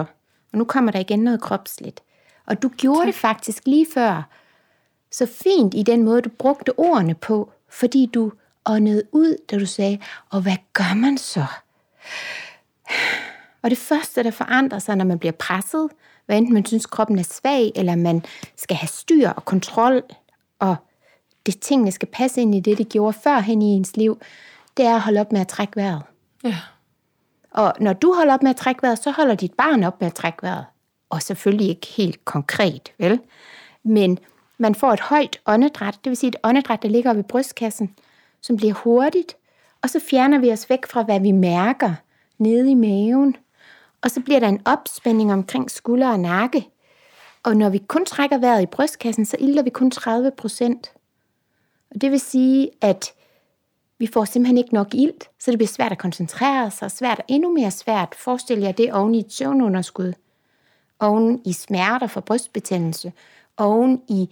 Og 0.54 0.58
nu 0.58 0.64
kommer 0.64 0.92
der 0.92 1.00
igen 1.00 1.20
noget 1.20 1.42
kropsligt. 1.42 2.00
Og 2.50 2.62
du 2.62 2.70
gjorde 2.78 3.00
tak. 3.00 3.08
det 3.08 3.16
faktisk 3.16 3.66
lige 3.66 3.88
før 3.94 4.24
så 5.12 5.26
fint 5.26 5.74
i 5.74 5.84
den 5.84 6.04
måde, 6.04 6.22
du 6.22 6.30
brugte 6.30 6.80
ordene 6.80 7.16
på, 7.16 7.52
fordi 7.70 8.06
du 8.06 8.32
åndede 8.66 9.04
ud, 9.12 9.38
da 9.52 9.60
du 9.60 9.66
sagde, 9.66 10.00
og 10.30 10.42
hvad 10.42 10.58
gør 10.74 10.94
man 10.96 11.18
så? 11.18 11.46
Og 13.62 13.70
det 13.70 13.78
første, 13.78 14.24
der 14.24 14.32
forandrer 14.32 14.80
sig, 14.80 14.96
når 14.96 15.06
man 15.06 15.20
bliver 15.20 15.32
presset, 15.32 15.90
hvad 16.26 16.38
enten 16.38 16.54
man 16.54 16.66
synes, 16.66 16.86
kroppen 16.86 17.20
er 17.20 17.24
svag, 17.24 17.72
eller 17.76 17.96
man 17.96 18.26
skal 18.56 18.78
have 18.78 18.88
styr 18.88 19.30
og 19.30 19.46
kontrol, 19.46 20.04
og 20.60 20.76
det 21.46 21.60
tingene 21.60 21.92
skal 21.92 22.08
passe 22.08 22.42
ind 22.42 22.56
i 22.56 22.60
det, 22.60 22.78
det 22.78 22.90
gjorde 22.90 23.18
førhen 23.24 23.62
i 23.62 23.66
ens 23.66 23.98
liv, 23.98 24.22
det 24.78 24.86
er 24.86 24.96
at 24.96 25.02
holde 25.02 25.22
op 25.22 25.32
med 25.32 25.42
at 25.42 25.48
trække 25.48 25.76
vejret. 25.76 26.02
Ja. 26.44 26.56
Og 27.52 27.74
når 27.80 27.94
du 27.94 28.14
holder 28.14 28.34
op 28.34 28.44
med 28.44 28.50
at 28.50 28.56
trække 28.56 28.82
vejret, 28.82 29.00
så 29.00 29.12
holder 29.12 29.36
dit 29.36 29.54
barn 29.54 29.84
op 29.84 30.02
med 30.02 30.08
at 30.08 30.14
trække 30.14 30.40
vejret. 30.42 30.66
Og 31.10 31.22
selvfølgelig 31.22 31.70
ikke 31.70 31.88
helt 31.88 32.26
konkret, 32.26 32.92
vel? 32.98 33.20
Men 33.84 34.20
man 34.58 34.76
får 34.76 34.94
et 34.94 35.00
højt 35.00 35.40
åndedræt, 35.46 36.00
det 36.04 36.10
vil 36.10 36.18
sige 36.18 36.28
et 36.28 36.36
åndedræt, 36.44 36.84
der 36.84 36.90
ligger 36.90 37.14
ved 37.14 37.24
brystkassen, 37.24 37.96
som 38.42 38.58
bliver 38.58 38.74
hurtigt, 38.74 39.36
og 39.82 39.90
så 39.90 40.00
fjerner 40.00 40.40
vi 40.40 40.52
os 40.52 40.70
væk 40.70 40.86
fra, 40.86 41.04
hvad 41.04 41.20
vi 41.20 41.32
mærker 41.32 41.94
nede 42.38 42.72
i 42.72 42.74
maven. 42.74 43.36
Og 44.02 44.12
så 44.12 44.22
bliver 44.22 44.40
der 44.40 44.48
en 44.48 44.62
opspænding 44.66 45.34
omkring 45.34 45.72
skulder 45.72 46.10
og 46.10 46.20
nakke. 46.20 46.68
Og 47.44 47.58
når 47.58 47.70
vi 47.70 47.78
kun 47.78 48.06
trækker 48.06 48.38
vejret 48.38 48.62
i 48.62 48.66
brystkassen, 48.66 49.26
så 49.26 49.38
ilter 49.40 49.64
vi 49.64 49.70
kun 49.70 49.92
30 49.92 50.32
procent. 50.32 50.94
Og 51.92 52.02
det 52.02 52.12
vil 52.12 52.20
sige, 52.20 52.70
at 52.82 53.14
vi 53.98 54.08
får 54.08 54.26
simpelthen 54.26 54.58
ikke 54.58 54.74
nok 54.74 54.94
ilt, 54.94 55.30
så 55.40 55.52
det 55.52 55.58
bliver 55.58 55.68
svært 55.68 55.92
at 55.92 55.98
koncentrere 55.98 56.72
sig, 56.72 56.92
svært 56.92 57.20
og 57.20 57.26
endnu 57.28 57.54
mere 57.54 57.72
svært. 57.72 58.16
Forestil 58.16 58.60
jer 58.60 58.72
det 58.72 58.94
oven 58.94 59.16
i 59.16 59.20
et 59.20 59.34
søvnunderskud, 59.34 60.14
oven 61.00 61.42
i 61.46 61.54
smerter 61.54 62.08
for 62.08 62.22
brystbetændelse, 62.22 63.14
oven 63.58 64.02
i 64.08 64.30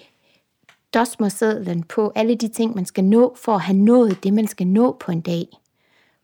dosmersedlen 0.93 1.83
på 1.83 2.11
alle 2.15 2.35
de 2.35 2.47
ting, 2.47 2.75
man 2.75 2.85
skal 2.85 3.03
nå 3.03 3.35
for 3.35 3.55
at 3.55 3.61
have 3.61 3.77
nået 3.77 4.23
det, 4.23 4.33
man 4.33 4.47
skal 4.47 4.67
nå 4.67 4.97
på 4.99 5.11
en 5.11 5.21
dag. 5.21 5.47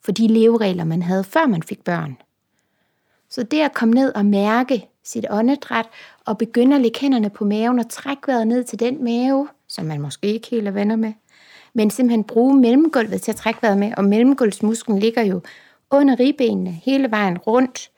For 0.01 0.11
de 0.11 0.27
leveregler, 0.27 0.83
man 0.83 1.01
havde, 1.01 1.23
før 1.23 1.47
man 1.47 1.63
fik 1.63 1.83
børn. 1.83 2.17
Så 3.29 3.43
det 3.43 3.61
at 3.61 3.73
komme 3.73 3.93
ned 3.93 4.15
og 4.15 4.25
mærke 4.25 4.89
sit 5.03 5.25
åndedræt, 5.29 5.85
og 6.25 6.37
begynde 6.37 6.75
at 6.75 6.81
lægge 6.81 6.99
hænderne 6.99 7.29
på 7.29 7.45
maven 7.45 7.79
og 7.79 7.89
trække 7.89 8.27
vejret 8.27 8.47
ned 8.47 8.63
til 8.63 8.79
den 8.79 9.03
mave, 9.03 9.47
som 9.67 9.85
man 9.85 10.01
måske 10.01 10.27
ikke 10.27 10.47
helt 10.49 10.67
er 10.67 10.71
venner 10.71 10.95
med, 10.95 11.13
men 11.73 11.89
simpelthen 11.89 12.23
bruge 12.23 12.55
mellemgulvet 12.55 13.21
til 13.21 13.31
at 13.31 13.35
trække 13.35 13.61
vejret 13.61 13.77
med, 13.77 13.91
og 13.97 14.05
mellemgulvsmusklen 14.05 14.99
ligger 14.99 15.21
jo 15.21 15.41
under 15.91 16.19
ribbenene, 16.19 16.71
hele 16.71 17.11
vejen 17.11 17.37
rundt, 17.37 17.91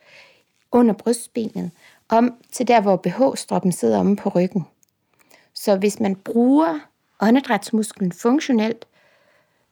under 0.72 0.94
brystbenet, 0.94 1.70
om 2.08 2.34
til 2.52 2.68
der, 2.68 2.80
hvor 2.80 2.96
BH-stroppen 2.96 3.72
sidder 3.72 3.98
omme 3.98 4.16
på 4.16 4.28
ryggen. 4.28 4.66
Så 5.54 5.76
hvis 5.76 6.00
man 6.00 6.16
bruger 6.16 6.78
åndedrætsmusklen 7.20 8.12
funktionelt, 8.12 8.86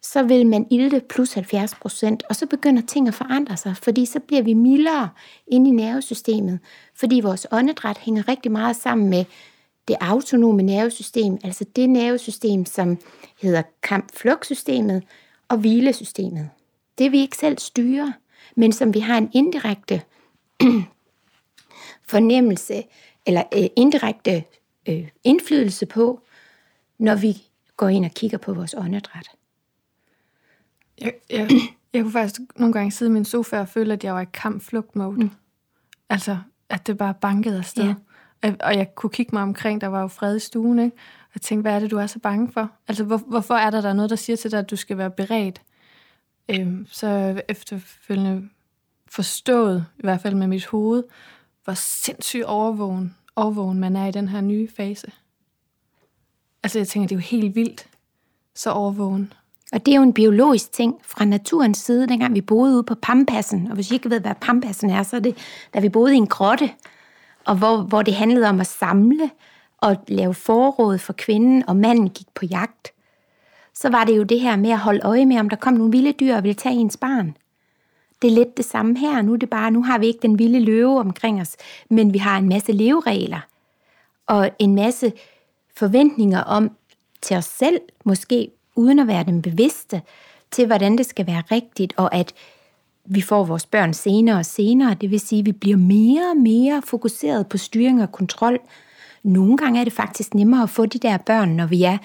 så 0.03 0.23
vil 0.23 0.47
man 0.47 0.67
ilte 0.71 1.01
plus 1.09 1.33
70 1.33 1.75
procent, 1.75 2.23
og 2.29 2.37
så 2.37 2.47
begynder 2.47 2.83
ting 2.83 3.09
at 3.09 3.15
forandre 3.15 3.57
sig, 3.57 3.77
fordi 3.77 4.07
så 4.07 4.21
bliver 4.21 4.43
vi 4.43 4.55
mildere 4.55 5.09
inde 5.47 5.71
i 5.71 5.73
nervesystemet, 5.73 6.59
fordi 6.95 7.21
vores 7.21 7.47
åndedræt 7.53 7.99
hænger 7.99 8.29
rigtig 8.29 8.53
meget 8.53 8.77
sammen 8.77 9.11
med 9.11 9.25
det 9.89 9.97
autonome 10.01 10.63
nervesystem, 10.63 11.39
altså 11.45 11.65
det 11.77 11.91
nervesystem, 11.91 12.67
som 12.67 12.99
hedder 13.43 13.63
kamp-flugt-systemet 13.83 15.03
og 15.49 15.57
hvilesystemet. 15.57 16.51
Det 16.99 17.13
vi 17.13 17.21
ikke 17.21 17.37
selv 17.37 17.59
styrer, 17.59 18.13
men 18.57 18.73
som 18.73 18.95
vi 18.95 19.01
har 19.01 19.19
en 19.19 19.31
indirekte 19.33 20.03
fornemmelse 22.09 22.83
eller 23.27 23.43
øh, 23.57 23.67
indirekte 23.77 24.45
øh, 24.89 25.09
indflydelse 25.25 25.87
på, 25.87 26.21
når 26.99 27.15
vi 27.15 27.43
går 27.77 27.89
ind 27.89 28.05
og 28.05 28.11
kigger 28.11 28.39
på 28.39 28.55
vores 28.55 28.75
åndedræt. 28.79 29.31
Jeg, 31.01 31.13
jeg, 31.31 31.51
jeg 31.93 32.03
kunne 32.03 32.13
faktisk 32.13 32.41
nogle 32.57 32.73
gange 32.73 32.91
sidde 32.91 33.11
i 33.11 33.13
min 33.13 33.25
sofa 33.25 33.61
og 33.61 33.69
føle, 33.69 33.93
at 33.93 34.05
jeg 34.05 34.15
var 34.15 34.21
i 34.21 34.27
kamp-flugt-mode. 34.33 35.17
Mm. 35.17 35.31
Altså, 36.09 36.39
at 36.69 36.87
det 36.87 36.99
bare 36.99 37.15
bankede 37.15 37.59
afsted. 37.59 37.85
Ja. 37.85 37.95
Ja. 38.45 38.55
Og 38.61 38.77
jeg 38.77 38.95
kunne 38.95 39.11
kigge 39.11 39.31
mig 39.35 39.43
omkring, 39.43 39.81
der 39.81 39.87
var 39.87 40.01
jo 40.01 40.09
fred 40.09 40.37
i 40.37 40.39
stuen, 40.39 40.79
ikke? 40.79 40.97
Jeg 41.35 41.41
tænkte, 41.43 41.63
hvad 41.63 41.75
er 41.75 41.79
det, 41.81 41.91
du 41.91 41.99
er 41.99 42.07
så 42.07 42.19
bange 42.19 42.53
for? 42.53 42.71
Altså, 42.89 43.05
hvor, 43.05 43.17
hvorfor 43.17 43.55
er 43.55 43.71
der, 43.71 43.81
der 43.81 43.89
er 43.89 43.93
noget, 43.93 44.11
der 44.11 44.17
siger 44.17 44.37
til 44.37 44.51
dig, 44.51 44.59
at 44.59 44.71
du 44.71 44.77
skal 44.77 44.99
være 44.99 45.11
beredt? 45.11 45.63
Øhm, 46.49 46.87
så 46.91 47.43
efterfølgende 47.49 48.49
forstået, 49.11 49.87
i 49.99 50.01
hvert 50.05 50.21
fald 50.21 50.35
med 50.35 50.47
mit 50.47 50.67
hoved, 50.67 51.03
hvor 51.65 51.75
sindssygt 51.75 52.45
overvågen, 52.45 53.17
overvågen 53.37 53.79
man 53.79 53.97
er 53.97 54.07
i 54.07 54.11
den 54.11 54.29
her 54.29 54.41
nye 54.41 54.69
fase. 54.77 55.13
Altså, 56.63 56.79
jeg 56.79 56.89
tænker, 56.89 57.09
det 57.09 57.15
er 57.15 57.19
jo 57.19 57.39
helt 57.39 57.55
vildt, 57.55 57.87
så 58.55 58.71
overvågen. 58.71 59.33
Og 59.73 59.87
det 59.87 59.93
er 59.93 59.97
jo 59.97 60.03
en 60.03 60.13
biologisk 60.13 60.73
ting 60.73 60.95
fra 61.03 61.25
naturens 61.25 61.79
side, 61.79 62.07
dengang 62.07 62.35
vi 62.35 62.41
boede 62.41 62.75
ude 62.75 62.83
på 62.83 62.95
Pampassen. 62.95 63.67
Og 63.67 63.75
hvis 63.75 63.91
I 63.91 63.95
ikke 63.95 64.11
ved, 64.11 64.21
hvad 64.21 64.35
Pampassen 64.41 64.91
er, 64.91 65.03
så 65.03 65.17
er 65.17 65.21
det, 65.21 65.37
da 65.75 65.81
vi 65.81 65.89
boede 65.89 66.15
i 66.15 66.17
en 66.17 66.27
grotte, 66.27 66.71
og 67.45 67.57
hvor, 67.57 67.77
hvor 67.77 68.03
det 68.03 68.15
handlede 68.15 68.49
om 68.49 68.61
at 68.61 68.67
samle 68.67 69.31
og 69.79 69.97
lave 70.09 70.35
forråd 70.35 70.99
for 70.99 71.13
kvinden, 71.13 71.69
og 71.69 71.77
manden 71.77 72.11
gik 72.11 72.27
på 72.35 72.47
jagt. 72.47 72.93
Så 73.75 73.91
var 73.91 74.05
det 74.05 74.17
jo 74.17 74.23
det 74.23 74.41
her 74.41 74.57
med 74.57 74.71
at 74.71 74.79
holde 74.79 75.01
øje 75.05 75.27
med, 75.27 75.39
om 75.39 75.49
der 75.49 75.57
kom 75.57 75.75
nogle 75.75 75.93
vilde 75.93 76.13
dyr 76.13 76.37
og 76.37 76.43
ville 76.43 76.55
tage 76.55 76.75
ens 76.75 76.97
barn. 76.97 77.37
Det 78.23 78.31
er 78.31 78.35
lidt 78.35 78.57
det 78.57 78.65
samme 78.65 78.99
her. 78.99 79.23
Nu 79.23 79.33
er 79.33 79.37
det 79.37 79.51
bare, 79.51 79.71
nu 79.71 79.83
har 79.83 79.99
vi 79.99 80.07
ikke 80.07 80.23
den 80.23 80.39
vilde 80.39 80.61
løve 80.61 81.01
omkring 81.01 81.41
os, 81.41 81.57
men 81.91 82.13
vi 82.13 82.19
har 82.19 82.39
en 82.39 82.49
masse 82.49 82.73
leveregler 82.73 83.41
og 84.27 84.51
en 84.59 84.75
masse 84.75 85.13
forventninger 85.77 86.41
om 86.41 86.71
til 87.23 87.37
os 87.37 87.45
selv, 87.45 87.81
måske 88.05 88.51
uden 88.77 88.99
at 88.99 89.07
være 89.07 89.25
dem 89.25 89.43
bevidste, 89.43 90.03
til 90.51 90.67
hvordan 90.67 90.99
det 90.99 91.07
skal 91.07 91.27
være 91.27 91.43
rigtigt, 91.51 91.95
og 91.97 92.15
at 92.15 92.35
vi 93.05 93.21
får 93.21 93.45
vores 93.45 93.67
børn 93.67 93.95
senere 93.95 94.39
og 94.39 94.47
senere. 94.47 94.95
Det 94.95 95.11
vil 95.11 95.21
sige, 95.21 95.41
at 95.41 95.47
vi 95.47 95.53
bliver 95.53 95.77
mere 95.77 96.31
og 96.31 96.37
mere 96.37 96.83
fokuseret 96.85 97.49
på 97.49 97.59
styring 97.59 98.03
og 98.03 98.13
kontrol. 98.13 98.59
Nogle 99.25 99.57
gange 99.57 99.81
er 99.81 99.85
det 99.85 99.93
faktisk 99.93 100.35
nemmere 100.35 100.63
at 100.63 100.71
få 100.71 100.87
de 100.87 100.99
der 100.99 101.17
børn, 101.17 101.49
når 101.49 101.67
vi 101.67 101.83
er 101.83 101.99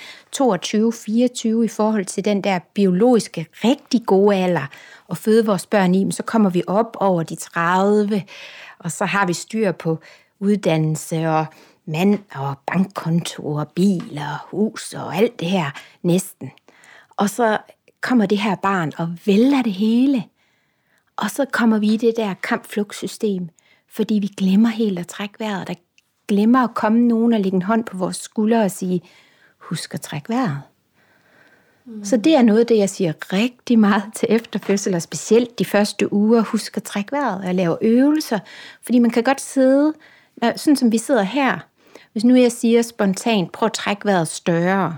22-24 1.61 1.63
i 1.63 1.67
forhold 1.67 2.05
til 2.05 2.25
den 2.25 2.43
der 2.43 2.59
biologiske, 2.73 3.47
rigtig 3.63 4.05
gode 4.05 4.35
alder, 4.35 4.67
og 5.07 5.17
føde 5.17 5.45
vores 5.45 5.65
børn 5.65 5.95
i, 5.95 6.03
men 6.03 6.11
så 6.11 6.23
kommer 6.23 6.49
vi 6.49 6.63
op 6.67 6.97
over 6.99 7.23
de 7.23 7.35
30, 7.35 8.23
og 8.79 8.91
så 8.91 9.05
har 9.05 9.25
vi 9.25 9.33
styr 9.33 9.71
på 9.71 9.99
uddannelse 10.39 11.29
og 11.29 11.45
mand 11.85 12.19
og 12.35 12.55
bankkonto 12.67 13.53
og 13.53 13.67
bil 13.75 14.19
og 14.31 14.37
hus 14.51 14.93
og 14.93 15.15
alt 15.15 15.39
det 15.39 15.47
her 15.47 15.71
næsten. 16.03 16.51
Og 17.17 17.29
så 17.29 17.57
kommer 18.01 18.25
det 18.25 18.37
her 18.37 18.55
barn 18.55 18.91
og 18.97 19.15
vælter 19.25 19.61
det 19.61 19.73
hele. 19.73 20.23
Og 21.15 21.31
så 21.31 21.45
kommer 21.51 21.79
vi 21.79 21.93
i 21.93 21.97
det 21.97 22.13
der 22.17 22.33
kampflugtsystem, 22.33 23.49
fordi 23.89 24.13
vi 24.13 24.27
glemmer 24.27 24.69
helt 24.69 24.99
at 24.99 25.07
trække 25.07 25.39
vejret. 25.39 25.67
Der 25.67 25.73
glemmer 26.29 26.63
at 26.63 26.73
komme 26.73 26.99
nogen 26.99 27.33
og 27.33 27.39
lægge 27.39 27.55
en 27.55 27.61
hånd 27.61 27.83
på 27.83 27.97
vores 27.97 28.17
skulder 28.17 28.63
og 28.63 28.71
sige, 28.71 29.01
husk 29.57 29.93
at 29.93 30.01
trække 30.01 30.29
vejret. 30.29 30.61
Mm. 31.85 32.05
Så 32.05 32.17
det 32.17 32.35
er 32.35 32.41
noget 32.41 32.59
af 32.59 32.65
det, 32.65 32.77
jeg 32.77 32.89
siger 32.89 33.13
rigtig 33.33 33.79
meget 33.79 34.03
til 34.15 34.27
efterfødsel, 34.31 34.95
og 34.95 35.01
specielt 35.01 35.59
de 35.59 35.65
første 35.65 36.13
uger, 36.13 36.41
husk 36.41 36.77
at 36.77 36.83
trække 36.83 37.11
vejret 37.11 37.47
og 37.47 37.55
lave 37.55 37.77
øvelser. 37.81 38.39
Fordi 38.81 38.99
man 38.99 39.11
kan 39.11 39.23
godt 39.23 39.41
sidde, 39.41 39.93
sådan 40.55 40.75
som 40.75 40.91
vi 40.91 40.97
sidder 40.97 41.23
her, 41.23 41.59
hvis 42.11 42.23
nu 42.23 42.35
jeg 42.35 42.51
siger 42.51 42.81
spontant, 42.81 43.51
prøv 43.51 43.65
at 43.65 43.73
trække 43.73 44.05
vejret 44.05 44.27
større, 44.27 44.97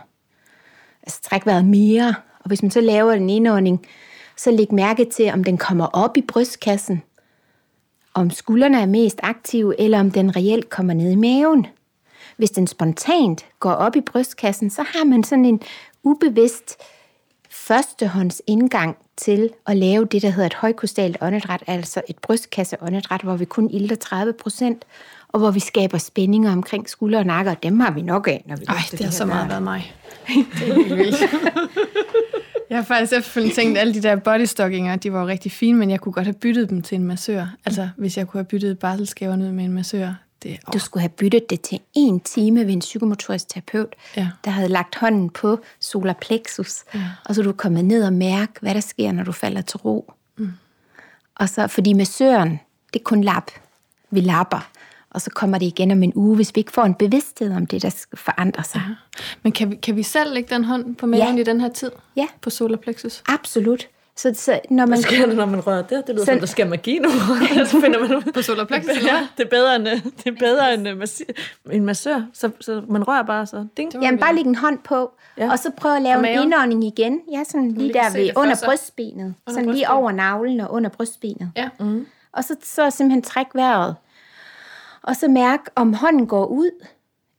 altså 1.04 1.22
trække 1.22 1.46
vejret 1.46 1.66
mere, 1.66 2.16
og 2.40 2.48
hvis 2.48 2.62
man 2.62 2.72
så 2.72 2.82
laver 2.82 3.14
en 3.14 3.30
indånding, 3.30 3.86
så 4.38 4.52
læg 4.52 4.74
mærke 4.74 5.06
til, 5.06 5.32
om 5.34 5.44
den 5.44 5.58
kommer 5.58 5.86
op 5.86 6.18
i 6.18 6.22
brystkassen, 6.22 7.04
om 8.14 8.30
skuldrene 8.30 8.82
er 8.82 8.86
mest 8.86 9.20
aktive, 9.24 9.82
eller 9.82 10.00
om 10.00 10.12
den 10.12 10.36
reelt 10.36 10.70
kommer 10.70 10.94
ned 10.94 11.12
i 11.12 11.16
maven. 11.16 11.68
Hvis 12.38 12.52
den 12.52 12.68
spontant 12.68 13.46
går 13.60 13.72
op 13.72 13.96
i 13.96 14.02
brystkassen, 14.02 14.70
så 14.70 14.84
har 14.84 15.06
man 15.06 15.24
sådan 15.24 15.46
en 15.46 15.62
ubevidst 16.04 16.78
førstehånds 17.50 18.42
indgang 18.48 18.98
til 19.18 19.50
at 19.68 19.78
lave 19.78 20.06
det, 20.06 20.22
der 20.22 20.30
hedder 20.30 20.46
et 20.46 20.54
højkostalt 20.54 21.18
åndedræt, 21.22 21.64
altså 21.68 22.02
et 22.10 22.20
brystkasseåndedræt, 22.20 23.22
hvor 23.22 23.36
vi 23.36 23.46
kun 23.46 23.70
ilter 23.70 23.96
30 23.96 24.34
procent, 24.34 24.86
og 25.28 25.40
hvor 25.40 25.52
vi 25.52 25.60
skaber 25.60 25.98
spændinger 25.98 26.52
omkring 26.52 26.90
skulder 26.90 27.20
og 27.20 27.26
nakke, 27.26 27.52
og 27.52 27.64
dem 27.64 27.80
har 27.80 27.92
vi 27.92 28.02
nok 28.02 28.28
af, 28.28 28.44
når 28.46 28.56
vi 28.56 28.66
Ej, 28.68 28.76
det 28.92 29.00
har 29.00 29.12
så 29.12 29.26
meget 29.26 29.50
været 29.50 29.64
mig. 29.64 29.94
det 30.28 30.70
er 30.70 30.74
helt 30.74 30.98
vildt. 30.98 31.16
Jeg 32.72 32.80
har 32.80 32.84
faktisk 32.84 33.14
efterfølgende 33.14 33.56
tænkt, 33.56 33.78
at 33.78 33.82
alle 33.82 33.94
de 33.94 34.02
der 34.02 34.16
bodystockinger, 34.16 34.96
de 34.96 35.14
var 35.14 35.22
jo 35.22 35.28
rigtig 35.28 35.52
fine, 35.52 35.78
men 35.78 35.90
jeg 35.90 36.00
kunne 36.00 36.14
godt 36.14 36.26
have 36.26 36.34
byttet 36.34 36.70
dem 36.70 36.82
til 36.82 36.96
en 36.96 37.04
massør. 37.04 37.48
Altså, 37.66 37.90
hvis 37.98 38.18
jeg 38.18 38.28
kunne 38.28 38.40
have 38.40 38.46
byttet 38.46 38.80
barselsgaverne 38.80 39.46
ud 39.46 39.52
med 39.52 39.66
en 39.66 39.74
massør. 39.74 40.14
Det, 40.44 40.52
oh. 40.68 40.74
Du 40.74 40.80
skulle 40.80 41.02
have 41.02 41.10
byttet 41.10 41.50
det 41.50 41.62
til 41.62 41.80
en 41.94 42.20
time 42.20 42.66
ved 42.66 42.74
en 42.74 42.80
psykomotorisk 42.80 43.50
terapeut, 43.50 43.96
ja. 44.18 44.30
der 44.46 44.52
havde 44.52 44.70
lagt 44.70 44.96
hånden 44.96 45.30
på 45.30 45.60
solar 45.80 46.14
plexus, 46.22 46.84
ja. 46.94 47.04
og 47.26 47.36
så 47.36 47.42
du 47.42 47.52
kommet 47.52 47.86
ned 47.86 48.04
og 48.04 48.14
mærke, 48.14 48.54
hvad 48.62 48.74
der 48.74 48.80
sker, 48.80 49.12
når 49.12 49.24
du 49.24 49.32
falder 49.32 49.62
til 49.62 49.78
ro. 49.78 50.14
Mm. 50.38 50.52
Og 51.36 51.50
så, 51.50 51.68
fordi 51.68 51.94
massøren, 51.94 52.60
det 52.94 53.00
er 53.00 53.04
kun 53.04 53.24
lap. 53.24 53.52
Vi 54.12 54.22
lapper 54.22 54.72
og 55.12 55.22
så 55.22 55.30
kommer 55.30 55.58
det 55.58 55.66
igen 55.66 55.92
om 55.92 56.04
en 56.04 56.14
uge, 56.16 56.36
hvis 56.36 56.56
vi 56.56 56.60
ikke 56.60 56.72
får 56.72 56.84
en 56.84 56.94
bevidsthed 56.94 57.56
om 57.56 57.66
det, 57.66 57.82
der 57.82 57.90
skal 57.90 58.18
forandre 58.18 58.64
sig. 58.64 58.82
Ja. 58.88 59.24
Men 59.44 59.52
kan 59.52 59.72
vi, 59.72 59.76
kan 59.76 59.96
vi 59.96 60.04
selv 60.04 60.34
lægge 60.34 60.56
den 60.56 60.64
hånd 60.64 60.96
på 60.96 61.06
maven 61.06 61.36
ja. 61.36 61.42
i 61.42 61.44
den 61.44 61.62
her 61.62 61.70
tid? 61.70 61.92
Ja. 62.16 62.28
På 62.42 62.50
solar 62.50 62.78
plexus? 62.78 63.24
Absolut. 63.28 63.88
Så, 64.16 64.34
så 64.34 64.60
når 64.70 64.86
man, 64.86 64.88
Hvad 64.88 64.98
sker 64.98 65.26
der, 65.26 65.36
når 65.36 65.46
man 65.46 65.68
rører 65.68 65.82
det? 65.82 66.08
Det 66.08 66.16
lyder 66.16 66.26
så, 66.26 66.32
som, 66.32 66.40
der 66.40 66.46
skal 66.46 66.68
magi 66.70 67.00
nu. 67.00 67.10
så 67.66 67.82
finder 67.82 68.08
man 68.08 68.34
på 68.34 68.42
solar 68.42 68.66
plexus? 68.66 69.04
Ja, 69.04 69.28
det 69.38 69.46
er 69.46 69.50
bedre 69.50 69.76
end, 69.76 69.86
det 69.86 70.28
er 70.28 70.40
bedre 70.40 70.74
end 70.74 70.88
en 71.72 71.86
massør. 71.86 72.22
Så, 72.34 72.52
så 72.60 72.82
man 72.90 73.08
rører 73.08 73.24
bare 73.24 73.46
så. 73.46 73.68
Ding. 73.78 73.94
Jamen 74.02 74.20
bare 74.20 74.36
lægge 74.36 74.50
en 74.50 74.56
hånd 74.56 74.80
på, 74.80 75.12
ja. 75.38 75.52
og 75.52 75.60
så 75.60 75.72
prøve 75.78 75.96
at 75.96 76.02
lave 76.02 76.30
en 76.30 76.42
indånding 76.44 76.84
igen. 76.84 77.20
Ja, 77.32 77.44
sådan 77.44 77.72
lige 77.72 77.94
der 77.94 78.14
ved, 78.14 78.30
under 78.36 78.56
brystbenet. 78.66 79.24
Under 79.24 79.34
sådan 79.48 79.56
brystbenet. 79.56 79.76
lige 79.76 79.90
over 79.90 80.12
navlen 80.12 80.60
og 80.60 80.74
under 80.74 80.90
brystbenet. 80.90 81.52
Ja. 81.56 81.70
Mm. 81.80 82.06
Og 82.34 82.44
så, 82.44 82.56
så 82.64 82.90
simpelthen 82.90 83.22
træk 83.22 83.48
vejret 83.54 83.96
og 85.04 85.16
så 85.16 85.28
mærk, 85.28 85.60
om 85.76 85.94
hånden 85.94 86.28
går 86.28 86.46
ud, 86.46 86.86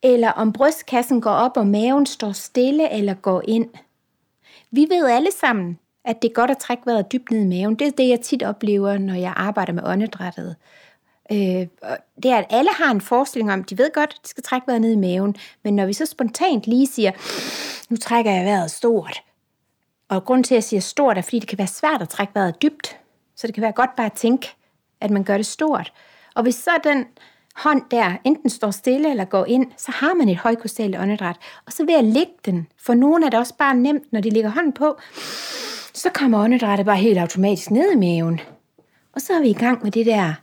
eller 0.03 0.31
om 0.31 0.53
brystkassen 0.53 1.21
går 1.21 1.31
op, 1.31 1.57
og 1.57 1.67
maven 1.67 2.07
står 2.07 2.33
stille 2.33 2.91
eller 2.93 3.15
går 3.15 3.43
ind. 3.49 3.71
Vi 4.71 4.87
ved 4.91 5.07
alle 5.07 5.31
sammen, 5.41 5.79
at 6.05 6.23
det 6.23 6.29
er 6.29 6.33
godt 6.33 6.51
at 6.51 6.59
trække 6.59 6.87
vejret 6.87 7.13
dybt 7.13 7.31
ned 7.31 7.41
i 7.41 7.45
maven. 7.47 7.75
Det 7.75 7.87
er 7.87 7.91
det, 7.91 8.09
jeg 8.09 8.21
tit 8.21 8.43
oplever, 8.43 8.99
når 8.99 9.15
jeg 9.15 9.33
arbejder 9.37 9.73
med 9.73 9.83
åndedrættet. 9.87 10.57
Øh, 11.33 11.39
det 12.23 12.31
er, 12.31 12.37
at 12.37 12.47
alle 12.51 12.71
har 12.73 12.91
en 12.91 13.01
forestilling 13.01 13.53
om, 13.53 13.65
de 13.65 13.79
ved 13.79 13.93
godt, 13.95 14.11
at 14.11 14.25
de 14.25 14.29
skal 14.29 14.43
trække 14.43 14.67
vejret 14.67 14.81
ned 14.81 14.93
i 14.93 14.97
maven, 14.97 15.37
men 15.63 15.77
når 15.77 15.87
vi 15.87 15.93
så 15.93 16.07
spontant 16.07 16.67
lige 16.67 16.87
siger, 16.87 17.13
nu 17.91 17.97
trækker 17.97 18.33
jeg 18.33 18.45
vejret 18.45 18.71
stort, 18.71 19.23
og 20.09 20.25
grund 20.25 20.45
til, 20.45 20.55
at 20.55 20.57
jeg 20.57 20.65
siger 20.65 20.81
stort, 20.81 21.19
er, 21.19 21.23
fordi 21.23 21.39
det 21.39 21.49
kan 21.49 21.59
være 21.59 21.67
svært 21.67 22.03
at 22.03 22.09
trække 22.09 22.35
vejret 22.35 22.63
dybt, 22.63 22.99
så 23.37 23.47
det 23.47 23.55
kan 23.55 23.63
være 23.63 23.73
godt 23.73 23.97
bare 23.97 24.07
at 24.07 24.13
tænke, 24.13 24.49
at 25.01 25.11
man 25.11 25.25
gør 25.25 25.37
det 25.37 25.47
stort. 25.47 25.93
Og 26.35 26.43
hvis 26.43 26.55
så 26.55 26.71
den 26.85 27.07
hånd 27.57 27.83
der 27.91 28.17
enten 28.25 28.51
står 28.51 28.71
stille 28.71 29.11
eller 29.11 29.25
går 29.25 29.45
ind, 29.45 29.67
så 29.77 29.93
har 29.93 30.15
man 30.15 30.29
et 30.29 30.37
højkostalt 30.37 30.97
åndedræt. 30.97 31.37
Og 31.67 31.73
så 31.73 31.85
ved 31.85 31.95
at 31.95 32.05
lægge 32.05 32.33
den, 32.45 32.67
for 32.79 32.95
nogen 32.95 33.23
er 33.23 33.31
det 33.31 33.39
også 33.39 33.55
bare 33.59 33.75
nemt, 33.75 34.13
når 34.13 34.21
de 34.21 34.31
lægger 34.31 34.51
hånden 34.51 34.73
på, 34.73 34.99
så 35.95 36.11
kommer 36.15 36.45
åndedrættet 36.45 36.87
bare 36.87 36.97
helt 36.97 37.19
automatisk 37.19 37.71
ned 37.71 37.93
i 37.93 37.97
maven. 37.97 38.41
Og 39.15 39.21
så 39.21 39.33
er 39.33 39.41
vi 39.41 39.49
i 39.49 39.55
gang 39.55 39.83
med 39.83 39.91
det 39.91 40.07
der 40.07 40.35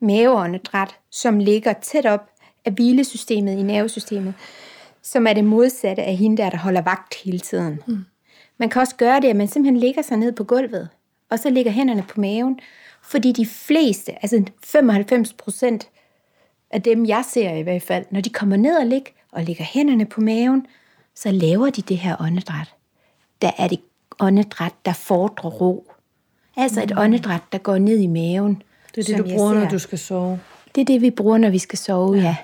maveåndedræt, 0.00 0.96
som 1.10 1.38
ligger 1.38 1.72
tæt 1.72 2.06
op 2.06 2.30
af 2.64 2.72
hvilesystemet 2.72 3.58
i 3.58 3.62
nervesystemet, 3.62 4.34
som 5.02 5.26
er 5.26 5.32
det 5.32 5.44
modsatte 5.44 6.02
af 6.02 6.16
hende 6.16 6.42
der, 6.42 6.50
der 6.50 6.58
holder 6.58 6.82
vagt 6.82 7.14
hele 7.24 7.38
tiden. 7.38 7.82
Mm. 7.86 8.04
Man 8.58 8.68
kan 8.68 8.82
også 8.82 8.96
gøre 8.96 9.20
det, 9.20 9.28
at 9.28 9.36
man 9.36 9.48
simpelthen 9.48 9.80
ligger 9.80 10.02
sig 10.02 10.16
ned 10.16 10.32
på 10.32 10.44
gulvet, 10.44 10.88
og 11.30 11.38
så 11.38 11.50
ligger 11.50 11.72
hænderne 11.72 12.04
på 12.08 12.20
maven, 12.20 12.60
fordi 13.02 13.32
de 13.32 13.46
fleste, 13.46 14.12
altså 14.22 14.44
95 14.64 15.32
procent 15.32 15.88
af 16.72 16.82
dem, 16.82 17.06
jeg 17.06 17.24
ser 17.28 17.54
i 17.54 17.62
hvert 17.62 17.82
fald, 17.82 18.04
når 18.10 18.20
de 18.20 18.30
kommer 18.30 18.56
ned 18.56 18.76
og 18.76 18.86
ligger 18.86 19.12
og 19.32 19.42
lægger 19.42 19.64
hænderne 19.64 20.06
på 20.06 20.20
maven, 20.20 20.66
så 21.14 21.30
laver 21.30 21.70
de 21.70 21.82
det 21.82 21.98
her 21.98 22.16
åndedræt. 22.20 22.74
Der 23.42 23.50
er 23.58 23.68
det 23.68 23.80
åndedræt, 24.20 24.72
der 24.84 24.92
fordrer 24.92 25.50
ro. 25.50 25.92
Altså 26.56 26.80
mm. 26.80 26.84
et 26.84 26.98
åndedræt, 26.98 27.40
der 27.52 27.58
går 27.58 27.78
ned 27.78 27.98
i 27.98 28.06
maven. 28.06 28.62
Det 28.94 29.10
er 29.10 29.16
det, 29.16 29.24
du 29.24 29.30
bruger, 29.34 29.54
når 29.54 29.68
du 29.68 29.78
skal 29.78 29.98
sove. 29.98 30.40
Det 30.74 30.80
er 30.80 30.84
det, 30.84 31.02
vi 31.02 31.10
bruger, 31.10 31.38
når 31.38 31.50
vi 31.50 31.58
skal 31.58 31.78
sove, 31.78 32.16
ja. 32.16 32.36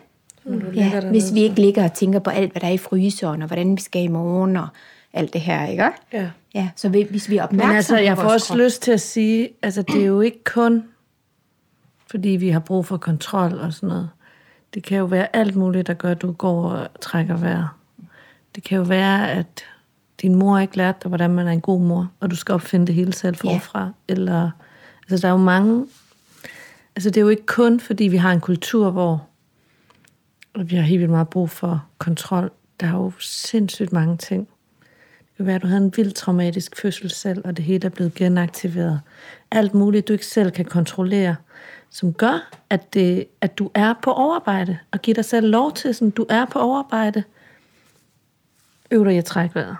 ja. 0.46 0.52
ja 0.74 1.00
hvis 1.00 1.34
vi 1.34 1.42
ikke 1.42 1.60
ligger 1.60 1.84
og 1.84 1.92
tænker 1.92 2.18
på 2.18 2.30
alt, 2.30 2.52
hvad 2.52 2.60
der 2.60 2.68
er 2.68 2.72
i 2.72 2.78
fryseren, 2.78 3.42
og 3.42 3.46
hvordan 3.46 3.76
vi 3.76 3.80
skal 3.80 4.02
i 4.02 4.08
morgen, 4.08 4.56
og 4.56 4.68
alt 5.12 5.32
det 5.32 5.40
her, 5.40 5.66
ikke? 5.66 5.84
Ja. 6.12 6.30
Ja, 6.54 6.68
så 6.76 6.88
hvis 6.88 7.30
vi 7.30 7.36
er 7.36 7.42
opmærksomme 7.42 7.68
Men 7.68 7.76
altså, 7.76 7.98
jeg 7.98 8.16
får 8.16 8.28
også 8.28 8.46
krop. 8.46 8.58
lyst 8.58 8.82
til 8.82 8.92
at 8.92 9.00
sige, 9.00 9.48
altså 9.62 9.82
det 9.82 10.02
er 10.02 10.06
jo 10.06 10.20
ikke 10.20 10.44
kun, 10.44 10.84
fordi 12.10 12.28
vi 12.28 12.48
har 12.48 12.60
brug 12.60 12.86
for 12.86 12.96
kontrol 12.96 13.58
og 13.58 13.72
sådan 13.72 13.88
noget. 13.88 14.10
Det 14.74 14.82
kan 14.82 14.98
jo 14.98 15.04
være 15.04 15.36
alt 15.36 15.56
muligt, 15.56 15.86
der 15.86 15.94
gør, 15.94 16.10
at 16.10 16.22
du 16.22 16.32
går 16.32 16.70
og 16.70 16.88
trækker 17.00 17.36
vejret. 17.36 17.68
Det 18.54 18.64
kan 18.64 18.76
jo 18.78 18.82
være, 18.82 19.30
at 19.30 19.64
din 20.22 20.34
mor 20.34 20.58
ikke 20.58 20.76
lærte 20.76 20.98
dig, 21.02 21.08
hvordan 21.08 21.30
man 21.30 21.48
er 21.48 21.52
en 21.52 21.60
god 21.60 21.80
mor, 21.80 22.10
og 22.20 22.30
du 22.30 22.36
skal 22.36 22.52
opfinde 22.52 22.86
det 22.86 22.94
hele 22.94 23.12
selv 23.12 23.36
forfra. 23.36 23.84
Ja. 23.84 24.14
Eller, 24.14 24.50
altså, 25.10 25.26
der 25.26 25.28
er 25.28 25.38
jo 25.38 25.44
mange... 25.44 25.86
Altså, 26.96 27.10
det 27.10 27.16
er 27.16 27.20
jo 27.20 27.28
ikke 27.28 27.46
kun, 27.46 27.80
fordi 27.80 28.04
vi 28.04 28.16
har 28.16 28.32
en 28.32 28.40
kultur, 28.40 28.90
hvor 28.90 29.28
vi 30.64 30.76
har 30.76 30.82
helt 30.82 31.00
vildt 31.00 31.10
meget 31.10 31.28
brug 31.28 31.50
for 31.50 31.86
kontrol. 31.98 32.50
der 32.80 32.86
er 32.86 32.92
jo 32.92 33.12
sindssygt 33.20 33.92
mange 33.92 34.16
ting. 34.16 34.48
Det 35.18 35.36
kan 35.36 35.46
være, 35.46 35.56
at 35.56 35.62
du 35.62 35.66
havde 35.66 35.84
en 35.84 35.92
vild 35.96 36.12
traumatisk 36.12 36.80
fødsel 36.80 37.10
selv, 37.10 37.42
og 37.44 37.56
det 37.56 37.64
hele 37.64 37.86
er 37.86 37.90
blevet 37.90 38.14
genaktiveret. 38.14 39.00
Alt 39.50 39.74
muligt, 39.74 40.08
du 40.08 40.12
ikke 40.12 40.26
selv 40.26 40.50
kan 40.50 40.64
kontrollere, 40.64 41.36
som 41.90 42.12
gør, 42.12 42.50
at, 42.70 42.94
det, 42.94 43.26
at 43.40 43.58
du 43.58 43.70
er 43.74 43.94
på 44.02 44.12
overarbejde, 44.12 44.78
og 44.92 45.02
giver 45.02 45.14
dig 45.14 45.24
selv 45.24 45.50
lov 45.50 45.72
til, 45.72 45.94
sådan, 45.94 46.10
du 46.10 46.26
er 46.28 46.44
på 46.44 46.58
overarbejde. 46.58 47.24
Øv 48.90 49.04
dig 49.04 49.14
i 49.14 49.18
at 49.18 49.24
trække 49.24 49.54
vejret. 49.54 49.76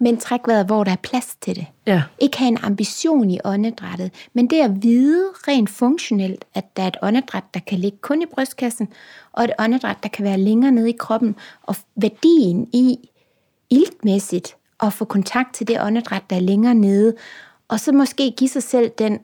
Men 0.00 0.16
træk 0.16 0.40
vejret, 0.46 0.66
hvor 0.66 0.84
der 0.84 0.92
er 0.92 0.96
plads 0.96 1.36
til 1.40 1.56
det. 1.56 1.66
Ja. 1.86 2.02
Ikke 2.18 2.38
have 2.38 2.48
en 2.48 2.58
ambition 2.62 3.30
i 3.30 3.38
åndedrættet, 3.44 4.10
men 4.32 4.50
det 4.50 4.60
at 4.60 4.82
vide 4.82 5.24
rent 5.48 5.70
funktionelt, 5.70 6.44
at 6.54 6.76
der 6.76 6.82
er 6.82 6.86
et 6.86 6.96
åndedræt, 7.02 7.44
der 7.54 7.60
kan 7.60 7.78
ligge 7.78 7.98
kun 7.98 8.22
i 8.22 8.26
brystkassen, 8.34 8.88
og 9.32 9.44
et 9.44 9.52
åndedræt, 9.58 9.96
der 10.02 10.08
kan 10.08 10.24
være 10.24 10.38
længere 10.38 10.72
nede 10.72 10.88
i 10.88 10.96
kroppen, 10.98 11.36
og 11.62 11.76
værdien 11.96 12.68
i 12.72 13.10
iltmæssigt 13.70 14.56
at 14.82 14.92
få 14.92 15.04
kontakt 15.04 15.54
til 15.54 15.68
det 15.68 15.82
åndedræt, 15.82 16.22
der 16.30 16.36
er 16.36 16.40
længere 16.40 16.74
nede, 16.74 17.14
og 17.68 17.80
så 17.80 17.92
måske 17.92 18.34
give 18.36 18.50
sig 18.50 18.62
selv 18.62 18.90
den, 18.98 19.18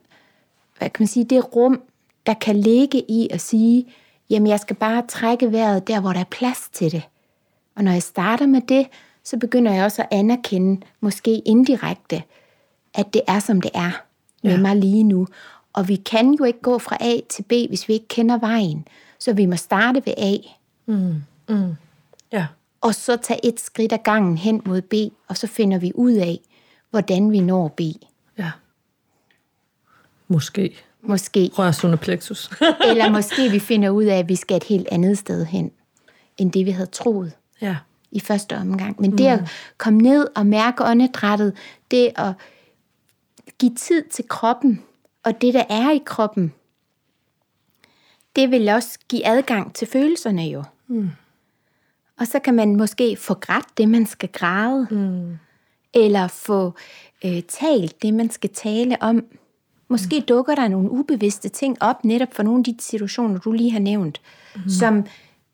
hvad 0.77 0.89
kan 0.89 1.03
man 1.03 1.07
sige, 1.07 1.25
det 1.25 1.55
rum, 1.55 1.81
der 2.25 2.33
kan 2.33 2.55
ligge 2.55 3.11
i 3.11 3.27
at 3.31 3.41
sige, 3.41 3.85
jamen 4.29 4.47
jeg 4.47 4.59
skal 4.59 4.75
bare 4.75 5.03
trække 5.07 5.51
vejret 5.51 5.87
der, 5.87 5.99
hvor 5.99 6.13
der 6.13 6.19
er 6.19 6.31
plads 6.31 6.69
til 6.73 6.91
det. 6.91 7.03
Og 7.75 7.83
når 7.83 7.91
jeg 7.91 8.03
starter 8.03 8.45
med 8.45 8.61
det, 8.61 8.87
så 9.23 9.37
begynder 9.37 9.73
jeg 9.73 9.85
også 9.85 10.01
at 10.01 10.07
anerkende, 10.11 10.85
måske 10.99 11.39
indirekte, 11.39 12.23
at 12.93 13.13
det 13.13 13.21
er, 13.27 13.39
som 13.39 13.61
det 13.61 13.71
er 13.73 13.91
med 14.43 14.51
ja. 14.51 14.61
mig 14.61 14.75
lige 14.75 15.03
nu. 15.03 15.27
Og 15.73 15.87
vi 15.87 15.95
kan 15.95 16.33
jo 16.33 16.43
ikke 16.43 16.61
gå 16.61 16.79
fra 16.79 16.97
A 17.01 17.19
til 17.29 17.43
B, 17.43 17.51
hvis 17.51 17.87
vi 17.87 17.93
ikke 17.93 18.07
kender 18.07 18.37
vejen. 18.37 18.87
Så 19.19 19.33
vi 19.33 19.45
må 19.45 19.55
starte 19.55 20.01
ved 20.05 20.13
A. 20.17 20.35
Mm. 20.85 21.23
Mm. 21.49 21.75
Ja. 22.31 22.47
Og 22.81 22.95
så 22.95 23.17
tage 23.17 23.45
et 23.45 23.59
skridt 23.59 23.93
ad 23.93 23.97
gangen 24.03 24.37
hen 24.37 24.61
mod 24.65 24.81
B, 24.81 24.93
og 25.27 25.37
så 25.37 25.47
finder 25.47 25.77
vi 25.77 25.91
ud 25.95 26.13
af, 26.13 26.39
hvordan 26.89 27.31
vi 27.31 27.39
når 27.39 27.67
B. 27.67 27.81
Ja. 28.37 28.51
Måske. 30.27 30.75
Måske. 31.07 31.51
Rør 31.53 31.71
solar 31.71 31.95
plexus. 31.95 32.49
Eller 32.89 33.09
måske 33.09 33.49
vi 33.51 33.59
finder 33.59 33.89
ud 33.89 34.03
af, 34.03 34.17
at 34.17 34.29
vi 34.29 34.35
skal 34.35 34.57
et 34.57 34.63
helt 34.63 34.87
andet 34.91 35.17
sted 35.17 35.45
hen, 35.45 35.71
end 36.37 36.51
det 36.51 36.65
vi 36.65 36.71
havde 36.71 36.89
troet 36.89 37.31
ja. 37.61 37.77
i 38.11 38.19
første 38.19 38.57
omgang. 38.57 39.01
Men 39.01 39.17
det 39.17 39.27
at 39.27 39.39
komme 39.77 39.99
ned 39.99 40.27
og 40.35 40.45
mærke 40.45 40.83
åndedrættet, 40.83 41.53
det 41.91 42.11
at 42.15 42.33
give 43.59 43.75
tid 43.75 44.03
til 44.11 44.27
kroppen, 44.27 44.83
og 45.23 45.41
det 45.41 45.53
der 45.53 45.63
er 45.69 45.91
i 45.91 46.01
kroppen, 46.05 46.53
det 48.35 48.51
vil 48.51 48.69
også 48.69 48.99
give 49.09 49.27
adgang 49.27 49.73
til 49.73 49.87
følelserne 49.87 50.43
jo. 50.43 50.63
Mm. 50.87 51.09
Og 52.19 52.27
så 52.27 52.39
kan 52.39 52.53
man 52.53 52.75
måske 52.75 53.17
få 53.17 53.33
grædt 53.33 53.77
det, 53.77 53.89
man 53.89 54.05
skal 54.05 54.29
græde. 54.29 54.87
Mm. 54.91 55.37
Eller 55.93 56.27
få 56.27 56.73
øh, 57.25 57.41
talt 57.41 58.01
det, 58.01 58.13
man 58.13 58.29
skal 58.29 58.49
tale 58.49 59.01
om. 59.01 59.25
Måske 59.95 60.19
mm. 60.19 60.25
dukker 60.25 60.55
der 60.55 60.67
nogle 60.67 60.91
ubevidste 60.91 61.49
ting 61.49 61.77
op, 61.81 62.05
netop 62.05 62.33
for 62.33 62.43
nogle 62.43 62.59
af 62.59 62.63
de 62.63 62.75
situationer, 62.79 63.39
du 63.39 63.51
lige 63.51 63.71
har 63.71 63.79
nævnt, 63.79 64.21
mm. 64.55 64.69
som 64.69 65.05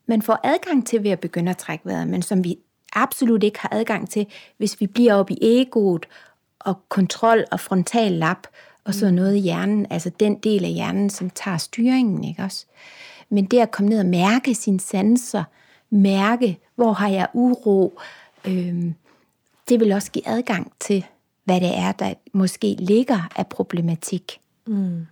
man 0.06 0.22
får 0.22 0.40
adgang 0.44 0.86
til 0.86 1.02
ved 1.02 1.10
at 1.10 1.20
begynde 1.20 1.50
at 1.50 1.56
trække 1.56 1.86
vejret, 1.86 2.08
men 2.08 2.22
som 2.22 2.44
vi 2.44 2.58
absolut 2.92 3.42
ikke 3.42 3.58
har 3.60 3.68
adgang 3.72 4.10
til, 4.10 4.26
hvis 4.58 4.80
vi 4.80 4.86
bliver 4.86 5.14
oppe 5.14 5.32
i 5.32 5.38
egoet 5.42 6.06
og 6.60 6.88
kontrol 6.88 7.44
og 7.50 7.60
frontal 7.60 8.12
lap 8.12 8.46
og 8.84 8.94
så 8.94 9.10
noget 9.10 9.36
i 9.36 9.38
hjernen, 9.38 9.86
altså 9.90 10.10
den 10.20 10.34
del 10.34 10.64
af 10.64 10.70
hjernen, 10.70 11.10
som 11.10 11.30
tager 11.30 11.56
styringen, 11.56 12.24
ikke 12.24 12.42
også? 12.42 12.66
Men 13.28 13.44
det 13.44 13.58
at 13.58 13.70
komme 13.70 13.88
ned 13.90 14.00
og 14.00 14.06
mærke 14.06 14.54
sine 14.54 14.80
sanser, 14.80 15.44
mærke, 15.90 16.58
hvor 16.74 16.92
har 16.92 17.08
jeg 17.08 17.26
uro, 17.32 18.00
øhm, 18.44 18.94
det 19.68 19.80
vil 19.80 19.92
også 19.92 20.10
give 20.10 20.28
adgang 20.28 20.72
til, 20.80 21.06
hvad 21.44 21.60
det 21.60 21.78
er, 21.78 21.92
der 21.92 22.14
måske 22.32 22.76
ligger 22.78 23.28
af 23.36 23.46
problematik. 23.46 24.40
Mm. 24.66 25.06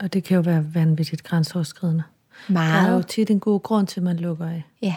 Og 0.00 0.12
det 0.12 0.24
kan 0.24 0.34
jo 0.34 0.40
være 0.40 0.74
vanvittigt 0.74 1.22
grænseoverskridende. 1.22 2.02
Meget. 2.48 2.84
Der 2.84 2.90
er 2.90 2.96
jo 2.96 3.02
tit 3.02 3.30
en 3.30 3.40
god 3.40 3.60
grund 3.60 3.86
til, 3.86 4.00
at 4.00 4.04
man 4.04 4.16
lukker 4.16 4.46
af. 4.46 4.62
Ja. 4.82 4.94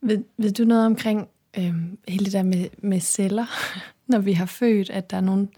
Ved, 0.00 0.24
ved 0.36 0.52
du 0.52 0.64
noget 0.64 0.86
omkring 0.86 1.28
øhm, 1.58 1.98
hele 2.08 2.24
det 2.24 2.32
der 2.32 2.42
med, 2.42 2.68
med 2.78 3.00
celler, 3.00 3.46
når 4.12 4.18
vi 4.18 4.32
har 4.32 4.46
født, 4.46 4.90
at 4.90 5.10
der 5.10 5.16
er 5.16 5.20
nogen... 5.20 5.48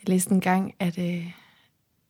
Jeg 0.00 0.08
læste 0.08 0.32
en 0.32 0.40
gang, 0.40 0.74
at, 0.78 0.98
øh, 0.98 1.30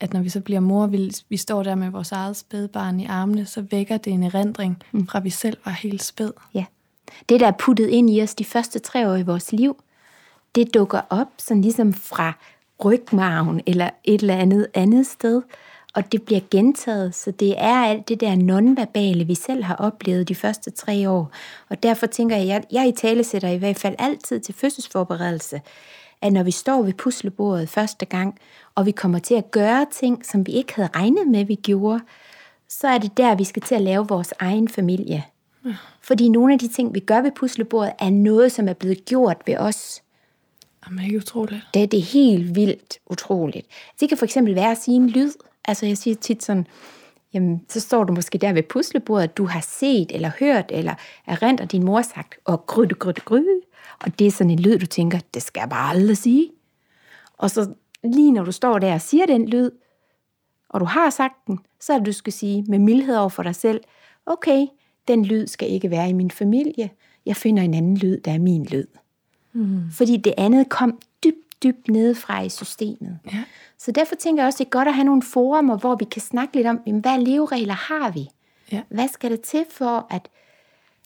at 0.01 0.12
når 0.12 0.20
vi 0.20 0.28
så 0.28 0.41
bliver 0.41 0.61
mor, 0.61 0.86
vi, 0.86 1.12
vi 1.28 1.36
står 1.36 1.62
der 1.62 1.74
med 1.74 1.91
vores 1.91 2.12
eget 2.12 2.36
spædbarn 2.36 3.01
i 3.01 3.07
armene, 3.07 3.47
så 3.47 3.61
vækker 3.70 3.97
det 3.97 4.12
en 4.12 4.22
erindring 4.22 4.82
mm. 4.93 5.07
fra, 5.07 5.18
at 5.18 5.24
vi 5.24 5.30
selv 5.30 5.59
var 5.64 5.72
helt 5.72 6.03
spæd. 6.03 6.32
Ja. 6.55 6.64
Det, 7.28 7.41
der 7.41 7.47
er 7.47 7.57
puttet 7.59 7.88
ind 7.88 8.11
i 8.11 8.22
os 8.22 8.34
de 8.34 8.45
første 8.45 8.78
tre 8.78 9.11
år 9.11 9.16
i 9.16 9.22
vores 9.22 9.53
liv, 9.53 9.82
det 10.55 10.74
dukker 10.74 11.01
op 11.11 11.28
sådan 11.38 11.62
ligesom 11.62 11.92
fra 11.92 12.32
rygmarven 12.84 13.61
eller 13.66 13.90
et 14.05 14.20
eller 14.20 14.36
andet 14.36 14.66
andet 14.74 15.07
sted, 15.07 15.42
og 15.94 16.12
det 16.12 16.22
bliver 16.22 16.40
gentaget, 16.51 17.14
så 17.14 17.30
det 17.30 17.55
er 17.59 17.84
alt 17.84 18.09
det 18.09 18.20
der 18.20 18.34
nonverbale, 18.34 19.24
vi 19.24 19.34
selv 19.34 19.64
har 19.64 19.74
oplevet 19.74 20.28
de 20.28 20.34
første 20.34 20.70
tre 20.70 21.11
år. 21.11 21.30
Og 21.68 21.82
derfor 21.82 22.07
tænker 22.07 22.36
jeg, 22.36 22.46
jeg, 22.46 22.62
jeg 22.72 22.88
i 22.88 22.92
tale 22.92 23.24
sætter 23.24 23.48
i 23.48 23.57
hvert 23.57 23.78
fald 23.78 23.94
altid 23.98 24.40
til 24.40 24.55
fødselsforberedelse, 24.55 25.61
at 26.22 26.32
når 26.32 26.42
vi 26.42 26.51
står 26.51 26.82
ved 26.82 26.92
puslebordet 26.92 27.68
første 27.68 28.07
gang, 28.07 28.38
og 28.74 28.86
vi 28.86 28.90
kommer 28.90 29.18
til 29.18 29.34
at 29.34 29.51
gøre 29.51 29.86
ting, 29.92 30.26
som 30.26 30.46
vi 30.46 30.53
ikke 30.53 30.74
havde 30.74 30.88
regnet 30.96 31.28
med, 31.28 31.44
vi 31.44 31.55
gjorde, 31.55 32.01
så 32.68 32.88
er 32.88 32.98
det 32.98 33.16
der, 33.16 33.34
vi 33.34 33.44
skal 33.44 33.62
til 33.62 33.74
at 33.74 33.82
lave 33.82 34.09
vores 34.09 34.34
egen 34.38 34.68
familie. 34.68 35.24
Fordi 36.03 36.28
nogle 36.28 36.53
af 36.53 36.59
de 36.59 36.68
ting, 36.68 36.94
vi 36.94 37.01
gør 37.01 37.20
ved 37.20 37.30
puslebordet, 37.36 37.92
er 37.98 38.11
noget, 38.11 38.53
som 38.53 38.68
er 38.68 38.72
blevet 38.72 39.05
gjort 39.05 39.36
ved 39.46 39.57
os. 39.57 40.03
Jamen, 40.91 41.05
ikke 41.05 41.16
utroligt. 41.16 41.62
Det 41.74 41.82
er 41.82 41.86
det 41.86 42.03
helt 42.03 42.55
vildt 42.55 42.99
utroligt. 43.07 43.66
Det 44.01 44.09
kan 44.09 44.18
for 44.18 44.24
eksempel 44.24 44.55
være 44.55 44.70
at 44.70 44.78
sige 44.78 44.97
en 44.97 45.11
lyd. 45.11 45.32
Altså 45.64 45.86
jeg 45.86 45.99
siger 45.99 46.16
tit 46.16 46.43
sådan, 46.43 46.66
jamen 47.34 47.64
så 47.68 47.80
står 47.80 48.05
du 48.05 48.12
måske 48.12 48.38
der 48.38 48.53
ved 48.53 48.62
puslebordet, 48.62 49.36
du 49.36 49.47
har 49.47 49.61
set 49.61 50.12
eller 50.14 50.30
hørt 50.41 50.64
eller 50.70 50.95
erindrer 51.26 51.66
din 51.66 51.84
mor 51.84 52.03
sagt, 52.03 52.34
og 52.45 52.66
grytte, 52.66 52.95
grytte, 52.95 53.20
grytte. 53.20 53.61
Og 54.01 54.18
det 54.18 54.26
er 54.26 54.30
sådan 54.30 54.51
en 54.51 54.59
lyd, 54.59 54.78
du 54.78 54.86
tænker, 54.86 55.18
det 55.34 55.43
skal 55.43 55.61
jeg 55.61 55.68
bare 55.68 55.91
aldrig 55.91 56.16
sige. 56.16 56.51
Og 57.38 57.51
så 57.51 57.74
lige 58.05 58.32
når 58.32 58.45
du 58.45 58.53
står 58.53 58.78
der 58.78 58.95
og 58.95 59.01
siger 59.01 59.26
den 59.26 59.49
lyd, 59.49 59.70
og 60.68 60.80
du 60.80 60.84
har 60.84 61.11
sagt 61.11 61.47
den, 61.47 61.59
så 61.80 61.93
er 61.93 61.99
det, 61.99 62.07
du 62.07 62.12
skal 62.12 62.32
sige 62.32 62.64
med 62.68 62.78
mildhed 62.78 63.16
over 63.16 63.28
for 63.28 63.43
dig 63.43 63.55
selv, 63.55 63.80
okay, 64.26 64.66
den 65.09 65.24
lyd 65.24 65.47
skal 65.47 65.70
ikke 65.70 65.91
være 65.91 66.09
i 66.09 66.12
min 66.12 66.30
familie. 66.30 66.91
Jeg 67.26 67.36
finder 67.36 67.62
en 67.62 67.74
anden 67.74 67.97
lyd, 67.97 68.20
der 68.20 68.32
er 68.32 68.38
min 68.38 68.64
lyd. 68.64 68.86
Mm. 69.53 69.90
Fordi 69.92 70.16
det 70.16 70.34
andet 70.38 70.68
kom 70.68 70.98
dybt, 71.24 71.62
dybt 71.62 71.88
nedefra 71.88 72.42
i 72.42 72.48
systemet. 72.48 73.18
Ja. 73.32 73.44
Så 73.78 73.92
derfor 73.92 74.14
tænker 74.14 74.42
jeg 74.42 74.46
også, 74.46 74.59
det 74.59 74.64
er 74.64 74.70
godt 74.70 74.88
at 74.88 74.94
have 74.94 75.05
nogle 75.05 75.22
forumer, 75.22 75.76
hvor 75.76 75.96
vi 75.96 76.05
kan 76.05 76.22
snakke 76.22 76.57
lidt 76.57 76.66
om, 76.66 76.80
jamen, 76.86 77.01
hvad 77.01 77.18
leveregler 77.18 77.74
har 77.74 78.11
vi? 78.11 78.28
Ja. 78.72 78.82
Hvad 78.88 79.09
skal 79.09 79.30
der 79.30 79.36
til 79.36 79.64
for, 79.70 80.07
at, 80.11 80.28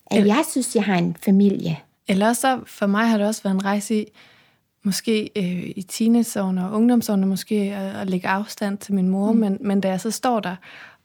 at 0.06 0.26
jeg 0.26 0.44
synes, 0.50 0.76
jeg 0.76 0.84
har 0.84 0.98
en 0.98 1.16
familie? 1.24 1.78
Eller 2.08 2.32
så 2.32 2.60
for 2.66 2.86
mig 2.86 3.08
har 3.08 3.18
det 3.18 3.26
også 3.26 3.42
været 3.42 3.54
en 3.54 3.64
rejse 3.64 4.02
i, 4.02 4.06
måske 4.82 5.30
øh, 5.36 5.72
i 5.76 5.82
teenageårene 5.88 6.66
og 6.66 6.72
ungdomsårene, 6.72 7.26
måske 7.26 7.54
at, 7.54 8.00
at 8.00 8.10
lægge 8.10 8.28
afstand 8.28 8.78
til 8.78 8.94
min 8.94 9.08
mor, 9.08 9.32
mm. 9.32 9.38
men, 9.38 9.58
men 9.60 9.80
da 9.80 9.88
jeg 9.88 10.00
så 10.00 10.10
står 10.10 10.40
der, 10.40 10.56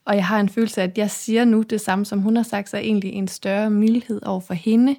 og 0.05 0.15
jeg 0.15 0.25
har 0.25 0.39
en 0.39 0.49
følelse 0.49 0.81
af, 0.81 0.85
at 0.85 0.97
jeg 0.97 1.11
siger 1.11 1.45
nu 1.45 1.61
det 1.61 1.81
samme, 1.81 2.05
som 2.05 2.19
hun 2.19 2.35
har 2.35 2.43
sagt, 2.43 2.69
så 2.69 2.77
er 2.77 2.81
egentlig 2.81 3.11
en 3.11 3.27
større 3.27 3.69
mildhed 3.69 4.25
over 4.25 4.39
for 4.39 4.53
hende, 4.53 4.95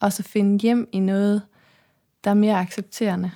og 0.00 0.12
så 0.12 0.22
finde 0.22 0.58
hjem 0.58 0.88
i 0.92 0.98
noget, 0.98 1.42
der 2.24 2.30
er 2.30 2.34
mere 2.34 2.58
accepterende. 2.60 3.30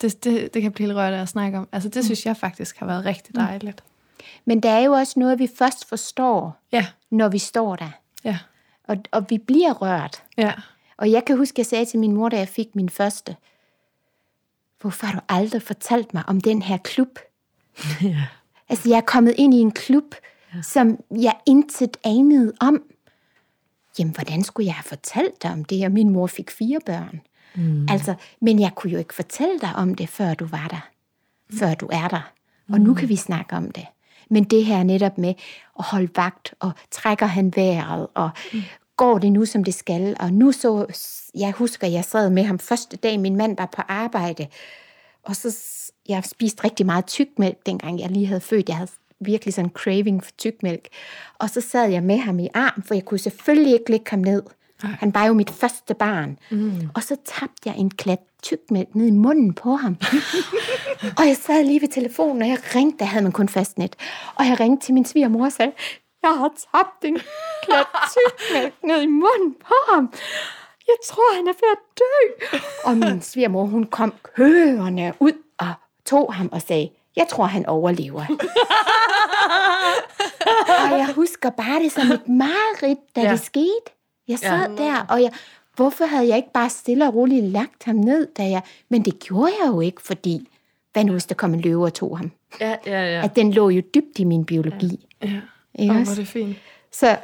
Det, 0.00 0.24
det, 0.24 0.54
det 0.54 0.62
kan 0.62 0.72
blive 0.72 0.86
helt 0.88 0.96
rørt 0.98 1.12
at 1.12 1.28
snakke 1.28 1.58
om. 1.58 1.68
Altså 1.72 1.88
det 1.88 2.04
synes 2.04 2.26
jeg 2.26 2.36
faktisk 2.36 2.76
har 2.78 2.86
været 2.86 3.04
rigtig 3.04 3.34
dejligt. 3.34 3.84
Men 4.44 4.60
der 4.60 4.70
er 4.70 4.80
jo 4.80 4.92
også 4.92 5.20
noget, 5.20 5.38
vi 5.38 5.48
først 5.58 5.88
forstår, 5.88 6.56
Ja, 6.72 6.86
når 7.10 7.28
vi 7.28 7.38
står 7.38 7.76
der. 7.76 7.90
ja, 8.24 8.38
Og, 8.84 8.96
og 9.10 9.26
vi 9.28 9.38
bliver 9.38 9.72
rørt. 9.72 10.22
ja. 10.36 10.52
Og 10.96 11.10
jeg 11.10 11.24
kan 11.24 11.36
huske, 11.36 11.54
jeg 11.58 11.66
sagde 11.66 11.84
til 11.84 11.98
min 11.98 12.12
mor, 12.12 12.28
da 12.28 12.38
jeg 12.38 12.48
fik 12.48 12.74
min 12.74 12.88
første, 12.88 13.36
hvorfor 14.80 15.06
har 15.06 15.14
du 15.14 15.20
aldrig 15.28 15.62
fortalt 15.62 16.14
mig 16.14 16.22
om 16.26 16.40
den 16.40 16.62
her 16.62 16.76
klub? 16.76 17.18
ja. 18.02 18.26
Altså, 18.68 18.88
jeg 18.88 18.96
er 18.96 19.00
kommet 19.06 19.34
ind 19.38 19.54
i 19.54 19.58
en 19.58 19.70
klub, 19.70 20.14
ja. 20.54 20.62
som 20.62 21.04
jeg 21.10 21.34
intet 21.46 21.96
anede 22.04 22.52
om. 22.60 22.82
Jamen, 23.98 24.14
hvordan 24.14 24.44
skulle 24.44 24.66
jeg 24.66 24.74
have 24.74 24.84
fortalt 24.84 25.42
dig 25.42 25.50
om 25.52 25.64
det? 25.64 25.84
Og 25.86 25.92
min 25.92 26.10
mor 26.10 26.26
fik 26.26 26.50
fire 26.50 26.78
børn. 26.86 27.20
Mm. 27.54 27.86
Altså, 27.90 28.14
men 28.40 28.60
jeg 28.60 28.72
kunne 28.74 28.92
jo 28.92 28.98
ikke 28.98 29.14
fortælle 29.14 29.60
dig 29.60 29.72
om 29.76 29.94
det, 29.94 30.08
før 30.08 30.34
du 30.34 30.46
var 30.46 30.68
der. 30.68 30.88
Før 31.58 31.74
du 31.74 31.88
er 31.92 32.08
der. 32.08 32.32
Og 32.72 32.80
nu 32.80 32.94
kan 32.94 33.08
vi 33.08 33.16
snakke 33.16 33.56
om 33.56 33.70
det. 33.70 33.86
Men 34.30 34.44
det 34.44 34.64
her 34.64 34.82
netop 34.82 35.18
med 35.18 35.34
at 35.78 35.84
holde 35.84 36.08
vagt, 36.16 36.54
og 36.60 36.70
trækker 36.90 37.26
han 37.26 37.52
vejret, 37.56 38.06
og 38.14 38.30
mm. 38.52 38.60
går 38.96 39.18
det 39.18 39.32
nu, 39.32 39.44
som 39.44 39.64
det 39.64 39.74
skal. 39.74 40.16
Og 40.20 40.32
nu 40.32 40.52
så, 40.52 40.86
jeg 41.34 41.52
husker, 41.52 41.86
jeg 41.86 42.04
sad 42.04 42.30
med 42.30 42.44
ham 42.44 42.58
første 42.58 42.96
dag, 42.96 43.20
min 43.20 43.36
mand 43.36 43.56
var 43.56 43.66
på 43.66 43.82
arbejde, 43.88 44.46
og 45.22 45.36
så, 45.36 45.56
jeg 46.08 46.24
spiste 46.24 46.64
rigtig 46.64 46.86
meget 46.86 47.06
tykmælk, 47.06 47.66
dengang 47.66 48.00
jeg 48.00 48.10
lige 48.10 48.26
havde 48.26 48.40
født. 48.40 48.68
Jeg 48.68 48.76
havde 48.76 48.90
virkelig 49.20 49.54
sådan 49.54 49.66
en 49.66 49.72
craving 49.72 50.24
for 50.24 50.30
tykmælk. 50.38 50.88
Og 51.38 51.50
så 51.50 51.60
sad 51.60 51.90
jeg 51.90 52.02
med 52.02 52.18
ham 52.18 52.38
i 52.38 52.48
arm, 52.54 52.82
for 52.82 52.94
jeg 52.94 53.04
kunne 53.04 53.18
selvfølgelig 53.18 53.72
ikke 53.72 53.90
lægge 53.90 54.10
ham 54.10 54.18
ned. 54.18 54.42
Han 54.82 55.14
var 55.14 55.24
jo 55.24 55.32
mit 55.32 55.50
første 55.50 55.94
barn. 55.94 56.38
Mm. 56.50 56.90
Og 56.94 57.02
så 57.02 57.16
tabte 57.24 57.62
jeg 57.64 57.76
en 57.76 57.90
klat 57.90 58.20
tykmælk 58.42 58.94
ned 58.94 59.06
i 59.06 59.10
munden 59.10 59.54
på 59.54 59.76
ham. 59.76 59.96
og 61.18 61.26
jeg 61.26 61.36
sad 61.36 61.64
lige 61.64 61.80
ved 61.80 61.88
telefonen, 61.88 62.42
og 62.42 62.48
jeg 62.48 62.58
ringte, 62.74 62.98
der 62.98 63.04
havde 63.04 63.22
man 63.22 63.32
kun 63.32 63.48
fastnet. 63.48 63.96
Og 64.34 64.46
jeg 64.46 64.60
ringte 64.60 64.86
til 64.86 64.94
min 64.94 65.04
svigermor 65.04 65.44
og 65.44 65.52
sagde, 65.52 65.72
jeg 66.22 66.30
har 66.30 66.50
tabt 66.72 67.04
en 67.04 67.18
klat 67.64 67.86
tykmælk 68.14 68.74
ned 68.84 69.02
i 69.02 69.06
munden 69.06 69.54
på 69.60 69.74
ham. 69.92 70.12
Jeg 70.86 70.96
tror, 71.06 71.36
han 71.36 71.48
er 71.48 71.52
ved 71.52 71.70
at 71.72 71.78
dø. 71.98 72.58
Og 72.84 72.96
min 72.96 73.22
svigermor, 73.22 73.64
hun 73.64 73.84
kom 73.84 74.14
kørende 74.22 75.12
ud 75.20 75.32
og 75.58 75.72
tog 76.06 76.34
ham 76.34 76.48
og 76.52 76.62
sagde, 76.62 76.90
jeg 77.16 77.26
tror, 77.28 77.44
han 77.44 77.66
overlever. 77.66 78.24
og 80.92 80.98
jeg 80.98 81.12
husker 81.14 81.50
bare 81.50 81.82
det 81.82 81.92
som 81.92 82.10
et 82.12 82.28
mareridt, 82.28 82.98
da 83.16 83.20
ja. 83.20 83.30
det 83.32 83.40
skete. 83.40 83.97
Jeg 84.28 84.38
sad 84.38 84.70
ja. 84.70 84.84
der, 84.84 85.06
og 85.08 85.22
jeg, 85.22 85.32
hvorfor 85.76 86.04
havde 86.04 86.28
jeg 86.28 86.36
ikke 86.36 86.52
bare 86.52 86.70
stille 86.70 87.06
og 87.06 87.14
roligt 87.14 87.44
lagt 87.44 87.84
ham 87.84 87.96
ned, 87.96 88.28
da 88.38 88.42
jeg... 88.42 88.62
Men 88.88 89.04
det 89.04 89.18
gjorde 89.18 89.52
jeg 89.62 89.68
jo 89.68 89.80
ikke, 89.80 90.02
fordi... 90.02 90.48
Hvad 90.92 91.04
nu, 91.04 91.12
hvis 91.12 91.26
der 91.26 91.34
kom 91.34 91.54
en 91.54 91.60
løve 91.60 91.84
og 91.84 91.94
tog 91.94 92.18
ham? 92.18 92.30
Ja, 92.60 92.76
ja, 92.86 93.16
ja. 93.16 93.24
At 93.24 93.36
den 93.36 93.52
lå 93.52 93.68
jo 93.68 93.82
dybt 93.94 94.18
i 94.18 94.24
min 94.24 94.44
biologi. 94.44 95.06
Ja. 95.22 95.40
Ikke 95.78 95.94
oh, 95.94 96.02
hvor 96.02 96.10
er 96.10 96.14
det 96.14 96.28
fint. 96.28 96.56
Så, 96.92 97.06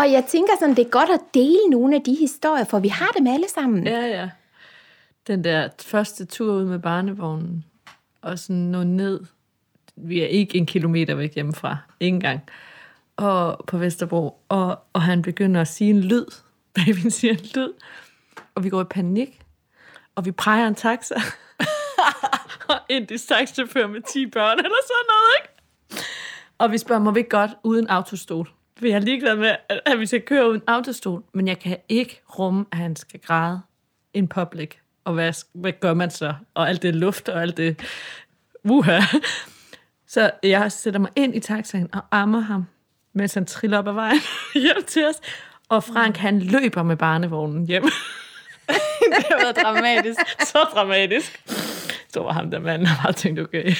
og 0.00 0.12
jeg 0.12 0.24
tænker 0.28 0.52
sådan, 0.60 0.76
det 0.76 0.86
er 0.86 0.90
godt 0.90 1.10
at 1.10 1.20
dele 1.34 1.70
nogle 1.70 1.96
af 1.96 2.02
de 2.02 2.14
historier, 2.14 2.64
for 2.64 2.78
vi 2.78 2.88
har 2.88 3.12
dem 3.18 3.26
alle 3.26 3.48
sammen. 3.54 3.86
Ja, 3.86 4.06
ja. 4.06 4.28
Den 5.26 5.44
der 5.44 5.68
første 5.78 6.24
tur 6.24 6.54
ud 6.54 6.64
med 6.64 6.78
barnevognen, 6.78 7.64
og 8.22 8.38
sådan 8.38 8.56
nå 8.56 8.82
ned. 8.82 9.20
Vi 9.96 10.20
er 10.20 10.26
ikke 10.26 10.58
en 10.58 10.66
kilometer 10.66 11.14
væk 11.14 11.34
hjemmefra. 11.34 11.76
Ikke 12.00 12.14
engang 12.14 12.40
og 13.20 13.64
på 13.66 13.78
Vesterbro, 13.78 14.36
og, 14.48 14.78
og 14.92 15.02
han 15.02 15.22
begynder 15.22 15.60
at 15.60 15.68
sige 15.68 15.90
en 15.90 16.00
lyd. 16.00 16.26
Babyen 16.74 17.10
siger 17.10 17.32
en 17.32 17.46
lyd, 17.54 17.72
og 18.54 18.64
vi 18.64 18.68
går 18.68 18.80
i 18.80 18.84
panik, 18.84 19.40
og 20.14 20.24
vi 20.24 20.30
præger 20.30 20.68
en 20.68 20.74
taxa, 20.74 21.14
og 22.70 22.76
en 22.88 23.06
taxachauffør 23.06 23.86
med 23.86 24.00
10 24.12 24.26
børn, 24.26 24.58
eller 24.58 24.70
sådan 24.82 25.08
noget, 25.08 25.30
ikke? 25.40 26.04
Og 26.58 26.72
vi 26.72 26.78
spørger, 26.78 27.02
må 27.02 27.10
vi 27.10 27.20
ikke 27.20 27.30
godt 27.30 27.50
uden 27.62 27.86
autostol? 27.86 28.50
Vi 28.80 28.90
er 28.90 28.98
ligeglad 28.98 29.36
med, 29.36 29.56
at 29.86 29.98
vi 29.98 30.06
skal 30.06 30.22
køre 30.22 30.50
uden 30.50 30.62
autostol, 30.66 31.22
men 31.34 31.48
jeg 31.48 31.58
kan 31.58 31.76
ikke 31.88 32.22
rumme, 32.38 32.64
at 32.72 32.78
han 32.78 32.96
skal 32.96 33.20
græde 33.20 33.60
in 34.14 34.28
public. 34.28 34.70
Og 35.04 35.14
hvad, 35.14 35.32
hvad 35.52 35.72
gør 35.72 35.94
man 35.94 36.10
så? 36.10 36.34
Og 36.54 36.68
alt 36.68 36.82
det 36.82 36.94
luft 36.94 37.28
og 37.28 37.42
alt 37.42 37.56
det... 37.56 37.80
Uha. 38.64 39.00
Så 40.06 40.30
jeg 40.42 40.72
sætter 40.72 41.00
mig 41.00 41.10
ind 41.16 41.36
i 41.36 41.40
taxaen 41.40 41.88
og 41.94 42.02
ammer 42.10 42.40
ham 42.40 42.66
mens 43.12 43.34
han 43.34 43.46
triller 43.46 43.78
op 43.78 43.88
ad 43.88 43.92
vejen 43.92 44.20
hjem 44.54 44.84
til 44.86 45.06
os. 45.06 45.14
Og 45.68 45.84
Frank, 45.84 46.16
han 46.16 46.40
løber 46.42 46.82
med 46.82 46.96
barnevognen 46.96 47.66
hjem. 47.66 47.82
det 49.16 49.24
har 49.30 49.42
været 49.42 49.56
dramatisk. 49.56 50.20
Så 50.52 50.66
dramatisk. 50.74 51.42
Så 52.12 52.20
var 52.22 52.32
ham 52.32 52.50
der 52.50 52.58
mand, 52.58 52.82
der 52.82 52.90
bare 53.02 53.12
tænkt, 53.12 53.40
okay, 53.40 53.72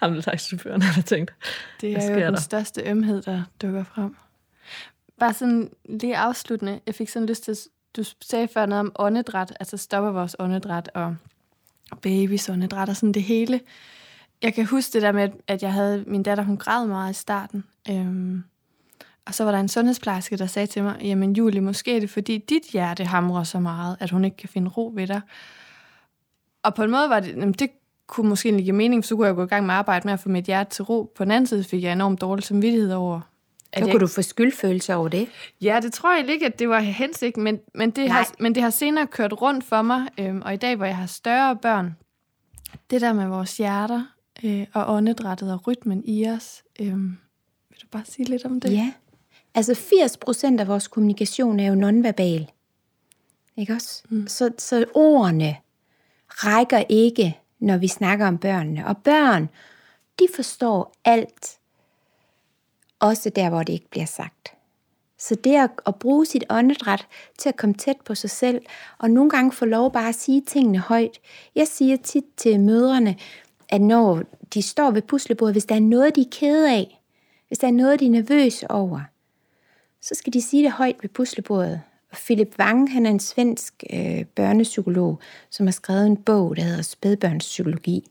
ham 0.00 0.14
der 0.14 0.20
taxichaufføren 0.20 0.82
har 0.82 1.02
tænkt, 1.02 1.34
Det 1.80 1.96
er 1.96 2.10
jo 2.10 2.14
den 2.20 2.34
der? 2.34 2.40
største 2.40 2.82
ømhed, 2.82 3.22
der 3.22 3.42
dukker 3.62 3.84
frem. 3.84 4.16
Bare 5.20 5.32
sådan 5.34 5.70
lige 5.88 6.16
afsluttende, 6.16 6.80
jeg 6.86 6.94
fik 6.94 7.08
sådan 7.08 7.28
lyst 7.28 7.44
til, 7.44 7.56
du 7.96 8.04
sagde 8.20 8.48
før 8.48 8.66
noget 8.66 8.80
om 8.80 8.92
åndedræt, 8.98 9.52
altså 9.60 9.76
stopper 9.76 10.10
vores 10.10 10.36
åndedræt 10.38 10.90
og 10.94 11.16
babys 12.02 12.48
åndedræt 12.48 12.88
og 12.88 12.96
sådan 12.96 13.12
det 13.12 13.22
hele. 13.22 13.60
Jeg 14.44 14.54
kan 14.54 14.66
huske 14.66 14.92
det 14.92 15.02
der 15.02 15.12
med, 15.12 15.28
at 15.48 15.62
jeg 15.62 15.72
havde 15.72 16.04
min 16.06 16.22
datter, 16.22 16.44
hun 16.44 16.56
græd 16.56 16.86
meget 16.86 17.10
i 17.10 17.14
starten. 17.14 17.64
Øhm, 17.90 18.44
og 19.26 19.34
så 19.34 19.44
var 19.44 19.52
der 19.52 19.60
en 19.60 19.68
sundhedsplejerske, 19.68 20.36
der 20.36 20.46
sagde 20.46 20.66
til 20.66 20.82
mig, 20.82 20.96
jamen 21.02 21.32
Julie, 21.32 21.60
måske 21.60 21.96
er 21.96 22.00
det 22.00 22.10
fordi 22.10 22.38
dit 22.38 22.62
hjerte 22.72 23.04
hamrer 23.04 23.44
så 23.44 23.60
meget, 23.60 23.96
at 24.00 24.10
hun 24.10 24.24
ikke 24.24 24.36
kan 24.36 24.48
finde 24.48 24.70
ro 24.70 24.92
ved 24.94 25.06
dig. 25.06 25.20
Og 26.62 26.74
på 26.74 26.82
en 26.82 26.90
måde 26.90 27.08
var 27.08 27.20
det, 27.20 27.28
jamen, 27.28 27.52
det 27.52 27.70
kunne 28.06 28.28
måske 28.28 28.48
ikke 28.48 28.62
give 28.62 28.72
mening, 28.72 29.04
for 29.04 29.08
så 29.08 29.16
kunne 29.16 29.26
jeg 29.26 29.34
gå 29.34 29.44
i 29.44 29.46
gang 29.46 29.66
med 29.66 29.74
at 29.74 29.78
arbejde 29.78 30.06
med 30.06 30.12
at 30.12 30.20
få 30.20 30.28
mit 30.28 30.44
hjerte 30.44 30.70
til 30.70 30.84
ro. 30.84 31.12
På 31.16 31.24
den 31.24 31.32
anden 31.32 31.46
side 31.46 31.64
fik 31.64 31.82
jeg 31.82 31.92
enormt 31.92 32.20
dårlig 32.20 32.44
samvittighed 32.44 32.92
over, 32.92 33.20
at 33.72 33.78
så 33.78 33.84
kunne 33.84 33.92
jeg... 33.92 34.00
du 34.00 34.06
få 34.06 34.22
skyldfølelse 34.22 34.94
over 34.94 35.08
det? 35.08 35.28
Ja, 35.60 35.80
det 35.82 35.92
tror 35.92 36.16
jeg 36.16 36.30
ikke, 36.30 36.46
at 36.46 36.58
det 36.58 36.68
var 36.68 36.80
hensigten, 36.80 37.44
men, 37.44 37.60
men, 37.74 37.90
det, 37.90 38.10
har, 38.10 38.34
men 38.38 38.54
det 38.54 38.62
har 38.62 38.70
senere 38.70 39.06
kørt 39.06 39.32
rundt 39.42 39.64
for 39.64 39.82
mig, 39.82 40.08
øhm, 40.18 40.42
og 40.42 40.54
i 40.54 40.56
dag, 40.56 40.76
hvor 40.76 40.86
jeg 40.86 40.96
har 40.96 41.06
større 41.06 41.56
børn, 41.56 41.96
det 42.90 43.00
der 43.00 43.12
med 43.12 43.26
vores 43.26 43.56
hjerter, 43.56 44.13
øh, 44.42 44.66
og 44.72 44.94
åndedrættet 44.94 45.52
og 45.52 45.66
rytmen 45.66 46.02
i 46.04 46.28
os. 46.28 46.64
Øh, 46.80 47.02
vil 47.70 47.78
du 47.82 47.86
bare 47.90 48.04
sige 48.04 48.28
lidt 48.28 48.44
om 48.44 48.60
det? 48.60 48.72
Ja, 48.72 48.92
altså 49.54 49.74
80 49.74 50.16
procent 50.16 50.60
af 50.60 50.68
vores 50.68 50.88
kommunikation 50.88 51.60
er 51.60 51.68
jo 51.68 51.74
nonverbal. 51.74 52.50
Ikke 53.56 53.72
også? 53.72 54.02
Mm. 54.08 54.26
Så, 54.26 54.50
så 54.58 54.84
ordene 54.94 55.56
rækker 56.28 56.82
ikke, 56.88 57.38
når 57.58 57.76
vi 57.76 57.88
snakker 57.88 58.26
om 58.26 58.38
børnene. 58.38 58.86
Og 58.86 58.96
børn, 58.96 59.48
de 60.18 60.26
forstår 60.34 60.92
alt. 61.04 61.58
Også 63.00 63.30
der, 63.30 63.48
hvor 63.48 63.62
det 63.62 63.72
ikke 63.72 63.90
bliver 63.90 64.06
sagt. 64.06 64.54
Så 65.18 65.34
det 65.34 65.54
at, 65.54 65.70
at 65.86 65.94
bruge 65.94 66.26
sit 66.26 66.44
åndedræt 66.50 67.06
til 67.38 67.48
at 67.48 67.56
komme 67.56 67.74
tæt 67.74 67.96
på 68.04 68.14
sig 68.14 68.30
selv, 68.30 68.62
og 68.98 69.10
nogle 69.10 69.30
gange 69.30 69.52
få 69.52 69.64
lov 69.64 69.92
bare 69.92 70.08
at 70.08 70.14
sige 70.14 70.40
tingene 70.40 70.78
højt. 70.78 71.20
Jeg 71.54 71.68
siger 71.68 71.96
tit 71.96 72.24
til 72.36 72.60
mødrene, 72.60 73.16
at 73.74 73.80
når 73.80 74.22
de 74.54 74.62
står 74.62 74.90
ved 74.90 75.02
puslebordet, 75.02 75.54
hvis 75.54 75.64
der 75.64 75.74
er 75.74 75.80
noget, 75.80 76.16
de 76.16 76.20
er 76.20 76.30
kede 76.30 76.70
af, 76.70 77.00
hvis 77.48 77.58
der 77.58 77.66
er 77.66 77.72
noget, 77.72 78.00
de 78.00 78.06
er 78.06 78.10
nervøs 78.10 78.62
over, 78.62 79.00
så 80.02 80.14
skal 80.14 80.32
de 80.32 80.42
sige 80.42 80.62
det 80.62 80.72
højt 80.72 80.96
ved 81.02 81.10
puslebordet. 81.10 81.80
Og 82.10 82.16
Philip 82.16 82.54
Wang, 82.58 82.92
han 82.92 83.06
er 83.06 83.10
en 83.10 83.20
svensk 83.20 83.84
øh, 83.92 84.24
børnepsykolog, 84.24 85.18
som 85.50 85.66
har 85.66 85.72
skrevet 85.72 86.06
en 86.06 86.16
bog, 86.16 86.56
der 86.56 86.62
hedder 86.62 86.82
Spædbørnspsykologi. 86.82 88.10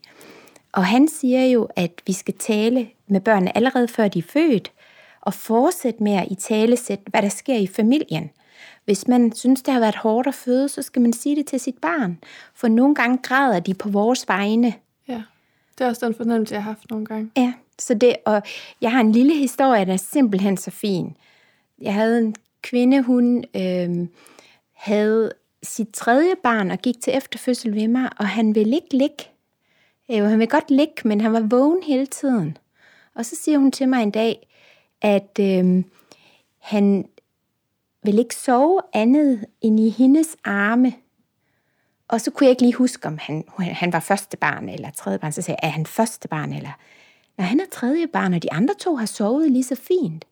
Og 0.72 0.86
han 0.86 1.08
siger 1.08 1.46
jo, 1.46 1.68
at 1.76 2.02
vi 2.08 2.14
skal 2.14 2.34
tale 2.34 2.88
med 3.08 3.22
børnene 3.22 3.58
allerede 3.58 3.88
før 3.88 4.08
de 4.08 4.20
er 4.20 4.24
født, 4.24 4.72
og 5.22 5.34
fortsætte 5.34 6.04
med 6.04 6.14
at 6.14 6.28
i 6.32 6.36
tale 6.36 6.78
sætte, 6.78 7.04
hvad 7.08 7.22
der 7.22 7.30
sker 7.30 7.58
i 7.58 7.68
familien. 7.68 8.30
Hvis 8.86 9.08
man 9.08 9.36
synes, 9.36 9.62
det 9.62 9.74
har 9.74 9.80
været 9.80 9.96
hårdt 9.96 10.28
at 10.28 10.36
føde, 10.36 10.70
så 10.70 10.82
skal 10.82 11.02
man 11.02 11.14
sige 11.14 11.36
det 11.36 11.46
til 11.46 11.60
sit 11.60 11.78
barn. 11.82 12.20
For 12.54 12.68
nogle 12.68 12.96
gange 12.96 13.18
græder 13.18 13.60
de 13.60 13.74
på 13.74 13.90
vores 13.90 14.28
vegne, 14.28 14.74
Ja 15.08 15.22
det 15.78 15.86
er 15.86 15.90
også 15.90 16.06
den 16.06 16.16
fornemmelse, 16.16 16.56
jeg 16.56 16.64
har 16.64 16.72
haft 16.72 16.90
nogle 16.90 17.06
gange. 17.06 17.32
Ja, 17.38 17.54
så 17.80 17.94
det, 17.94 18.16
og 18.26 18.42
jeg 18.82 18.92
har 18.92 19.00
en 19.00 19.12
lille 19.12 19.34
historie, 19.34 19.86
der 19.86 19.94
er 19.94 19.98
simpelthen 19.98 20.58
så 20.58 20.72
fin. 20.72 21.18
Jeg 21.82 21.94
havde 21.94 22.20
en 22.20 22.36
kvinde, 22.62 23.02
hun 23.02 23.44
øh, 23.56 24.08
havde 24.74 25.32
sit 25.64 25.88
tredje 25.94 26.36
barn 26.44 26.72
og 26.72 26.80
gik 26.80 27.02
til 27.02 27.18
efterfødsel 27.18 27.76
ved 27.76 27.88
mig, 27.88 28.10
og 28.18 28.28
han 28.28 28.56
ville 28.56 28.76
ikke 28.76 28.98
ligge. 28.98 29.24
Jo, 30.10 30.26
han 30.26 30.40
ville 30.40 30.50
godt 30.50 30.72
ligge, 30.72 30.94
men 31.06 31.22
han 31.22 31.34
var 31.34 31.40
vågen 31.40 31.84
hele 31.84 32.06
tiden. 32.06 32.58
Og 33.16 33.26
så 33.26 33.36
siger 33.36 33.58
hun 33.58 33.72
til 33.72 33.90
mig 33.90 34.04
en 34.04 34.12
dag, 34.12 34.48
at 35.02 35.40
øh, 35.40 35.84
han 36.60 37.06
vil 38.04 38.20
ikke 38.20 38.36
sove 38.36 38.82
andet 38.94 39.46
end 39.62 39.80
i 39.80 39.90
hendes 39.90 40.38
arme. 40.44 40.94
Og 42.14 42.22
så 42.22 42.32
kunne 42.32 42.46
jeg 42.46 42.52
ikke 42.52 42.62
lige 42.62 42.74
huske, 42.74 43.08
om 43.08 43.18
han, 43.18 43.44
han 43.60 43.94
var 43.94 44.00
første 44.00 44.38
barn 44.38 44.70
eller 44.70 44.92
tredje 44.92 45.20
barn. 45.20 45.32
Så 45.32 45.42
sagde 45.42 45.60
jeg, 45.62 45.68
er 45.68 45.72
han 45.72 45.86
første 45.86 46.28
barn? 46.28 46.54
Eller, 46.54 46.72
når 47.38 47.46
han 47.46 47.60
er 47.60 47.66
tredje 47.72 48.08
barn, 48.08 48.34
og 48.34 48.44
de 48.44 48.54
andre 48.54 48.74
to 48.80 48.96
har 48.96 49.06
sovet 49.06 49.52
lige 49.52 49.64
så 49.64 49.76
fint. 49.76 50.26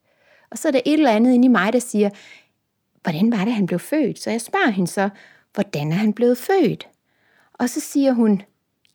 Og 0.51 0.57
så 0.57 0.67
er 0.67 0.71
der 0.71 0.81
et 0.85 0.93
eller 0.93 1.11
andet 1.11 1.33
inde 1.33 1.45
i 1.45 1.47
mig, 1.47 1.73
der 1.73 1.79
siger, 1.79 2.09
hvordan 3.03 3.31
var 3.31 3.45
det, 3.45 3.53
han 3.53 3.65
blev 3.65 3.79
født? 3.79 4.19
Så 4.19 4.31
jeg 4.31 4.41
spørger 4.41 4.69
hende 4.69 4.87
så, 4.87 5.09
hvordan 5.53 5.91
er 5.91 5.95
han 5.95 6.13
blevet 6.13 6.37
født? 6.37 6.87
Og 7.53 7.69
så 7.69 7.79
siger 7.79 8.13
hun, 8.13 8.41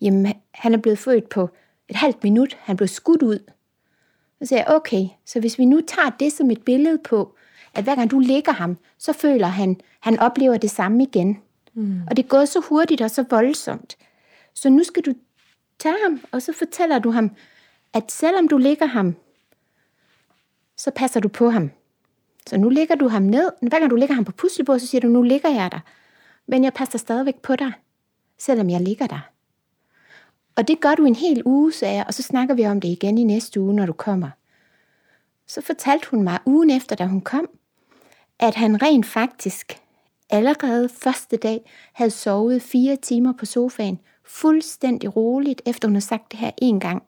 jamen 0.01 0.35
han 0.51 0.75
er 0.75 0.79
blevet 0.79 0.99
født 0.99 1.29
på 1.29 1.51
et 1.89 1.97
halvt 1.97 2.25
minut. 2.25 2.57
Han 2.61 2.77
blev 2.77 2.89
skudt 2.89 3.23
ud. 3.23 3.39
Så 4.39 4.47
siger 4.47 4.59
jeg, 4.59 4.69
okay, 4.69 5.05
så 5.25 5.41
hvis 5.41 5.59
vi 5.59 5.65
nu 5.65 5.81
tager 5.81 6.11
det 6.11 6.33
som 6.33 6.51
et 6.51 6.63
billede 6.63 6.99
på, 6.99 7.35
at 7.75 7.85
hver 7.85 7.95
gang 7.95 8.11
du 8.11 8.19
ligger 8.19 8.53
ham, 8.53 8.79
så 8.99 9.13
føler 9.13 9.47
han, 9.47 9.81
han 10.01 10.19
oplever 10.19 10.57
det 10.57 10.71
samme 10.71 11.03
igen. 11.03 11.39
Mm. 11.77 12.01
Og 12.11 12.17
det 12.17 12.23
er 12.25 12.29
gået 12.29 12.49
så 12.49 12.61
hurtigt 12.61 13.01
og 13.01 13.11
så 13.11 13.25
voldsomt. 13.31 13.97
Så 14.55 14.71
nu 14.71 14.85
skal 14.85 15.03
du 15.03 15.15
tage 15.79 15.97
ham, 16.05 16.21
og 16.33 16.43
så 16.43 16.53
fortæller 16.53 16.99
du 16.99 17.11
ham, 17.11 17.31
at 17.93 18.13
selvom 18.13 18.49
du 18.49 18.59
ligger 18.59 18.87
ham, 18.87 19.17
så 20.77 20.91
passer 20.91 21.21
du 21.21 21.29
på 21.29 21.51
ham. 21.51 21.71
Så 22.47 22.57
nu 22.57 22.69
ligger 22.69 22.95
du 22.95 23.09
ham 23.09 23.23
ned. 23.23 23.51
Hver 23.63 23.79
gang 23.79 23.91
du 23.91 23.97
ligger 23.97 24.15
ham 24.15 24.25
på 24.25 24.33
puslebordet, 24.33 24.83
så 24.83 24.87
siger 24.87 25.01
du, 25.01 25.09
nu 25.09 25.23
ligger 25.23 25.49
jeg 25.49 25.73
der. 25.73 25.81
Men 26.47 26.65
jeg 26.65 26.73
passer 26.73 26.99
stadigvæk 26.99 27.37
på 27.43 27.57
dig, 27.57 27.73
selvom 28.39 28.71
jeg 28.71 28.81
ligger 28.81 29.07
der. 29.07 29.31
Og 30.57 30.69
det 30.69 30.81
gør 30.81 30.95
du 30.95 31.05
en 31.05 31.15
hel 31.15 31.43
uge, 31.45 31.73
sagde 31.73 31.95
jeg, 31.95 32.05
og 32.07 32.15
så 32.15 32.23
snakker 32.23 32.55
vi 32.55 32.67
om 32.67 32.81
det 32.81 32.89
igen 32.89 33.19
i 33.19 33.25
næste 33.25 33.61
uge, 33.61 33.75
når 33.75 33.87
du 33.87 33.93
kommer. 33.93 34.31
Så 35.47 35.61
fortalte 35.61 36.11
hun 36.11 36.23
mig 36.23 36.39
ugen 36.47 36.71
efter, 36.71 36.97
da 36.97 37.07
hun 37.07 37.21
kom, 37.21 37.49
at 38.39 38.55
han 38.55 38.83
rent 38.83 39.07
faktisk 39.07 39.81
allerede 40.31 40.89
første 40.89 41.37
dag 41.37 41.61
havde 41.93 42.11
sovet 42.11 42.63
fire 42.63 42.97
timer 42.97 43.33
på 43.33 43.47
sofaen, 43.47 43.99
fuldstændig 44.25 45.17
roligt, 45.17 45.63
efter 45.67 45.89
hun 45.89 45.95
havde 45.95 46.05
sagt 46.05 46.33
det 46.33 46.41
her 46.41 46.51
en 46.59 46.81
gang. 46.81 47.03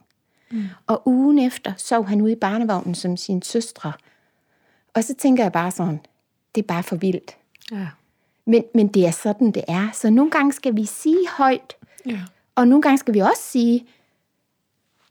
Mm. 0.51 0.65
Og 0.87 1.03
ugen 1.09 1.39
efter 1.39 1.73
sov 1.77 2.07
han 2.07 2.21
ude 2.21 2.33
i 2.33 2.37
barnevognen 2.37 2.95
som 2.95 3.17
sin 3.17 3.43
søstre. 3.43 3.93
Og 4.95 5.05
så 5.05 5.15
tænker 5.15 5.45
jeg 5.45 5.53
bare 5.53 5.71
sådan, 5.71 6.01
det 6.55 6.63
er 6.63 6.67
bare 6.67 6.83
for 6.83 6.97
vildt. 6.97 7.37
Ja. 7.73 7.87
Men, 8.45 8.65
men 8.75 8.89
det 8.89 9.07
er 9.07 9.11
sådan, 9.11 9.51
det 9.51 9.65
er. 9.69 9.89
Så 9.93 10.11
nogle 10.11 10.31
gange 10.31 10.53
skal 10.53 10.77
vi 10.77 10.85
sige 10.85 11.29
højt, 11.37 11.77
Ja. 12.07 12.21
og 12.55 12.69
nogle 12.69 12.83
gange 12.83 12.99
skal 12.99 13.15
vi 13.15 13.19
også 13.19 13.43
sige, 13.43 13.87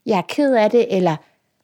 jeg 0.05 0.17
er 0.17 0.21
ked 0.29 0.53
af 0.55 0.71
det, 0.71 0.95
eller 0.97 1.15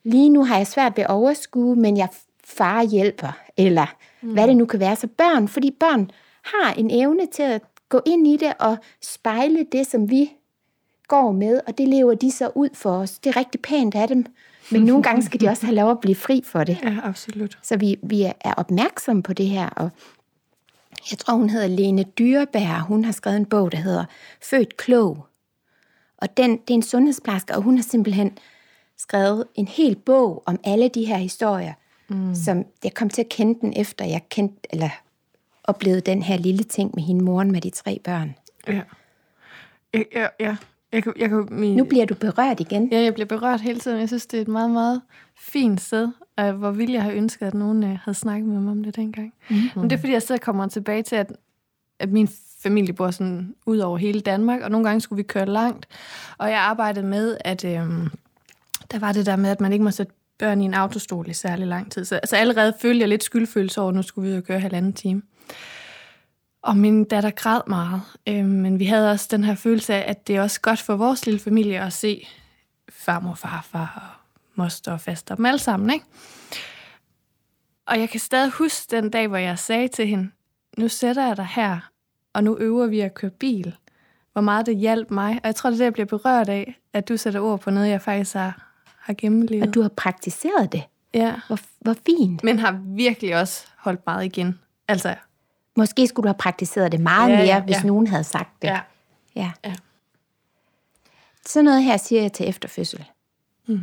lige 0.04 0.28
nu 0.30 0.44
har 0.44 0.56
jeg 0.56 0.66
svært 0.66 0.96
ved 0.96 1.04
at 1.04 1.10
overskue, 1.10 1.76
men 1.76 1.96
jeg 1.96 2.08
far 2.44 2.82
hjælper, 2.82 3.38
eller 3.56 3.86
mm. 4.22 4.32
hvad 4.32 4.48
det 4.48 4.56
nu 4.56 4.66
kan 4.66 4.80
være. 4.80 4.96
Så 4.96 5.06
børn, 5.06 5.48
fordi 5.48 5.70
børn 5.80 6.10
har 6.44 6.72
en 6.72 6.90
evne 6.90 7.26
til 7.26 7.42
at 7.42 7.62
gå 7.88 8.00
ind 8.06 8.26
i 8.26 8.36
det 8.36 8.52
og 8.58 8.76
spejle 9.02 9.66
det, 9.72 9.86
som 9.86 10.10
vi 10.10 10.30
går 11.08 11.32
med, 11.32 11.60
og 11.66 11.78
det 11.78 11.88
lever 11.88 12.14
de 12.14 12.30
så 12.30 12.50
ud 12.54 12.68
for 12.74 12.90
os. 12.90 13.18
Det 13.18 13.30
er 13.30 13.36
rigtig 13.36 13.60
pænt 13.60 13.94
af 13.94 14.08
dem, 14.08 14.26
men 14.70 14.82
nogle 14.82 15.02
gange 15.02 15.22
skal 15.22 15.40
de 15.40 15.48
også 15.48 15.66
have 15.66 15.76
lov 15.76 15.90
at 15.90 16.00
blive 16.00 16.14
fri 16.14 16.42
for 16.44 16.64
det. 16.64 16.78
Ja, 16.82 16.96
absolut. 17.02 17.58
Så 17.62 17.76
vi, 17.76 17.96
vi 18.02 18.22
er 18.22 18.54
opmærksomme 18.56 19.22
på 19.22 19.32
det 19.32 19.46
her, 19.46 19.68
og 19.68 19.90
jeg 21.10 21.18
tror, 21.18 21.34
hun 21.34 21.50
hedder 21.50 21.66
Lene 21.66 22.02
Dyrebær. 22.02 22.84
Hun 22.88 23.04
har 23.04 23.12
skrevet 23.12 23.36
en 23.36 23.46
bog, 23.46 23.72
der 23.72 23.78
hedder 23.78 24.04
Født 24.42 24.76
klog. 24.76 25.26
Og 26.18 26.36
den, 26.36 26.50
det 26.50 26.70
er 26.70 26.74
en 26.74 26.82
sundhedsplejerske, 26.82 27.54
og 27.54 27.62
hun 27.62 27.76
har 27.76 27.82
simpelthen 27.82 28.38
skrevet 28.98 29.44
en 29.54 29.68
hel 29.68 29.96
bog 29.96 30.42
om 30.46 30.60
alle 30.64 30.88
de 30.88 31.04
her 31.04 31.16
historier, 31.16 31.72
mm. 32.08 32.34
som 32.34 32.64
jeg 32.84 32.94
kom 32.94 33.10
til 33.10 33.22
at 33.22 33.28
kende 33.28 33.60
den 33.60 33.72
efter, 33.76 34.04
jeg 34.04 34.28
kendte, 34.28 34.60
eller 34.70 34.90
oplevede 35.64 36.00
den 36.00 36.22
her 36.22 36.36
lille 36.36 36.64
ting 36.64 36.90
med 36.94 37.02
hende 37.02 37.24
moren 37.24 37.52
med 37.52 37.60
de 37.60 37.70
tre 37.70 38.00
børn. 38.04 38.34
Ja. 38.68 38.82
Ja, 40.14 40.26
ja. 40.40 40.56
Jeg 40.92 41.02
kan, 41.02 41.12
jeg 41.18 41.28
kan, 41.28 41.48
min, 41.50 41.76
Nu 41.76 41.84
bliver 41.84 42.04
du 42.04 42.14
berørt 42.14 42.60
igen. 42.60 42.88
Ja, 42.92 43.02
jeg 43.02 43.14
bliver 43.14 43.26
berørt 43.26 43.60
hele 43.60 43.80
tiden. 43.80 44.00
Jeg 44.00 44.08
synes, 44.08 44.26
det 44.26 44.36
er 44.36 44.40
et 44.40 44.48
meget, 44.48 44.70
meget 44.70 45.02
fint 45.36 45.80
sted, 45.80 46.08
og 46.36 46.52
hvor 46.52 46.70
ville 46.70 46.94
jeg 46.94 47.02
have 47.02 47.14
ønsket, 47.14 47.46
at 47.46 47.54
nogen 47.54 47.84
øh, 47.84 47.98
havde 48.04 48.18
snakket 48.18 48.48
med 48.48 48.60
mig 48.60 48.70
om 48.70 48.84
det 48.84 48.96
dengang. 48.96 49.34
Mm-hmm. 49.50 49.80
Men 49.80 49.90
det 49.90 49.96
er, 49.96 50.00
fordi 50.00 50.12
jeg 50.12 50.22
så 50.22 50.38
kommer 50.38 50.66
tilbage 50.66 51.02
til, 51.02 51.16
at, 51.16 51.32
at 51.98 52.12
min 52.12 52.28
familie 52.62 52.94
bor 52.94 53.10
sådan 53.10 53.54
ud 53.66 53.78
over 53.78 53.98
hele 53.98 54.20
Danmark, 54.20 54.60
og 54.62 54.70
nogle 54.70 54.86
gange 54.86 55.00
skulle 55.00 55.16
vi 55.16 55.22
køre 55.22 55.46
langt, 55.46 55.86
og 56.38 56.50
jeg 56.50 56.58
arbejdede 56.58 57.06
med, 57.06 57.36
at 57.40 57.64
øh, 57.64 57.70
der 58.92 58.98
var 58.98 59.12
det 59.12 59.26
der 59.26 59.36
med, 59.36 59.50
at 59.50 59.60
man 59.60 59.72
ikke 59.72 59.84
må 59.84 59.90
sætte 59.90 60.12
børn 60.38 60.60
i 60.60 60.64
en 60.64 60.74
autostol 60.74 61.28
i 61.28 61.32
særlig 61.32 61.66
lang 61.66 61.92
tid. 61.92 62.04
Så 62.04 62.16
altså, 62.16 62.36
allerede 62.36 62.74
følte 62.80 63.00
jeg 63.00 63.08
lidt 63.08 63.24
skyldfølelse 63.24 63.80
over, 63.80 63.88
at 63.88 63.94
nu 63.94 64.02
skulle 64.02 64.28
vi 64.28 64.34
jo 64.34 64.40
køre 64.40 64.60
halvanden 64.60 64.92
time. 64.92 65.22
Og 66.62 66.76
min 66.76 67.04
datter 67.04 67.30
græd 67.30 67.60
meget, 67.66 68.00
øh, 68.28 68.44
men 68.44 68.78
vi 68.78 68.84
havde 68.84 69.10
også 69.10 69.28
den 69.30 69.44
her 69.44 69.54
følelse 69.54 69.94
af, 69.94 70.10
at 70.10 70.26
det 70.26 70.36
er 70.36 70.42
også 70.42 70.60
godt 70.60 70.82
for 70.82 70.96
vores 70.96 71.26
lille 71.26 71.40
familie 71.40 71.80
at 71.80 71.92
se 71.92 72.28
farmor, 72.88 73.34
farfar 73.34 73.92
og 73.96 74.36
moster 74.54 74.92
og 74.92 75.00
faster 75.00 75.34
dem 75.34 75.46
alle 75.46 75.58
sammen, 75.58 75.90
ikke? 75.90 76.04
Og 77.86 78.00
jeg 78.00 78.08
kan 78.08 78.20
stadig 78.20 78.50
huske 78.50 78.96
den 78.96 79.10
dag, 79.10 79.28
hvor 79.28 79.36
jeg 79.36 79.58
sagde 79.58 79.88
til 79.88 80.06
hende, 80.06 80.30
nu 80.78 80.88
sætter 80.88 81.26
jeg 81.26 81.36
dig 81.36 81.48
her, 81.54 81.90
og 82.32 82.44
nu 82.44 82.58
øver 82.58 82.86
vi 82.86 83.00
at 83.00 83.14
køre 83.14 83.30
bil. 83.30 83.76
Hvor 84.32 84.40
meget 84.40 84.66
det 84.66 84.76
hjalp 84.76 85.10
mig. 85.10 85.34
Og 85.42 85.46
jeg 85.46 85.54
tror, 85.54 85.70
det 85.70 85.76
er 85.76 85.78
det, 85.78 85.84
jeg 85.84 85.92
bliver 85.92 86.06
berørt 86.06 86.48
af, 86.48 86.80
at 86.92 87.08
du 87.08 87.16
sætter 87.16 87.40
ord 87.40 87.60
på 87.60 87.70
noget, 87.70 87.88
jeg 87.88 88.02
faktisk 88.02 88.34
har, 88.34 88.73
har 89.04 89.14
gennemlevet. 89.18 89.68
Og 89.68 89.74
du 89.74 89.82
har 89.82 89.88
praktiseret 89.88 90.72
det. 90.72 90.82
Ja, 91.14 91.34
Hvor, 91.46 91.58
hvor 91.80 91.94
fint. 92.06 92.44
men 92.44 92.58
har 92.58 92.80
virkelig 92.84 93.36
også 93.36 93.66
holdt 93.78 94.00
meget 94.06 94.24
igen. 94.24 94.58
Altså, 94.88 95.14
Måske 95.76 96.06
skulle 96.06 96.24
du 96.24 96.28
have 96.28 96.38
praktiseret 96.38 96.92
det 96.92 97.00
meget 97.00 97.30
Ja, 97.30 97.36
mere, 97.36 97.46
ja, 97.46 97.60
hvis 97.62 97.76
ja. 97.76 97.82
nogen 97.82 98.06
havde 98.06 98.24
sagt 98.24 98.62
det. 98.62 98.68
ja. 98.68 98.80
Ja. 99.36 99.52
Ja. 99.64 99.74
Sådan 101.46 101.64
noget 101.64 101.84
her 101.84 101.96
siger 101.96 102.22
jeg 102.22 102.32
til 102.32 102.48
efterfødsel. 102.48 103.04
Mm. 103.66 103.80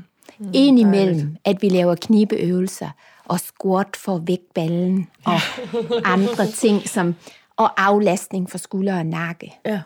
Indimellem, 0.53 1.38
at 1.45 1.61
vi 1.61 1.69
laver 1.69 1.95
knibeøvelser 1.95 2.89
og 3.26 3.39
squat 3.39 3.95
for 3.95 4.15
at 4.15 4.28
vække 4.28 4.43
ballen 4.55 5.07
og 5.26 5.39
andre 6.13 6.47
ting, 6.47 6.89
som 6.89 7.15
og 7.55 7.84
aflastning 7.86 8.49
for 8.49 8.57
skulder 8.57 8.97
og 8.97 9.05
nakke. 9.05 9.53
Ja. 9.65 9.82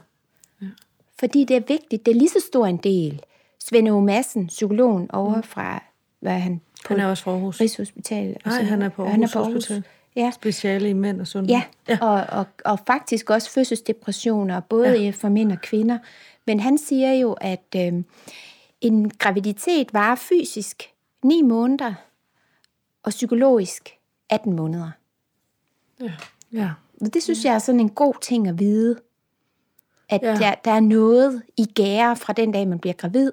Fordi 1.20 1.44
det 1.44 1.56
er 1.56 1.62
vigtigt. 1.68 2.06
Det 2.06 2.12
er 2.12 2.16
lige 2.16 2.30
så 2.30 2.44
stor 2.48 2.66
en 2.66 2.78
del. 2.78 3.22
Svend 3.68 3.90
O. 3.90 4.00
Madsen, 4.00 4.48
psykologen 4.48 5.12
over 5.12 5.42
fra, 5.42 5.84
hvad 6.20 6.34
er 6.34 6.38
han? 6.38 6.62
På 6.86 6.94
Han 6.94 7.00
er 7.00 7.08
også 7.08 7.24
fra 7.24 7.32
Aarhus. 7.32 7.62
Rigshospitalet. 7.62 8.36
og 8.36 8.42
Nej, 8.46 8.60
så 8.60 8.66
han 8.66 8.82
er 8.82 8.90
på 8.90 9.04
Og 9.04 9.10
Aarhus 9.10 9.34
Hospital. 9.34 9.84
Ja, 10.16 10.32
Speciale 10.32 10.90
i 10.90 10.94
mænd 10.94 11.22
og 11.22 11.28
sundhed. 11.28 11.56
Ja, 11.56 11.64
ja. 11.90 11.98
Og, 12.02 12.40
og, 12.40 12.46
og 12.66 12.80
faktisk 12.88 13.30
også 13.30 13.52
fødselsdepressioner, 13.52 14.60
både 14.60 15.02
ja. 15.02 15.10
for 15.10 15.30
mænd 15.30 15.52
og 15.52 15.62
kvinder. 15.62 15.98
Men 16.48 16.60
han 16.60 16.78
siger 16.78 17.14
jo, 17.14 17.34
at 17.34 17.76
øh, 17.76 17.94
en 18.82 19.10
graviditet 19.10 19.94
varer 19.94 20.16
fysisk 20.16 20.84
9 21.24 21.42
måneder, 21.42 21.94
og 23.04 23.10
psykologisk 23.10 23.98
18 24.30 24.56
måneder. 24.56 24.92
ja. 26.54 26.70
Og 27.02 27.14
det 27.14 27.24
synes 27.24 27.46
jeg 27.46 27.56
er 27.56 27.60
sådan 27.60 27.80
en 27.82 27.90
god 27.90 28.14
ting 28.22 28.48
at 28.48 28.60
vide. 28.60 28.96
At 30.10 30.22
Ja. 30.22 30.28
ja. 30.28 30.36
der, 30.38 30.56
der 30.66 30.72
er 30.72 30.80
noget 30.80 31.42
i 31.58 31.66
gære 31.66 32.16
fra 32.16 32.34
den 32.34 32.52
dag, 32.52 32.68
man 32.68 32.80
bliver 32.80 32.94
gravid, 32.94 33.32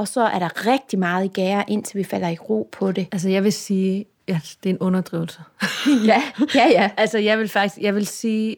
og 0.00 0.08
så 0.08 0.20
er 0.20 0.38
der 0.38 0.66
rigtig 0.66 0.98
meget 0.98 1.24
i 1.24 1.28
gære, 1.28 1.64
indtil 1.68 1.98
vi 1.98 2.04
falder 2.04 2.28
i 2.28 2.36
ro 2.38 2.68
på 2.72 2.92
det. 2.92 3.08
Altså, 3.12 3.28
jeg 3.28 3.44
vil 3.44 3.52
sige, 3.52 4.04
at 4.28 4.56
det 4.62 4.70
er 4.70 4.74
en 4.74 4.78
underdrivelse. 4.78 5.40
Ja, 6.06 6.22
ja, 6.54 6.66
ja. 6.68 6.90
altså, 6.96 7.18
jeg 7.18 7.38
vil 7.38 7.48
faktisk, 7.48 7.80
jeg 7.82 7.94
vil 7.94 8.06
sige, 8.06 8.56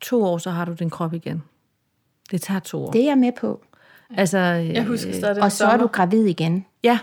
to 0.00 0.24
år, 0.24 0.38
så 0.38 0.50
har 0.50 0.64
du 0.64 0.72
din 0.72 0.90
krop 0.90 1.14
igen. 1.14 1.42
Det 2.30 2.42
tager 2.42 2.60
to 2.60 2.84
år. 2.84 2.90
Det 2.90 3.00
er 3.00 3.04
jeg 3.04 3.18
med 3.18 3.32
på. 3.40 3.64
altså, 4.16 4.38
Jeg 4.38 4.84
husker 4.84 5.12
stadig 5.12 5.34
den 5.34 5.42
Og 5.44 5.52
så 5.52 5.66
er 5.66 5.76
du 5.76 5.86
gravid 5.86 6.24
igen. 6.24 6.66
Ja, 6.82 6.98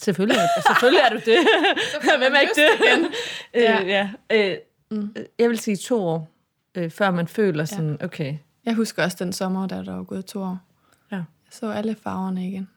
selvfølgelig 0.00 0.38
er, 0.38 0.60
selvfølgelig 0.68 1.00
er 1.04 1.08
du 1.10 1.16
det. 1.16 1.38
Hvem 2.18 2.32
er 2.34 2.40
ikke 2.40 2.52
det? 2.56 2.86
Igen. 2.86 3.06
Ja. 3.54 3.82
øh, 3.82 3.88
ja. 3.88 4.10
Øh, 4.32 4.56
mm. 4.90 5.14
Jeg 5.38 5.48
vil 5.48 5.58
sige 5.58 5.76
to 5.76 6.02
år, 6.04 6.28
øh, 6.74 6.90
før 6.90 7.10
man 7.10 7.28
føler 7.28 7.64
sådan, 7.64 7.98
okay, 8.04 8.34
Jeg 8.66 8.74
husker 8.74 9.04
også 9.04 9.16
den 9.20 9.32
sommer, 9.32 9.66
da 9.66 9.76
der 9.84 9.94
var 9.96 10.02
gået 10.02 10.24
to 10.26 10.42
år. 10.42 10.58
ja. 11.12 11.16
Jeg 11.16 11.24
så 11.50 11.70
alle 11.70 11.96
farverne 12.02 12.48
igen. 12.48 12.68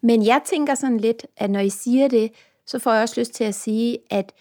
Men 0.00 0.26
jeg 0.26 0.40
tænker 0.44 0.74
sådan 0.74 1.00
lidt, 1.00 1.26
at 1.36 1.50
når 1.50 1.60
I 1.60 1.70
siger 1.70 2.08
det, 2.08 2.32
så 2.66 2.78
får 2.78 2.92
jeg 2.92 3.02
også 3.02 3.20
lyst 3.20 3.32
til 3.32 3.44
at 3.44 3.54
sige, 3.54 3.98
at 4.10 4.32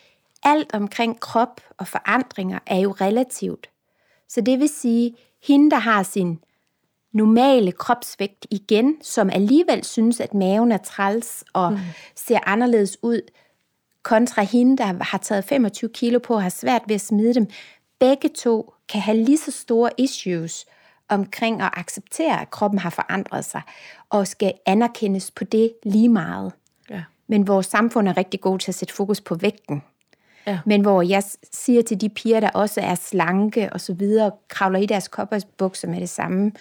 alt 0.43 0.73
omkring 0.73 1.19
krop 1.19 1.61
og 1.77 1.87
forandringer 1.87 2.59
er 2.65 2.79
jo 2.79 2.91
relativt. 2.91 3.69
Så 4.27 4.41
det 4.41 4.59
vil 4.59 4.69
sige, 4.69 5.15
hende, 5.43 5.71
der 5.71 5.79
har 5.79 6.03
sin 6.03 6.39
normale 7.11 7.71
kropsvægt 7.71 8.47
igen, 8.51 8.97
som 9.01 9.29
alligevel 9.29 9.83
synes, 9.83 10.19
at 10.19 10.33
maven 10.33 10.71
er 10.71 10.77
træls 10.77 11.43
og 11.53 11.71
mm. 11.71 11.79
ser 12.15 12.39
anderledes 12.45 12.97
ud, 13.01 13.21
kontra 14.03 14.41
hende, 14.41 14.77
der 14.77 15.03
har 15.03 15.17
taget 15.17 15.45
25 15.45 15.89
kilo 15.89 16.19
på 16.19 16.33
og 16.33 16.41
har 16.43 16.49
svært 16.49 16.81
ved 16.87 16.95
at 16.95 17.01
smide 17.01 17.33
dem. 17.33 17.47
Begge 17.99 18.29
to 18.29 18.73
kan 18.89 19.01
have 19.01 19.17
lige 19.17 19.37
så 19.37 19.51
store 19.51 19.89
issues 19.97 20.65
omkring 21.13 21.61
at 21.61 21.69
acceptere, 21.73 22.41
at 22.41 22.51
kroppen 22.51 22.79
har 22.79 22.89
forandret 22.89 23.45
sig, 23.45 23.61
og 24.09 24.27
skal 24.27 24.53
anerkendes 24.65 25.31
på 25.31 25.43
det 25.43 25.73
lige 25.83 26.09
meget. 26.09 26.51
Ja. 26.89 27.03
Men 27.27 27.47
vores 27.47 27.65
samfund 27.65 28.07
er 28.07 28.17
rigtig 28.17 28.41
god 28.41 28.59
til 28.59 28.71
at 28.71 28.75
sætte 28.75 28.93
fokus 28.93 29.21
på 29.21 29.35
vægten. 29.35 29.81
Ja. 30.47 30.59
Men 30.65 30.81
hvor 30.81 31.01
jeg 31.01 31.23
siger 31.51 31.81
til 31.81 32.01
de 32.01 32.09
piger, 32.09 32.39
der 32.39 32.49
også 32.49 32.81
er 32.81 32.95
slanke 32.95 33.73
og 33.73 33.81
så 33.81 33.93
videre, 33.93 34.31
kravler 34.47 34.79
i 34.79 34.85
deres 34.85 35.07
koppersbukser 35.07 35.87
med 35.87 36.01
det 36.01 36.09
samme, 36.09 36.51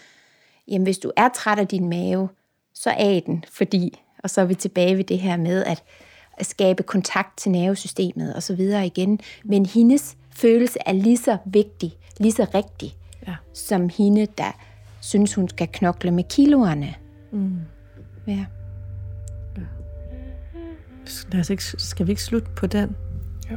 jamen 0.68 0.82
hvis 0.82 0.98
du 0.98 1.12
er 1.16 1.28
træt 1.28 1.59
af 1.59 1.68
din 1.68 1.88
mave, 1.88 2.28
så 2.74 2.94
af 2.98 3.22
den, 3.26 3.44
fordi, 3.50 4.03
og 4.22 4.30
så 4.30 4.40
er 4.40 4.44
vi 4.44 4.55
tilbage 4.55 4.96
ved 4.96 5.05
det 5.05 5.18
her 5.18 5.36
med 5.36 5.64
at, 5.64 5.82
at 6.36 6.46
skabe 6.46 6.82
kontakt 6.82 7.38
til 7.38 7.50
nervesystemet 7.50 8.34
og 8.34 8.42
så 8.42 8.55
videre 8.55 8.86
igen. 8.86 9.20
Men 9.44 9.66
hendes 9.66 10.16
følelse 10.30 10.78
er 10.86 10.92
lige 10.92 11.16
så 11.16 11.36
vigtig, 11.44 11.92
lige 12.18 12.32
så 12.32 12.46
rigtig, 12.55 12.96
Ja. 13.26 13.34
som 13.54 13.88
hende, 13.98 14.26
der 14.38 14.58
synes, 15.00 15.34
hun 15.34 15.48
skal 15.48 15.68
knokle 15.72 16.10
med 16.10 16.24
kiloerne. 16.24 16.94
Mm. 17.32 17.60
Ja. 18.26 18.44
Lad 21.32 21.40
os 21.40 21.50
ikke, 21.50 21.62
skal 21.62 22.06
vi 22.06 22.12
ikke 22.12 22.22
slutte 22.22 22.50
på 22.56 22.66
den 22.66 22.96
Jo. 23.50 23.56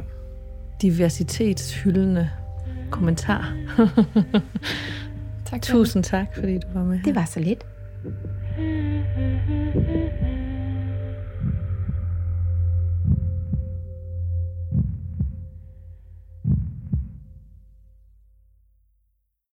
diversitetshyldende 0.82 2.30
kommentar? 2.90 3.54
Tak. 5.44 5.62
Tusind 5.62 6.04
tak, 6.04 6.26
fordi 6.34 6.58
du 6.58 6.68
var 6.74 6.84
med 6.84 6.96
her. 6.96 7.04
Det 7.04 7.14
var 7.14 7.24
så 7.24 7.40
lidt. 7.40 7.66
Mm-hmm. 8.58 10.35